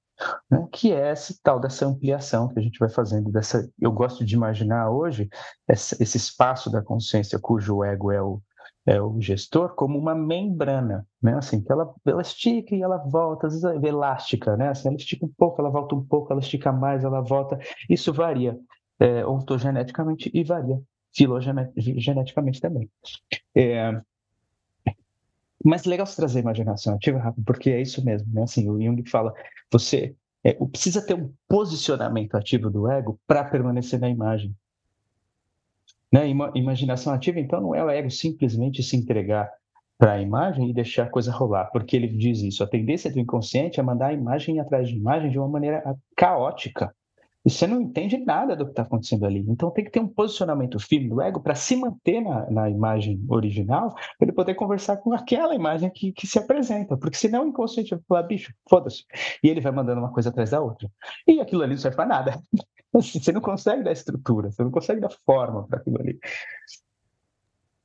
Né, 0.50 0.68
que 0.72 0.92
é 0.92 1.12
esse 1.12 1.40
tal 1.44 1.60
dessa 1.60 1.86
ampliação 1.86 2.48
que 2.48 2.58
a 2.58 2.62
gente 2.62 2.80
vai 2.80 2.90
fazendo 2.90 3.32
dessa 3.32 3.70
eu 3.80 3.92
gosto 3.92 4.26
de 4.26 4.34
imaginar 4.34 4.90
hoje 4.90 5.30
essa, 5.68 5.96
esse 6.02 6.18
espaço 6.18 6.72
da 6.72 6.82
consciência 6.82 7.38
cujo 7.38 7.84
ego 7.84 8.12
é 8.12 8.20
o, 8.20 8.42
é, 8.88 9.02
o 9.02 9.20
gestor 9.20 9.76
como 9.76 10.00
uma 10.00 10.16
membrana, 10.16 11.06
né? 11.22 11.36
Assim, 11.36 11.62
que 11.62 11.70
ela, 11.70 11.94
ela 12.06 12.22
estica 12.22 12.74
e 12.74 12.82
ela 12.82 12.98
volta, 12.98 13.48
às 13.48 13.62
vezes 13.62 13.84
é 13.84 13.88
elástica, 13.88 14.56
né? 14.56 14.70
Assim, 14.70 14.88
ela 14.88 14.96
estica 14.96 15.26
um 15.26 15.32
pouco, 15.38 15.62
ela 15.62 15.70
volta 15.70 15.94
um 15.94 16.04
pouco, 16.04 16.32
ela 16.32 16.40
estica 16.40 16.72
mais, 16.72 17.04
ela 17.04 17.20
volta. 17.20 17.60
Isso 17.90 18.14
varia 18.14 18.58
é, 18.98 19.26
ontogeneticamente 19.26 20.32
e 20.34 20.42
varia 20.42 20.80
filogeneticamente 21.14 22.62
também. 22.62 22.90
É, 23.54 24.02
mas 25.66 25.84
legal 25.84 26.06
você 26.06 26.16
trazer 26.16 26.40
a 26.40 26.42
imaginação 26.44 26.96
ativa, 26.96 27.20
Rafa, 27.20 27.42
porque 27.46 27.70
é 27.70 27.82
isso 27.82 28.06
mesmo, 28.06 28.34
né? 28.34 28.44
Assim, 28.44 28.70
o 28.70 28.82
Jung 28.82 29.04
fala, 29.10 29.34
você 29.70 30.16
é, 30.46 30.54
precisa 30.54 31.06
ter 31.06 31.14
um 31.14 31.34
posicionamento 31.46 32.36
ativo 32.36 32.70
do 32.70 32.90
ego 32.90 33.20
para 33.28 33.44
permanecer 33.44 34.00
na 34.00 34.08
imagem. 34.08 34.56
Né? 36.12 36.30
Imaginação 36.56 37.14
ativa, 37.14 37.40
então, 37.40 37.62
não 37.62 37.76
é 37.76 37.84
o 37.84 37.90
ego 37.90 38.10
simplesmente 38.10 38.82
se 38.82 38.96
entregar 38.96 39.52
para 39.98 40.14
a 40.14 40.22
imagem 40.22 40.70
e 40.70 40.74
deixar 40.74 41.04
a 41.04 41.10
coisa 41.10 41.32
rolar, 41.32 41.66
porque 41.72 41.96
ele 41.96 42.08
diz 42.08 42.42
isso. 42.42 42.64
A 42.64 42.68
tendência 42.68 43.12
do 43.12 43.20
inconsciente 43.20 43.80
é 43.80 43.84
mandar 43.84 44.08
a 44.08 44.14
imagem 44.14 44.60
atrás 44.60 44.88
de 44.88 44.96
imagem 44.96 45.32
de 45.32 45.40
uma 45.40 45.48
maneira 45.48 45.84
caótica. 46.16 46.94
E 47.44 47.50
você 47.50 47.66
não 47.66 47.80
entende 47.80 48.18
nada 48.18 48.58
do 48.58 48.66
que 48.66 48.72
está 48.72 48.82
acontecendo 48.82 49.26
ali. 49.26 49.40
Então 49.48 49.72
tem 49.72 49.86
que 49.86 49.90
ter 49.90 50.02
um 50.02 50.08
posicionamento 50.08 50.78
firme 50.80 51.08
do 51.08 51.22
ego 51.22 51.40
para 51.40 51.56
se 51.56 51.78
manter 51.78 52.20
na, 52.20 52.52
na 52.52 52.70
imagem 52.70 53.24
original, 53.30 53.94
para 53.94 54.28
ele 54.28 54.34
poder 54.34 54.54
conversar 54.54 54.98
com 54.98 55.14
aquela 55.14 55.56
imagem 55.56 55.90
que, 55.90 56.12
que 56.12 56.28
se 56.28 56.38
apresenta. 56.38 56.98
Porque 56.98 57.16
senão 57.16 57.46
o 57.46 57.48
inconsciente 57.48 57.92
vai 57.92 58.04
falar, 58.06 58.24
bicho, 58.24 58.54
foda-se. 58.70 59.06
E 59.42 59.48
ele 59.48 59.62
vai 59.62 59.72
mandando 59.72 60.02
uma 60.02 60.12
coisa 60.12 60.30
atrás 60.30 60.50
da 60.50 60.60
outra. 60.60 60.90
E 61.26 61.40
aquilo 61.40 61.64
ali 61.64 61.72
não 61.72 61.80
serve 61.80 61.96
para 61.96 62.06
nada. 62.06 62.38
Você 62.92 63.32
não 63.32 63.42
consegue 63.42 63.84
dar 63.84 63.92
estrutura, 63.92 64.52
você 64.52 64.64
não 64.64 64.72
consegue 64.72 65.02
dar 65.02 65.12
forma 65.26 65.68
para 65.68 65.80
aquilo 65.80 66.00
ali. 66.00 66.20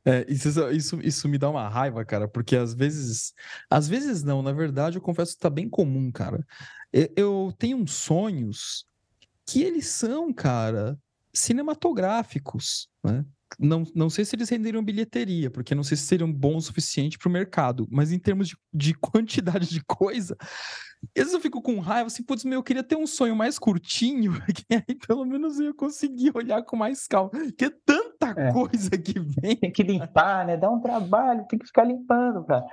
É, 0.04 0.26
isso, 0.28 0.48
isso, 0.70 1.00
isso 1.00 1.28
me 1.28 1.38
dá 1.38 1.48
uma 1.48 1.68
raiva, 1.68 2.04
cara, 2.04 2.26
porque 2.26 2.56
às 2.56 2.74
vezes. 2.74 3.34
Às 3.70 3.88
vezes 3.88 4.22
não, 4.22 4.42
na 4.42 4.52
verdade, 4.52 4.96
eu 4.96 5.02
confesso 5.02 5.34
que 5.34 5.40
tá 5.40 5.50
bem 5.50 5.68
comum, 5.68 6.10
cara. 6.10 6.44
Eu, 6.92 7.08
eu 7.16 7.54
tenho 7.58 7.76
uns 7.76 7.92
sonhos 7.92 8.86
que 9.46 9.62
eles 9.62 9.86
são, 9.86 10.32
cara, 10.32 10.98
cinematográficos, 11.32 12.88
né? 13.02 13.24
Não, 13.58 13.84
não 13.94 14.10
sei 14.10 14.24
se 14.24 14.36
eles 14.36 14.48
renderiam 14.48 14.84
bilheteria, 14.84 15.50
porque 15.50 15.74
não 15.74 15.82
sei 15.82 15.96
se 15.96 16.04
seriam 16.04 16.32
bons 16.32 16.64
o 16.64 16.66
suficiente 16.66 17.18
para 17.18 17.28
o 17.28 17.32
mercado, 17.32 17.86
mas 17.90 18.12
em 18.12 18.18
termos 18.18 18.48
de, 18.48 18.56
de 18.72 18.94
quantidade 18.98 19.68
de 19.68 19.82
coisa, 19.84 20.36
às 20.40 21.08
vezes 21.16 21.32
eu 21.32 21.40
fico 21.40 21.60
com 21.60 21.80
raiva, 21.80 22.06
assim, 22.06 22.22
putz, 22.22 22.44
meu, 22.44 22.60
eu 22.60 22.62
queria 22.62 22.82
ter 22.82 22.96
um 22.96 23.06
sonho 23.06 23.34
mais 23.34 23.58
curtinho, 23.58 24.32
que 24.54 24.64
aí 24.74 24.94
pelo 25.06 25.24
menos 25.24 25.58
eu 25.58 25.66
ia 25.66 25.74
conseguir 25.74 26.32
olhar 26.34 26.62
com 26.62 26.76
mais 26.76 27.06
calma, 27.06 27.30
porque 27.30 27.64
é 27.64 27.72
tanta 27.84 28.40
é. 28.40 28.52
coisa 28.52 28.90
que 28.90 29.18
vem. 29.18 29.56
Tem 29.56 29.72
que 29.72 29.82
limpar, 29.82 30.46
né? 30.46 30.56
Dá 30.56 30.70
um 30.70 30.80
trabalho, 30.80 31.46
tem 31.48 31.58
que 31.58 31.66
ficar 31.66 31.84
limpando, 31.84 32.44
cara. 32.44 32.64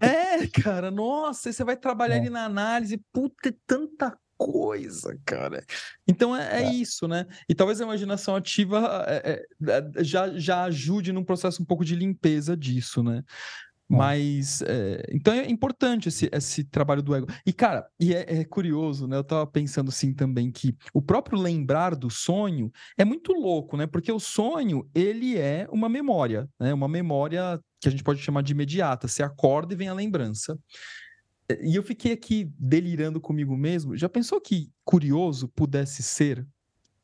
É, 0.00 0.46
cara, 0.46 0.90
nossa, 0.90 1.48
aí 1.48 1.52
você 1.52 1.64
vai 1.64 1.76
trabalhar 1.76 2.16
é. 2.16 2.18
ali 2.20 2.30
na 2.30 2.44
análise, 2.44 3.02
puta, 3.12 3.50
é 3.50 3.54
tanta 3.66 4.16
coisa, 4.36 5.18
cara. 5.24 5.64
Então 6.06 6.36
é, 6.36 6.62
é, 6.62 6.64
é, 6.64 6.72
isso, 6.72 7.06
né? 7.08 7.26
E 7.48 7.54
talvez 7.54 7.80
a 7.80 7.84
imaginação 7.84 8.36
ativa 8.36 9.04
é, 9.08 9.46
é, 9.62 9.72
é 9.72 10.04
já, 10.04 10.36
já 10.38 10.64
ajude 10.64 11.12
num 11.12 11.24
processo 11.24 11.62
um 11.62 11.66
pouco 11.66 11.84
de 11.84 11.94
limpeza 11.94 12.56
disso, 12.56 13.02
né? 13.02 13.22
Mas 13.88 14.62
é, 14.62 15.04
então 15.12 15.34
é 15.34 15.48
importante 15.48 16.08
esse, 16.08 16.28
esse 16.32 16.64
trabalho 16.64 17.02
do 17.02 17.14
ego. 17.14 17.26
E, 17.46 17.52
cara, 17.52 17.86
e 18.00 18.14
é, 18.14 18.40
é, 18.40 18.44
curioso, 18.44 19.06
né? 19.06 19.16
Eu 19.16 19.24
tava 19.24 19.46
pensando 19.46 19.90
assim 19.90 20.14
também 20.14 20.50
que 20.50 20.74
o 20.92 21.02
próprio 21.02 21.38
lembrar 21.38 21.94
do 21.94 22.08
sonho 22.08 22.72
é 22.96 23.04
muito 23.04 23.32
louco, 23.32 23.76
né? 23.76 23.86
Porque 23.86 24.10
o 24.10 24.18
sonho, 24.18 24.88
ele 24.94 25.38
é 25.38 25.68
uma 25.70 25.88
memória, 25.88 26.48
né? 26.58 26.72
Uma 26.72 26.88
memória 26.88 27.60
que 27.80 27.88
a 27.88 27.90
gente 27.90 28.02
pode 28.02 28.20
chamar 28.20 28.42
de 28.42 28.52
imediata. 28.52 29.06
Você 29.06 29.22
acorda 29.22 29.74
e 29.74 29.76
vem 29.76 29.88
a 29.88 29.94
lembrança. 29.94 30.58
E 31.60 31.76
eu 31.76 31.82
fiquei 31.82 32.12
aqui 32.12 32.50
delirando 32.58 33.20
comigo 33.20 33.56
mesmo. 33.56 33.96
Já 33.96 34.08
pensou 34.08 34.40
que 34.40 34.70
curioso 34.84 35.48
pudesse 35.48 36.02
ser? 36.02 36.46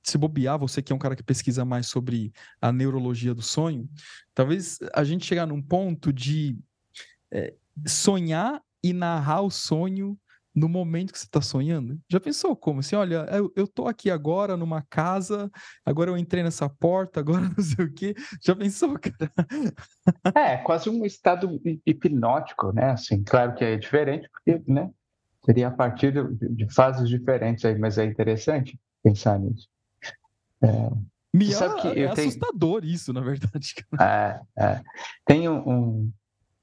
Se 0.03 0.17
bobear, 0.17 0.59
você 0.59 0.81
que 0.81 0.93
é 0.93 0.97
um 0.97 0.99
cara 0.99 1.15
que 1.15 1.23
pesquisa 1.23 1.63
mais 1.63 1.87
sobre 1.87 2.33
a 2.61 2.73
neurologia 2.73 3.35
do 3.35 3.43
sonho, 3.43 3.89
talvez 4.35 4.79
a 4.95 5.05
gente 5.05 5.27
chegar 5.27 5.47
num 5.47 5.61
ponto 5.61 6.11
de 6.11 6.59
é, 7.31 7.55
sonhar 7.87 8.63
e 8.83 8.95
narrar 8.95 9.43
o 9.43 9.51
sonho 9.51 10.19
no 10.55 10.69
momento 10.69 11.13
que 11.13 11.19
você 11.19 11.27
está 11.27 11.41
sonhando? 11.41 11.99
Já 12.11 12.19
pensou 12.19 12.57
como? 12.57 12.81
Assim, 12.81 12.97
olha, 12.97 13.27
eu, 13.31 13.53
eu 13.57 13.67
tô 13.67 13.87
aqui 13.87 14.11
agora 14.11 14.57
numa 14.57 14.83
casa, 14.83 15.51
agora 15.85 16.11
eu 16.11 16.17
entrei 16.17 16.43
nessa 16.43 16.69
porta, 16.69 17.21
agora 17.21 17.43
não 17.57 17.65
sei 17.65 17.85
o 17.85 17.93
quê. 17.93 18.15
Já 18.43 18.55
pensou, 18.55 18.99
cara? 18.99 19.33
É, 20.35 20.57
quase 20.59 20.91
um 20.91 21.05
estado 21.05 21.61
hipnótico, 21.87 22.73
né? 22.73 22.91
Assim, 22.91 23.23
claro 23.23 23.55
que 23.55 23.65
é 23.65 23.77
diferente, 23.77 24.29
porque, 24.31 24.63
né? 24.71 24.91
Seria 25.45 25.69
a 25.69 25.71
partir 25.71 26.13
de, 26.13 26.55
de 26.55 26.73
fases 26.73 27.09
diferentes 27.09 27.65
aí, 27.65 27.79
mas 27.79 27.97
é 27.97 28.05
interessante 28.05 28.79
pensar 29.03 29.39
nisso. 29.39 29.69
É, 30.63 30.91
Me 31.33 31.47
é, 31.47 32.03
é 32.03 32.07
assustador 32.09 32.83
tenho... 32.83 32.93
isso, 32.93 33.13
na 33.13 33.21
verdade. 33.21 33.75
É, 33.99 34.41
é. 34.59 34.83
Tem 35.25 35.49
um, 35.49 35.69
um 35.69 36.13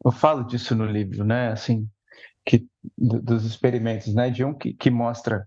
eu 0.06 0.12
falo 0.12 0.44
disso 0.44 0.76
no 0.76 0.86
livro, 0.86 1.24
né? 1.24 1.52
Assim, 1.52 1.90
que, 2.48 2.66
dos 2.98 3.46
experimentos, 3.46 4.16
né? 4.16 4.30
De 4.30 4.44
um 4.46 4.54
que, 4.54 4.74
que 4.74 4.90
mostra 4.90 5.46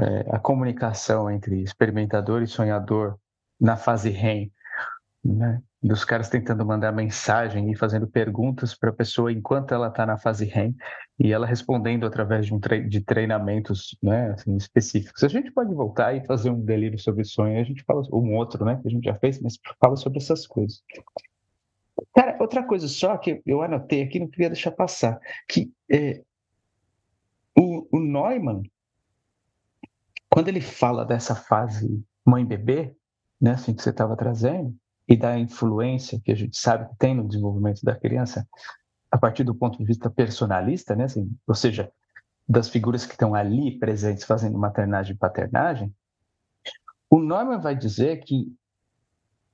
é, 0.00 0.26
a 0.30 0.38
comunicação 0.38 1.28
entre 1.28 1.60
experimentador 1.60 2.40
e 2.40 2.46
sonhador 2.46 3.18
na 3.60 3.76
fase 3.76 4.10
REM, 4.10 4.52
né? 5.24 5.60
Dos 5.82 6.04
caras 6.04 6.28
tentando 6.28 6.64
mandar 6.64 6.92
mensagem 6.92 7.70
e 7.70 7.76
fazendo 7.76 8.06
perguntas 8.06 8.74
para 8.74 8.90
a 8.90 8.92
pessoa 8.92 9.32
enquanto 9.32 9.74
ela 9.74 9.88
está 9.88 10.06
na 10.06 10.16
fase 10.16 10.44
REM 10.44 10.74
e 11.18 11.32
ela 11.32 11.46
respondendo 11.46 12.06
através 12.06 12.46
de, 12.46 12.54
um 12.54 12.60
tre 12.60 12.82
de 12.88 13.00
treinamentos 13.00 13.96
né, 14.02 14.30
assim, 14.30 14.56
específicos. 14.56 15.22
A 15.22 15.28
gente 15.28 15.50
pode 15.52 15.72
voltar 15.74 16.14
e 16.14 16.24
fazer 16.26 16.50
um 16.50 16.60
delírio 16.60 16.98
sobre 16.98 17.24
sonho, 17.24 17.60
a 17.60 17.64
gente 17.64 17.84
fala, 17.84 18.02
um 18.12 18.34
outro, 18.34 18.64
né, 18.64 18.78
que 18.80 18.88
a 18.88 18.90
gente 18.90 19.04
já 19.04 19.14
fez, 19.14 19.40
mas 19.40 19.58
fala 19.80 19.96
sobre 19.96 20.18
essas 20.18 20.46
coisas. 20.46 20.82
Cara, 22.14 22.36
outra 22.40 22.64
coisa 22.64 22.88
só 22.88 23.16
que 23.16 23.40
eu 23.46 23.62
anotei 23.62 24.02
aqui, 24.02 24.18
não 24.18 24.28
queria 24.28 24.50
deixar 24.50 24.72
passar, 24.72 25.20
que 25.48 25.70
é, 25.90 26.22
o, 27.90 27.98
Neumann, 27.98 28.62
quando 30.30 30.48
ele 30.48 30.60
fala 30.60 31.04
dessa 31.04 31.34
fase 31.34 32.04
mãe-bebê, 32.24 32.96
né, 33.40 33.52
assim 33.52 33.74
que 33.74 33.82
você 33.82 33.90
estava 33.90 34.16
trazendo, 34.16 34.74
e 35.08 35.16
da 35.16 35.38
influência 35.38 36.20
que 36.24 36.32
a 36.32 36.34
gente 36.34 36.56
sabe 36.56 36.88
que 36.88 36.96
tem 36.96 37.14
no 37.14 37.28
desenvolvimento 37.28 37.82
da 37.82 37.94
criança, 37.94 38.46
a 39.10 39.16
partir 39.16 39.44
do 39.44 39.54
ponto 39.54 39.78
de 39.78 39.84
vista 39.84 40.10
personalista, 40.10 40.96
né, 40.96 41.04
assim, 41.04 41.30
ou 41.46 41.54
seja, 41.54 41.90
das 42.48 42.68
figuras 42.68 43.06
que 43.06 43.12
estão 43.12 43.34
ali 43.34 43.78
presentes 43.78 44.24
fazendo 44.24 44.58
maternagem 44.58 45.14
e 45.14 45.18
paternagem, 45.18 45.94
o 47.08 47.20
Neumann 47.20 47.60
vai 47.60 47.76
dizer 47.76 48.24
que 48.24 48.52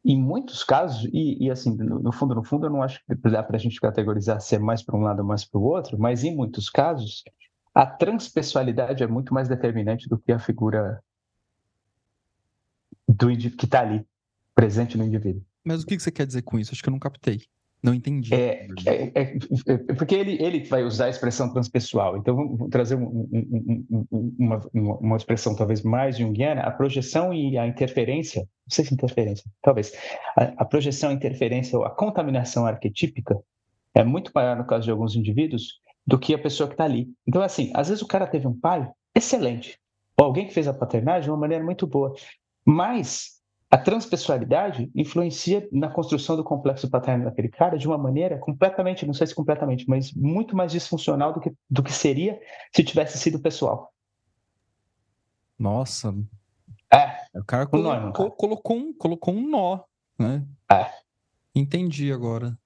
em 0.05 0.21
muitos 0.21 0.65
casos, 0.65 1.09
e, 1.13 1.45
e 1.45 1.51
assim, 1.51 1.77
no, 1.77 2.01
no, 2.01 2.13
fundo, 2.13 2.35
no 2.35 2.43
fundo, 2.43 2.67
eu 2.67 2.71
não 2.71 2.83
acho 2.83 3.01
que 3.07 3.15
dá 3.31 3.43
para 3.43 3.57
a 3.57 3.61
gente 3.61 3.81
categorizar 3.81 4.41
ser 4.41 4.59
mais 4.59 4.83
para 4.83 4.97
um 4.97 5.03
lado 5.03 5.21
ou 5.21 5.25
mais 5.25 5.45
para 5.45 5.61
o 5.61 5.65
outro, 5.65 5.99
mas 5.99 6.25
em 6.25 6.35
muitos 6.35 6.69
casos, 6.69 7.23
a 7.75 7.87
transpessoalidade 7.87 9.03
é 9.03 9.07
muito 9.07 9.33
mais 9.33 9.49
determinante 9.49 10.09
do 10.09 10.19
que 10.19 10.33
a 10.33 10.39
figura 10.39 11.03
do 13.09 13.29
que 13.29 13.65
está 13.65 13.81
ali, 13.81 14.05
presente 14.55 14.97
no 14.97 15.05
indivíduo. 15.05 15.43
Mas 15.65 15.83
o 15.83 15.87
que 15.87 15.99
você 15.99 16.11
quer 16.11 16.27
dizer 16.27 16.43
com 16.43 16.59
isso? 16.59 16.73
Acho 16.73 16.83
que 16.83 16.89
eu 16.89 16.93
não 16.93 16.99
captei. 16.99 17.43
Não 17.83 17.93
entendi. 17.93 18.33
É, 18.33 18.69
é, 18.87 19.13
é, 19.15 19.37
é 19.67 19.95
porque 19.95 20.15
ele, 20.15 20.41
ele 20.41 20.65
vai 20.65 20.85
usar 20.85 21.07
a 21.07 21.09
expressão 21.09 21.53
transpessoal. 21.53 22.17
Então, 22.17 22.37
vamos 22.37 22.71
trazer 22.71 22.95
um, 22.95 23.29
um, 23.33 24.07
um, 24.13 24.37
uma, 24.39 24.61
uma 24.73 25.17
expressão 25.17 25.57
talvez 25.57 25.83
mais 25.83 26.17
junguiana, 26.17 26.63
a 26.63 26.71
projeção 26.71 27.35
e 27.35 27.59
a 27.59 27.67
interferência, 27.67 28.43
não 28.43 28.71
sei 28.71 28.85
se 28.85 28.95
interferência, 28.95 29.45
talvez, 29.61 29.93
a, 30.37 30.43
a 30.59 30.65
projeção, 30.65 31.11
a 31.11 31.13
interferência 31.13 31.77
ou 31.77 31.85
a 31.85 31.91
contaminação 31.91 32.67
arquetípica 32.67 33.37
é 33.95 34.05
muito 34.05 34.31
maior 34.33 34.57
no 34.57 34.65
caso 34.65 34.85
de 34.85 34.91
alguns 34.91 35.17
indivíduos 35.17 35.81
do 36.07 36.19
que 36.19 36.35
a 36.35 36.39
pessoa 36.39 36.69
que 36.69 36.75
está 36.75 36.85
ali. 36.85 37.13
Então, 37.27 37.43
assim, 37.43 37.71
às 37.75 37.89
vezes 37.89 38.03
o 38.03 38.07
cara 38.07 38.27
teve 38.27 38.47
um 38.47 38.59
pai 38.59 38.91
excelente, 39.15 39.79
ou 40.19 40.27
alguém 40.27 40.47
que 40.47 40.55
fez 40.55 40.67
a 40.67 40.75
paternagem 40.75 41.23
de 41.23 41.31
uma 41.31 41.39
maneira 41.39 41.65
muito 41.65 41.87
boa, 41.87 42.15
mas 42.65 43.41
a 43.71 43.79
transpessoalidade 43.79 44.91
influencia 44.95 45.67
na 45.73 45.89
construção 45.89 46.37
do 46.37 46.45
complexo 46.45 46.91
paterno 46.91 47.25
daquele 47.25 47.49
cara 47.49 47.79
de 47.79 47.87
uma 47.87 47.97
maneira 47.97 48.39
completamente, 48.39 49.07
não 49.07 49.15
sei 49.15 49.27
se 49.27 49.35
completamente, 49.35 49.89
mas 49.89 50.13
muito 50.13 50.55
mais 50.55 50.71
disfuncional 50.73 51.33
do 51.33 51.41
que, 51.41 51.53
do 51.71 51.83
que 51.83 51.93
seria 51.93 52.39
se 52.71 52.85
tivesse 52.85 53.17
sido 53.17 53.41
pessoal. 53.41 53.91
Nossa. 55.59 56.15
É. 56.93 57.39
O 57.39 57.45
cara 57.45 57.67
colocou, 57.67 58.01
nó, 58.01 58.13
colocou, 58.37 58.77
um, 58.77 58.93
colocou 58.93 59.35
um 59.35 59.49
nó, 59.49 59.81
né? 60.19 60.45
É. 60.71 60.91
Entendi 61.55 62.13
agora. 62.13 62.59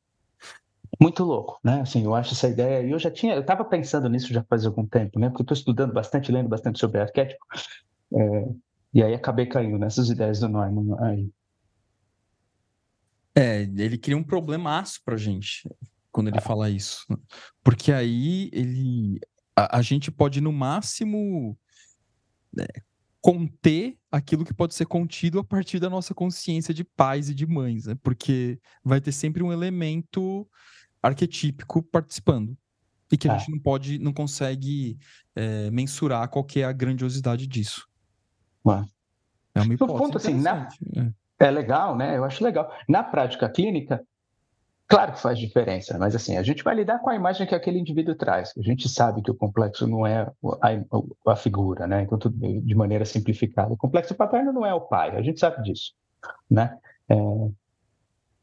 Muito 1.01 1.25
louco, 1.25 1.59
né? 1.63 1.81
Assim, 1.81 2.05
eu 2.05 2.15
acho 2.15 2.33
essa 2.33 2.49
ideia, 2.49 2.87
e 2.87 2.91
eu 2.91 2.99
já 2.99 3.11
tinha, 3.11 3.35
eu 3.35 3.41
estava 3.41 3.65
pensando 3.65 4.09
nisso 4.09 4.33
já 4.33 4.43
faz 4.45 4.65
algum 4.65 4.87
tempo, 4.87 5.19
né? 5.19 5.29
Porque 5.29 5.43
eu 5.43 5.45
estou 5.45 5.57
estudando 5.57 5.93
bastante, 5.93 6.33
lendo 6.33 6.49
bastante 6.49 6.79
sobre 6.79 7.01
arquétipo. 7.01 7.45
É, 8.15 8.49
e 8.95 9.03
aí 9.03 9.15
acabei 9.15 9.47
caindo 9.47 9.79
nessas 9.79 10.09
ideias 10.09 10.41
do 10.41 10.49
Neumann 10.49 10.97
aí. 11.01 11.31
É, 13.35 13.63
ele 13.63 13.99
cria 13.99 14.17
um 14.17 14.25
problemaço 14.25 15.01
pra 15.05 15.17
gente 15.17 15.69
quando 16.11 16.29
ele 16.29 16.41
fala 16.41 16.71
isso. 16.71 17.07
Porque 17.63 17.93
aí 17.93 18.49
ele. 18.53 19.21
A, 19.55 19.79
a 19.79 19.83
gente 19.83 20.11
pode, 20.11 20.41
no 20.41 20.51
máximo, 20.51 21.59
né, 22.51 22.67
conter 23.21 23.97
aquilo 24.11 24.45
que 24.45 24.55
pode 24.55 24.75
ser 24.75 24.87
contido 24.87 25.39
a 25.39 25.45
partir 25.45 25.79
da 25.79 25.91
nossa 25.91 26.15
consciência 26.15 26.73
de 26.73 26.85
pais 26.85 27.29
e 27.29 27.35
de 27.35 27.47
mães, 27.47 27.87
né? 27.87 27.97
Porque 28.03 28.59
vai 28.85 29.01
ter 29.01 29.13
sempre 29.13 29.43
um 29.43 29.53
elemento 29.53 30.49
arquetípico 31.03 31.83
participando. 31.83 32.57
E 33.11 33.17
que 33.17 33.29
a 33.29 33.35
é. 33.35 33.39
gente 33.39 33.51
não 33.53 33.59
pode, 33.59 33.99
não 33.99 34.13
consegue 34.13 34.99
é, 35.35 35.71
mensurar 35.71 36.29
qual 36.29 36.47
é 36.57 36.65
a 36.65 36.73
grandiosidade 36.73 37.47
disso. 37.47 37.87
É 39.55 39.61
uma 39.63 39.75
hipótese 39.75 39.93
no 39.93 39.99
fundo, 39.99 40.17
assim, 40.19 40.35
na... 40.35 40.69
é. 40.97 41.47
é 41.47 41.51
legal, 41.51 41.97
né? 41.97 42.17
Eu 42.17 42.25
acho 42.25 42.43
legal. 42.43 42.71
Na 42.89 43.03
prática 43.03 43.49
clínica, 43.49 44.05
Claro 44.89 45.13
que 45.13 45.21
faz 45.21 45.39
diferença, 45.39 45.99
mas 45.99 46.15
assim, 46.15 46.37
a 46.37 46.43
gente 46.45 46.63
vai 46.63 46.75
lidar 46.75 47.01
com 47.01 47.11
a 47.11 47.17
imagem 47.17 47.47
que 47.47 47.55
aquele 47.55 47.79
indivíduo 47.79 48.15
traz. 48.15 48.53
A 48.57 48.63
gente 48.63 48.89
sabe 48.89 49.21
que 49.21 49.31
o 49.31 49.35
complexo 49.35 49.87
não 49.87 50.07
é 50.07 50.31
a, 50.63 51.33
a 51.33 51.37
figura, 51.37 51.89
né? 51.89 52.03
Então, 52.03 52.19
de 52.19 52.75
maneira 52.75 53.05
simplificada. 53.05 53.73
O 53.73 53.77
complexo 53.77 54.15
paterno 54.15 54.53
não 54.53 54.65
é 54.65 54.73
o 54.73 54.81
pai, 54.81 55.17
a 55.17 55.23
gente 55.23 55.41
sabe 55.41 55.61
disso, 55.63 55.93
né? 56.49 56.79
É, 57.09 57.17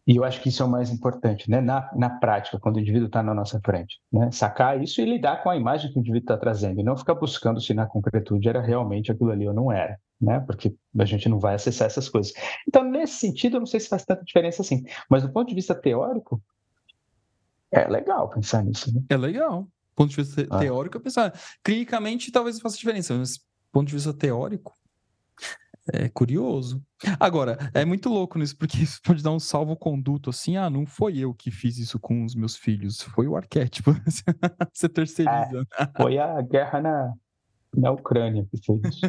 e 0.05 0.17
eu 0.17 0.25
acho 0.25 0.41
que 0.41 0.49
isso 0.49 0.61
é 0.61 0.65
o 0.65 0.69
mais 0.69 0.91
importante, 0.91 1.49
né? 1.49 1.61
Na, 1.61 1.89
na 1.95 2.09
prática, 2.09 2.59
quando 2.59 2.75
o 2.75 2.79
indivíduo 2.79 3.07
está 3.07 3.23
na 3.23 3.33
nossa 3.33 3.61
frente, 3.63 4.01
né? 4.11 4.29
Sacar 4.31 4.81
isso 4.83 4.99
e 4.99 5.05
lidar 5.05 5.41
com 5.43 5.49
a 5.49 5.55
imagem 5.55 5.91
que 5.91 5.97
o 5.97 6.01
indivíduo 6.01 6.25
está 6.25 6.37
trazendo 6.37 6.81
e 6.81 6.83
não 6.83 6.97
ficar 6.97 7.15
buscando 7.15 7.61
se 7.61 7.73
na 7.73 7.85
concretude 7.85 8.49
era 8.49 8.61
realmente 8.61 9.11
aquilo 9.11 9.31
ali 9.31 9.47
ou 9.47 9.53
não 9.53 9.71
era, 9.71 9.97
né? 10.23 10.39
Porque 10.39 10.73
a 10.97 11.05
gente 11.05 11.27
não 11.27 11.39
vai 11.39 11.55
acessar 11.55 11.87
essas 11.87 12.07
coisas. 12.07 12.33
Então, 12.67 12.83
nesse 12.83 13.15
sentido, 13.15 13.57
eu 13.57 13.59
não 13.59 13.67
sei 13.67 13.79
se 13.79 13.89
faz 13.89 14.05
tanta 14.05 14.23
diferença 14.23 14.61
assim, 14.61 14.83
mas 15.09 15.23
do 15.23 15.31
ponto 15.31 15.49
de 15.49 15.55
vista 15.55 15.75
teórico, 15.75 16.41
é 17.71 17.87
legal 17.87 18.29
pensar 18.29 18.63
nisso, 18.63 18.93
né? 18.93 19.01
É 19.09 19.17
legal. 19.17 19.63
Do 19.63 19.95
ponto 19.95 20.09
de 20.09 20.15
vista 20.15 20.47
ah. 20.49 20.59
teórico, 20.59 20.97
eu 20.97 21.01
pensar. 21.01 21.33
Clinicamente, 21.63 22.31
talvez 22.31 22.59
faça 22.59 22.77
diferença, 22.77 23.15
mas 23.15 23.37
do 23.37 23.43
ponto 23.71 23.87
de 23.87 23.95
vista 23.95 24.13
teórico, 24.13 24.73
é 25.91 26.07
curioso. 26.07 26.81
Agora, 27.19 27.57
é 27.73 27.83
muito 27.83 28.07
louco 28.09 28.39
nisso, 28.39 28.55
porque 28.57 28.77
isso 28.83 29.01
pode 29.03 29.21
dar 29.21 29.31
um 29.31 29.39
salvo-conduto 29.39 30.29
assim, 30.29 30.55
ah, 30.55 30.69
não 30.69 30.85
foi 30.85 31.17
eu 31.17 31.33
que 31.33 31.51
fiz 31.51 31.77
isso 31.77 31.99
com 31.99 32.23
os 32.23 32.33
meus 32.33 32.55
filhos, 32.55 33.01
foi 33.01 33.27
o 33.27 33.35
arquétipo. 33.35 33.91
Você 34.73 34.87
terceiriza. 34.87 35.67
É, 35.77 36.01
foi 36.01 36.17
a 36.17 36.41
guerra 36.41 36.81
na, 36.81 37.13
na 37.75 37.91
Ucrânia 37.91 38.45
que 38.49 38.57
fez 38.63 38.79
isso. 38.83 39.01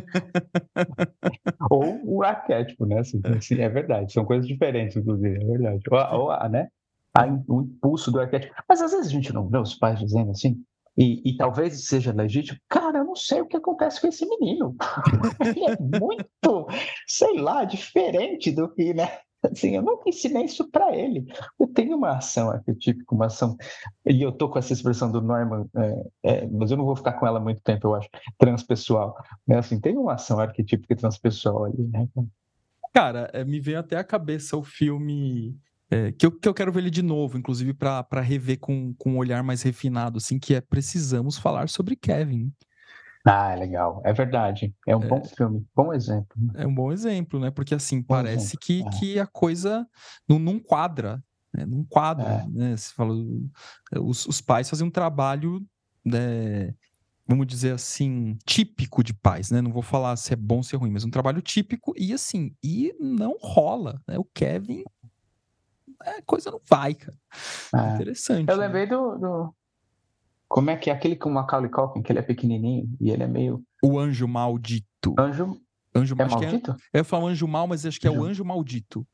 ou 1.71 2.01
o 2.05 2.23
arquétipo, 2.23 2.87
né? 2.87 2.99
Assim, 2.99 3.21
assim, 3.37 3.61
é 3.61 3.69
verdade, 3.69 4.13
são 4.13 4.25
coisas 4.25 4.47
diferentes, 4.47 4.97
inclusive, 4.97 5.43
é 5.43 5.47
verdade. 5.47 5.83
Ou, 5.91 6.21
ou 6.21 6.31
a, 6.31 6.49
né? 6.49 6.69
A, 7.17 7.27
o 7.49 7.63
impulso 7.63 8.11
do 8.11 8.21
arquétipo. 8.21 8.55
Mas 8.69 8.83
às 8.83 8.93
vezes 8.93 9.07
a 9.07 9.11
gente 9.11 9.33
não 9.33 9.49
vê 9.49 9.59
os 9.59 9.75
pais 9.75 9.99
dizendo 9.99 10.31
assim, 10.31 10.63
e, 10.97 11.21
e, 11.29 11.37
talvez 11.37 11.89
seja 11.89 12.13
legítimo, 12.13 12.59
cara, 12.69 12.99
eu 12.99 13.05
não 13.05 13.17
sei 13.17 13.41
o 13.41 13.47
que 13.47 13.57
acontece 13.57 14.01
com 14.01 14.07
esse 14.07 14.25
menino. 14.27 14.77
Ele 15.45 15.65
é 15.65 15.77
muito, 15.81 16.69
sei 17.07 17.41
lá, 17.41 17.65
diferente 17.65 18.53
do 18.53 18.73
que, 18.73 18.95
né? 18.95 19.09
Assim, 19.51 19.77
eu 19.77 19.83
nunca 19.83 20.09
ensinei 20.09 20.45
isso 20.45 20.69
para 20.71 20.97
ele. 20.97 21.27
Eu 21.59 21.67
tenho 21.67 21.97
uma 21.97 22.17
ação 22.17 22.51
arquetípica, 22.51 23.15
uma 23.15 23.27
ação, 23.27 23.57
e 24.07 24.23
eu 24.23 24.33
tô 24.33 24.49
com 24.49 24.59
essa 24.59 24.73
expressão 24.73 25.11
do 25.11 25.21
Norman, 25.21 25.67
é, 25.77 26.05
é, 26.23 26.47
mas 26.47 26.71
eu 26.71 26.77
não 26.77 26.85
vou 26.85 26.97
ficar 26.97 27.13
com 27.13 27.27
ela 27.27 27.41
muito 27.41 27.61
tempo, 27.61 27.89
eu 27.89 27.95
acho, 27.95 28.09
transpessoal. 28.39 29.17
Assim, 29.51 29.81
tem 29.81 29.97
uma 29.97 30.15
ação 30.15 30.39
arquetípica 30.39 30.97
transpessoal 30.97 31.65
ali, 31.65 31.87
né? 31.89 32.09
Cara, 32.93 33.31
é, 33.33 33.45
me 33.45 33.61
veio 33.61 33.79
até 33.79 33.97
a 33.97 34.05
cabeça 34.05 34.57
o 34.57 34.63
filme 34.63 35.57
é, 35.91 36.13
que, 36.13 36.27
eu, 36.27 36.33
que 36.33 36.49
eu 36.49 36.55
quero 36.55 36.73
ver 36.73 36.81
ele 36.81 36.91
de 36.91 37.03
novo, 37.03 37.39
inclusive 37.39 37.75
para 37.75 38.21
rever 38.21 38.59
com, 38.59 38.95
com 38.95 39.13
um 39.13 39.19
olhar 39.19 39.43
mais 39.43 39.63
refinado, 39.63 40.19
assim, 40.19 40.39
que 40.39 40.55
é 40.55 40.61
precisamos 40.61 41.39
falar 41.39 41.69
sobre 41.69 41.97
Kevin. 41.97 42.53
Ah, 43.27 43.53
é 43.53 43.57
legal. 43.57 44.03
É 44.05 44.13
verdade. 44.13 44.75
É 44.87 44.95
um 44.95 45.03
é, 45.03 45.09
bom 45.09 45.25
filme, 45.25 45.67
bom 45.75 45.93
exemplo. 45.93 46.37
É 46.55 46.67
um 46.67 46.75
bom 46.75 46.93
exemplo, 46.93 47.41
né? 47.41 47.51
Porque 47.51 47.75
assim, 47.75 48.01
bom 48.01 48.09
parece 48.09 48.57
que, 48.59 48.83
é. 48.83 48.91
que 48.91 49.19
a 49.19 49.27
coisa 49.27 49.87
não, 50.29 50.39
não 50.39 50.59
quadra. 50.59 51.23
Né? 51.53 51.65
Não 51.65 51.85
quadra, 51.85 52.45
é. 52.45 52.49
né? 52.49 52.77
Você 52.77 52.93
falou, 52.93 53.25
os, 54.01 54.27
os 54.27 54.41
pais 54.41 54.69
fazem 54.69 54.87
um 54.87 54.91
trabalho, 54.91 55.65
né? 56.05 56.75
vamos 57.27 57.47
dizer 57.47 57.73
assim, 57.73 58.37
típico 58.45 59.03
de 59.03 59.15
pais, 59.15 59.51
né? 59.51 59.63
Não 59.63 59.73
vou 59.73 59.83
falar 59.83 60.15
se 60.17 60.35
é 60.35 60.37
bom 60.37 60.57
ou 60.57 60.63
se 60.63 60.75
é 60.75 60.79
ruim, 60.79 60.91
mas 60.91 61.05
um 61.05 61.11
trabalho 61.11 61.41
típico 61.41 61.95
e 61.97 62.13
assim, 62.13 62.55
e 62.63 62.95
não 63.01 63.39
rola, 63.41 64.03
né? 64.07 64.19
O 64.19 64.25
Kevin 64.25 64.85
a 66.01 66.23
coisa 66.23 66.51
não 66.51 66.61
vai, 66.69 66.95
cara. 66.95 67.17
É. 67.75 67.95
Interessante. 67.95 68.49
Eu 68.49 68.57
né? 68.57 68.67
lembrei 68.67 68.87
do, 68.87 69.17
do, 69.17 69.55
Como 70.49 70.71
é 70.71 70.77
que 70.77 70.91
é 70.91 70.93
aquele 70.93 71.17
com 71.17 71.29
o 71.29 71.33
Macaulay 71.33 71.71
Culkin, 71.71 72.03
que 72.03 72.13
ele 72.13 72.19
é 72.19 72.23
pequenininho 72.23 72.89
e 73.01 73.11
ele 73.11 73.23
é 73.23 73.27
meio... 73.27 73.63
O 73.83 73.99
Anjo 73.99 74.29
Maldito. 74.29 75.15
Anjo... 75.19 75.61
Anjo 75.95 76.17
é 76.19 76.25
maldito? 76.27 76.77
É, 76.93 76.99
eu 77.01 77.05
falo 77.05 77.29
anjo 77.29 77.47
mal, 77.47 77.69
mas 77.69 77.87
acho 77.87 78.01
que 78.01 78.09
é 78.09 78.11
o 78.11 78.25
anjo 78.25 78.45
maldito. 78.45 79.07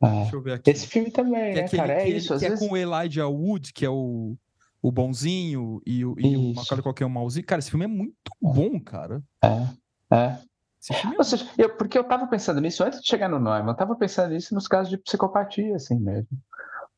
É. 0.00 0.20
Deixa 0.20 0.36
eu 0.36 0.40
ver 0.40 0.52
aqui. 0.52 0.70
Esse 0.70 0.86
filme 0.86 1.10
também, 1.10 1.54
que 1.54 1.58
é 1.58 1.62
né, 1.62 1.66
aquele, 1.66 1.82
cara? 1.82 1.92
É 1.94 2.08
isso. 2.08 2.32
Ele, 2.34 2.38
que 2.38 2.46
é 2.46 2.48
vezes... 2.50 2.64
é 2.64 2.68
com 2.68 2.72
o 2.72 2.76
Elijah 2.76 3.26
Wood, 3.26 3.72
que 3.72 3.84
é 3.84 3.90
o, 3.90 4.36
o 4.80 4.92
bonzinho, 4.92 5.82
e, 5.84 6.04
o, 6.04 6.14
e 6.18 6.36
o 6.36 6.54
Macaulay 6.54 6.82
Culkin 6.84 7.02
é 7.02 7.06
o 7.06 7.10
malzinho. 7.10 7.46
Cara, 7.46 7.58
esse 7.58 7.70
filme 7.70 7.84
é 7.84 7.88
muito 7.88 8.14
bom, 8.40 8.78
cara. 8.78 9.20
É, 9.42 10.14
é. 10.14 10.38
Ou 11.18 11.24
seja, 11.24 11.48
eu, 11.58 11.76
porque 11.76 11.98
eu 11.98 12.04
tava 12.04 12.28
pensando 12.28 12.60
nisso 12.60 12.84
antes 12.84 13.00
de 13.00 13.08
chegar 13.08 13.28
no 13.28 13.40
nome, 13.40 13.68
eu 13.68 13.74
tava 13.74 13.96
pensando 13.96 14.34
nisso 14.34 14.54
nos 14.54 14.68
casos 14.68 14.88
de 14.88 14.96
psicopatia, 14.96 15.74
assim 15.74 15.98
mesmo. 15.98 16.28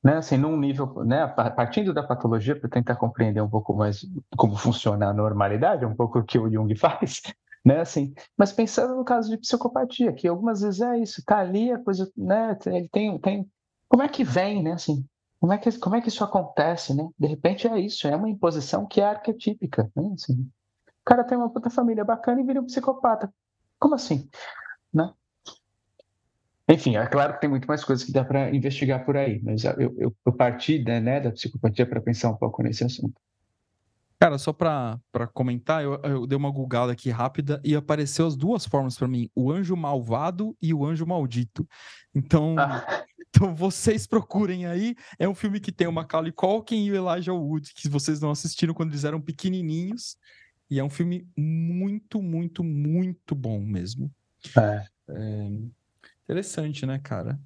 Né, 0.03 0.17
assim, 0.17 0.37
num 0.37 0.57
nível, 0.57 1.05
né, 1.05 1.27
partindo 1.27 1.93
da 1.93 2.05
patologia 2.05 2.59
para 2.59 2.71
tentar 2.71 2.95
compreender 2.95 3.43
um 3.43 3.49
pouco 3.51 3.75
mais 3.75 4.07
como 4.37 4.57
funciona 4.57 5.09
a 5.09 5.13
normalidade, 5.13 5.85
um 5.85 5.95
pouco 5.95 6.21
o 6.21 6.25
que 6.25 6.39
o 6.39 6.49
Jung 6.49 6.73
faz, 6.79 7.21
né, 7.65 7.81
assim, 7.81 8.15
mas 8.37 8.53
pensando 8.53 8.95
no 8.95 9.05
caso 9.05 9.29
de 9.29 9.37
psicopatia, 9.39 10.13
que 10.13 10.29
algumas 10.29 10.61
vezes 10.61 10.81
é 10.81 10.99
isso, 10.99 11.23
tá 11.25 11.39
ali 11.39 11.73
a 11.73 11.83
coisa, 11.83 12.09
né, 12.17 12.57
ele 12.67 12.89
tem, 12.89 13.19
tem, 13.19 13.51
como 13.89 14.05
é 14.05 14.09
que 14.09 14.23
vem, 14.23 14.63
né, 14.63 14.73
assim, 14.75 15.05
como 15.41 15.53
é 15.53 15.59
que, 15.59 15.77
como 15.79 15.97
é 15.97 16.01
que 16.01 16.09
isso 16.09 16.23
acontece, 16.23 16.95
né, 16.95 17.09
de 17.19 17.27
repente 17.27 17.67
é 17.67 17.81
isso, 17.81 18.07
é 18.07 18.15
uma 18.15 18.31
imposição 18.31 18.87
que 18.87 19.01
é 19.01 19.05
arquetípica, 19.05 19.91
né, 19.97 20.13
assim, 20.15 20.49
o 20.87 21.05
cara 21.05 21.25
tem 21.25 21.37
uma 21.37 21.51
puta 21.51 21.71
família 21.71 22.05
bacana 22.05 22.41
e 22.41 22.45
vira 22.45 22.61
um 22.61 22.67
psicopata, 22.67 23.35
como 23.81 23.97
assim, 23.97 24.29
né, 24.95 25.13
enfim, 26.69 26.97
é 26.97 27.07
claro 27.07 27.35
que 27.35 27.41
tem 27.41 27.49
muito 27.49 27.67
mais 27.67 27.83
coisas 27.83 28.05
que 28.05 28.13
dá 28.13 28.23
para 28.23 28.55
investigar 28.55 29.05
por 29.05 29.17
aí, 29.17 29.41
mas 29.43 29.65
eu, 29.65 29.93
eu, 29.99 30.17
eu 30.27 30.33
parti 30.33 30.83
né, 30.83 31.01
né 31.01 31.21
da 31.21 31.33
psicopatia 31.33 31.87
para 31.87 32.01
pensar 32.01 32.31
um 32.31 32.37
pouco 32.37 32.63
nesse 32.63 32.85
assunto. 32.85 33.19
Cara, 34.21 34.37
só 34.37 34.53
para 34.53 35.01
comentar, 35.33 35.83
eu, 35.83 35.95
eu, 36.03 36.27
dei 36.27 36.37
uma 36.37 36.51
googada 36.51 36.93
aqui 36.93 37.09
rápida 37.09 37.61
e 37.65 37.75
apareceu 37.75 38.27
as 38.27 38.37
duas 38.37 38.67
formas 38.67 38.99
para 38.99 39.07
mim: 39.07 39.31
o 39.35 39.51
anjo 39.51 39.77
malvado 39.77 40.57
e 40.61 40.75
o 40.75 40.85
anjo 40.85 41.07
maldito. 41.07 41.67
Então, 42.13 42.57
ah. 42.59 42.85
então 43.31 43.55
vocês 43.55 44.07
procurem 44.07 44.67
aí. 44.67 44.95
É 45.19 45.29
um 45.29 45.35
filme 45.35 45.61
que 45.61 45.71
tem 45.71 45.87
o 45.87 45.93
Macaulay 45.93 46.33
Culkin 46.33 46.85
e 46.85 46.91
o 46.91 46.97
Elijah 46.97 47.33
Wood, 47.33 47.73
que 47.75 47.89
vocês 47.89 48.21
não 48.21 48.31
assistiram 48.31 48.75
quando 48.75 48.91
eles 48.91 49.05
eram 49.05 49.21
pequenininhos. 49.21 50.17
E 50.69 50.79
é 50.79 50.85
um 50.85 50.91
filme 50.91 51.27
muito, 51.37 52.21
muito, 52.21 52.63
muito 52.63 53.35
bom 53.35 53.61
mesmo. 53.61 54.11
É. 54.57 54.85
é 55.09 55.49
Interessante, 56.29 56.85
né, 56.85 56.99
cara? 56.99 57.41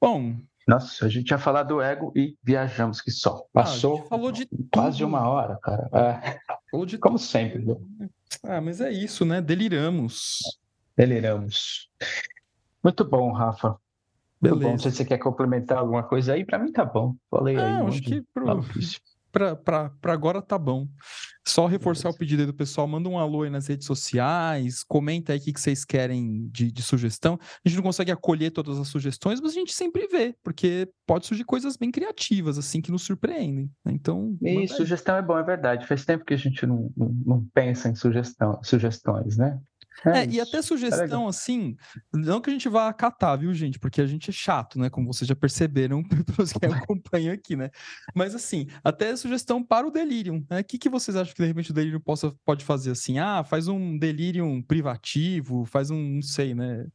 Bom. 0.00 0.34
Nossa, 0.66 1.04
a 1.04 1.08
gente 1.10 1.28
já 1.28 1.36
falou 1.36 1.62
do 1.62 1.82
ego 1.82 2.10
e 2.16 2.34
viajamos 2.42 3.02
que 3.02 3.10
só. 3.10 3.44
Ah, 3.48 3.50
Passou 3.52 4.02
ah, 4.06 4.08
falou 4.08 4.32
de 4.32 4.48
quase 4.72 4.98
tudo. 4.98 5.08
uma 5.08 5.28
hora, 5.28 5.58
cara. 5.62 5.90
É. 5.92 6.38
Falou 6.70 6.86
de 6.86 6.96
Como 6.96 7.18
tudo. 7.18 7.26
sempre. 7.26 7.62
Né? 7.62 8.08
Ah, 8.42 8.62
mas 8.62 8.80
é 8.80 8.90
isso, 8.90 9.26
né? 9.26 9.42
Deliramos. 9.42 10.38
Deliramos. 10.96 11.90
Muito 12.82 13.04
bom, 13.04 13.30
Rafa. 13.30 13.76
Beleza. 14.40 14.70
bom. 14.70 14.78
Se 14.78 14.90
você 14.90 15.04
quer 15.04 15.18
complementar 15.18 15.76
alguma 15.76 16.02
coisa 16.02 16.32
aí, 16.32 16.46
para 16.46 16.58
mim 16.58 16.72
tá 16.72 16.84
bom. 16.84 17.14
Falei 17.30 17.58
aí. 17.58 17.82
Um 17.82 17.88
acho 17.88 18.00
que 18.00 18.22
pro 18.32 18.64
para 19.30 19.92
agora 20.04 20.42
tá 20.42 20.58
bom. 20.58 20.86
Só 21.46 21.66
reforçar 21.66 22.04
Beleza. 22.04 22.16
o 22.16 22.18
pedido 22.18 22.40
aí 22.40 22.46
do 22.46 22.54
pessoal, 22.54 22.86
manda 22.86 23.08
um 23.08 23.18
alô 23.18 23.42
aí 23.42 23.50
nas 23.50 23.66
redes 23.66 23.86
sociais, 23.86 24.84
comenta 24.84 25.32
aí 25.32 25.38
o 25.38 25.42
que, 25.42 25.52
que 25.52 25.60
vocês 25.60 25.84
querem 25.84 26.48
de, 26.48 26.70
de, 26.70 26.82
sugestão. 26.82 27.38
A 27.64 27.68
gente 27.68 27.76
não 27.76 27.82
consegue 27.82 28.12
acolher 28.12 28.50
todas 28.50 28.78
as 28.78 28.88
sugestões, 28.88 29.40
mas 29.40 29.52
a 29.52 29.54
gente 29.54 29.72
sempre 29.72 30.06
vê, 30.06 30.34
porque 30.44 30.88
pode 31.06 31.26
surgir 31.26 31.44
coisas 31.44 31.76
bem 31.76 31.90
criativas, 31.90 32.58
assim, 32.58 32.80
que 32.80 32.92
nos 32.92 33.02
surpreendem. 33.02 33.70
Né? 33.84 33.92
Então. 33.92 34.36
E 34.42 34.68
sugestão 34.68 35.16
é 35.16 35.22
bom, 35.22 35.38
é 35.38 35.42
verdade. 35.42 35.86
Faz 35.86 36.04
tempo 36.04 36.24
que 36.24 36.34
a 36.34 36.38
gente 36.38 36.66
não, 36.66 36.92
não, 36.96 37.08
não 37.24 37.46
pensa 37.54 37.88
em 37.88 37.94
sugestão, 37.94 38.60
sugestões, 38.62 39.38
né? 39.38 39.58
É, 40.06 40.20
é 40.20 40.26
e 40.26 40.40
até 40.40 40.62
sugestão, 40.62 41.26
é 41.26 41.28
assim, 41.28 41.76
não 42.12 42.40
que 42.40 42.50
a 42.50 42.52
gente 42.52 42.68
vá 42.68 42.88
acatar, 42.88 43.38
viu, 43.38 43.52
gente? 43.54 43.78
Porque 43.78 44.00
a 44.00 44.06
gente 44.06 44.30
é 44.30 44.32
chato, 44.32 44.78
né? 44.78 44.88
Como 44.88 45.12
vocês 45.12 45.28
já 45.28 45.36
perceberam, 45.36 46.02
pelos 46.36 46.52
que 46.52 46.66
acompanham 46.66 47.34
aqui, 47.34 47.56
né? 47.56 47.70
Mas, 48.14 48.34
assim, 48.34 48.66
até 48.82 49.14
sugestão 49.16 49.62
para 49.62 49.86
o 49.86 49.90
Delirium, 49.90 50.44
né? 50.50 50.60
O 50.60 50.64
que, 50.64 50.78
que 50.78 50.88
vocês 50.88 51.16
acham 51.16 51.34
que, 51.34 51.42
de 51.42 51.48
repente, 51.48 51.70
o 51.70 51.74
Delirium 51.74 52.00
possa, 52.00 52.34
pode 52.44 52.64
fazer 52.64 52.90
assim? 52.90 53.18
Ah, 53.18 53.44
faz 53.44 53.68
um 53.68 53.98
Delirium 53.98 54.62
privativo, 54.62 55.64
faz 55.64 55.90
um, 55.90 56.16
não 56.16 56.22
sei, 56.22 56.54
né? 56.54 56.86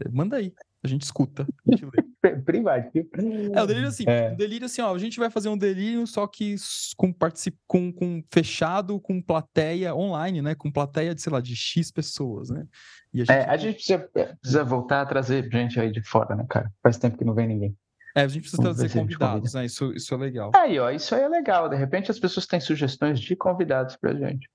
É, 0.00 0.08
manda 0.10 0.36
aí. 0.36 0.52
A 0.82 0.88
gente 0.88 1.02
escuta. 1.02 1.46
A 1.66 1.70
gente 1.70 1.86
Privativo. 2.30 3.08
É, 3.54 3.62
o 3.62 3.66
delírio 3.66 3.88
assim, 3.88 4.04
é. 4.06 4.32
o 4.32 4.36
delírio 4.36 4.66
assim, 4.66 4.80
ó, 4.82 4.94
a 4.94 4.98
gente 4.98 5.18
vai 5.18 5.30
fazer 5.30 5.48
um 5.48 5.56
delírio 5.56 6.06
só 6.06 6.26
que 6.26 6.56
com, 6.96 7.12
particip... 7.12 7.56
com, 7.66 7.92
com 7.92 8.22
fechado, 8.30 9.00
com 9.00 9.20
plateia 9.20 9.94
online, 9.94 10.42
né? 10.42 10.54
Com 10.54 10.70
plateia 10.70 11.14
de, 11.14 11.20
sei 11.20 11.32
lá, 11.32 11.40
de 11.40 11.54
X 11.54 11.90
pessoas, 11.90 12.50
né? 12.50 12.66
A 13.14 13.16
gente, 13.18 13.32
é, 13.32 13.44
a 13.44 13.56
gente 13.56 13.74
precisa, 13.74 13.98
precisa 14.40 14.64
voltar 14.64 15.02
a 15.02 15.06
trazer 15.06 15.48
gente 15.50 15.80
aí 15.80 15.90
de 15.90 16.02
fora, 16.02 16.34
né, 16.34 16.44
cara? 16.48 16.70
Faz 16.82 16.98
tempo 16.98 17.16
que 17.16 17.24
não 17.24 17.34
vem 17.34 17.46
ninguém. 17.46 17.76
É, 18.14 18.22
a 18.22 18.28
gente 18.28 18.42
precisa 18.42 18.62
Vamos 18.62 18.78
trazer 18.78 18.98
convidados, 18.98 19.52
né? 19.52 19.66
Isso, 19.66 19.92
isso 19.92 20.14
é 20.14 20.16
legal. 20.16 20.50
Aí, 20.54 20.78
ó, 20.78 20.90
isso 20.90 21.14
aí 21.14 21.20
é 21.20 21.28
legal. 21.28 21.68
De 21.68 21.76
repente 21.76 22.10
as 22.10 22.18
pessoas 22.18 22.46
têm 22.46 22.58
sugestões 22.58 23.20
de 23.20 23.36
convidados 23.36 23.94
pra 23.96 24.14
gente. 24.14 24.48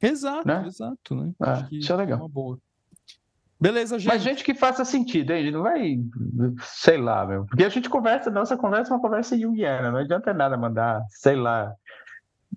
Exato, 0.00 0.46
né? 0.46 0.64
exato, 0.64 1.14
né? 1.16 1.32
É, 1.42 1.74
isso 1.74 1.92
é 1.92 1.96
legal. 1.96 2.18
É 2.18 2.22
uma 2.22 2.28
boa. 2.28 2.58
Beleza, 3.60 3.98
gente. 3.98 4.08
Mas 4.08 4.22
gente 4.22 4.44
que 4.44 4.54
faça 4.54 4.84
sentido, 4.84 5.32
hein? 5.32 5.50
Não 5.50 5.62
vai, 5.62 5.98
sei 6.62 6.96
lá, 6.96 7.26
meu. 7.26 7.44
Porque 7.46 7.64
a 7.64 7.68
gente 7.68 7.90
conversa, 7.90 8.30
nossa 8.30 8.56
conversa 8.56 8.92
é 8.92 8.94
uma 8.94 9.02
conversa 9.02 9.36
junguiana, 9.38 9.90
não 9.90 9.98
adianta 9.98 10.32
nada 10.32 10.56
mandar, 10.56 11.02
sei 11.08 11.34
lá, 11.34 11.72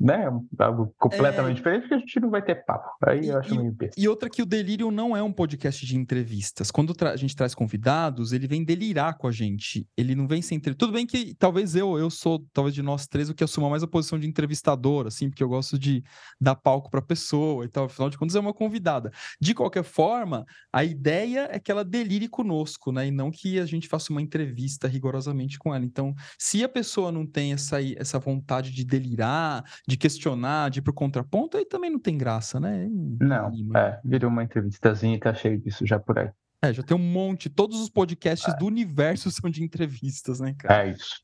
né? 0.01 0.25
Algo 0.57 0.93
completamente 0.97 1.51
é... 1.51 1.55
diferente, 1.55 1.81
porque 1.81 1.93
a 1.93 1.99
gente 1.99 2.19
não 2.19 2.29
vai 2.29 2.41
ter 2.41 2.55
papo. 2.65 2.89
Aí 3.05 3.21
e, 3.21 3.27
eu 3.27 3.37
acho 3.37 3.53
e, 3.53 3.57
meio 3.57 3.71
besta. 3.71 4.01
E 4.01 4.07
outra 4.07 4.29
que 4.29 4.41
o 4.41 4.45
Delírio 4.45 4.89
não 4.89 5.15
é 5.15 5.21
um 5.21 5.31
podcast 5.31 5.85
de 5.85 5.95
entrevistas. 5.95 6.71
Quando 6.71 6.95
a 7.05 7.15
gente 7.15 7.35
traz 7.35 7.53
convidados, 7.53 8.33
ele 8.33 8.47
vem 8.47 8.63
delirar 8.63 9.17
com 9.17 9.27
a 9.27 9.31
gente. 9.31 9.87
Ele 9.95 10.15
não 10.15 10.27
vem 10.27 10.41
sem 10.41 10.57
entre... 10.57 10.73
Tudo 10.73 10.93
bem 10.93 11.05
que 11.05 11.35
talvez 11.35 11.75
eu, 11.75 11.97
eu 11.97 12.09
sou, 12.09 12.45
talvez 12.51 12.73
de 12.73 12.81
nós 12.81 13.07
três, 13.07 13.29
o 13.29 13.33
que 13.33 13.43
assuma 13.43 13.69
mais 13.69 13.83
a 13.83 13.87
posição 13.87 14.19
de 14.19 14.27
entrevistador, 14.27 15.07
assim, 15.07 15.29
porque 15.29 15.43
eu 15.43 15.49
gosto 15.49 15.77
de 15.77 16.03
dar 16.39 16.55
palco 16.55 16.89
pra 16.89 17.01
pessoa 17.01 17.65
e 17.65 17.67
tal. 17.67 17.85
Afinal 17.85 18.09
de 18.09 18.17
contas, 18.17 18.35
é 18.35 18.39
uma 18.39 18.53
convidada. 18.53 19.11
De 19.39 19.53
qualquer 19.53 19.83
forma, 19.83 20.45
a 20.73 20.83
ideia 20.83 21.47
é 21.51 21.59
que 21.59 21.71
ela 21.71 21.85
delire 21.85 22.27
conosco, 22.27 22.91
né? 22.91 23.07
E 23.07 23.11
não 23.11 23.29
que 23.29 23.59
a 23.59 23.65
gente 23.65 23.87
faça 23.87 24.11
uma 24.11 24.21
entrevista 24.21 24.87
rigorosamente 24.87 25.59
com 25.59 25.73
ela. 25.73 25.85
Então, 25.85 26.13
se 26.37 26.63
a 26.63 26.69
pessoa 26.69 27.11
não 27.11 27.25
tem 27.25 27.53
essa, 27.53 27.77
essa 27.97 28.19
vontade 28.19 28.71
de 28.71 28.83
delirar, 28.83 29.63
de 29.91 29.97
questionar, 29.97 30.69
de 30.69 30.79
ir 30.79 30.81
pro 30.81 30.93
contraponto, 30.93 31.57
aí 31.57 31.65
também 31.65 31.89
não 31.89 31.99
tem 31.99 32.17
graça, 32.17 32.59
né? 32.59 32.87
Não, 33.19 33.51
é, 33.75 33.99
virou 34.05 34.31
uma 34.31 34.43
entrevistazinha 34.43 35.17
e 35.17 35.19
tá 35.19 35.33
cheio 35.33 35.59
disso 35.59 35.85
já 35.85 35.99
por 35.99 36.17
aí. 36.17 36.29
É, 36.61 36.71
já 36.71 36.81
tem 36.81 36.95
um 36.95 36.99
monte, 36.99 37.49
todos 37.49 37.81
os 37.81 37.89
podcasts 37.89 38.53
é. 38.53 38.57
do 38.57 38.65
universo 38.65 39.29
são 39.31 39.49
de 39.49 39.63
entrevistas, 39.63 40.39
né, 40.39 40.55
cara? 40.57 40.87
É 40.87 40.91
isso. 40.91 41.21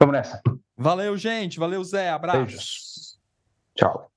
Vamos 0.00 0.14
nessa. 0.14 0.40
Valeu, 0.74 1.16
gente. 1.18 1.58
Valeu, 1.58 1.84
Zé. 1.84 2.08
Abraço. 2.08 2.38
Beijos. 2.38 3.20
Tchau. 3.74 4.10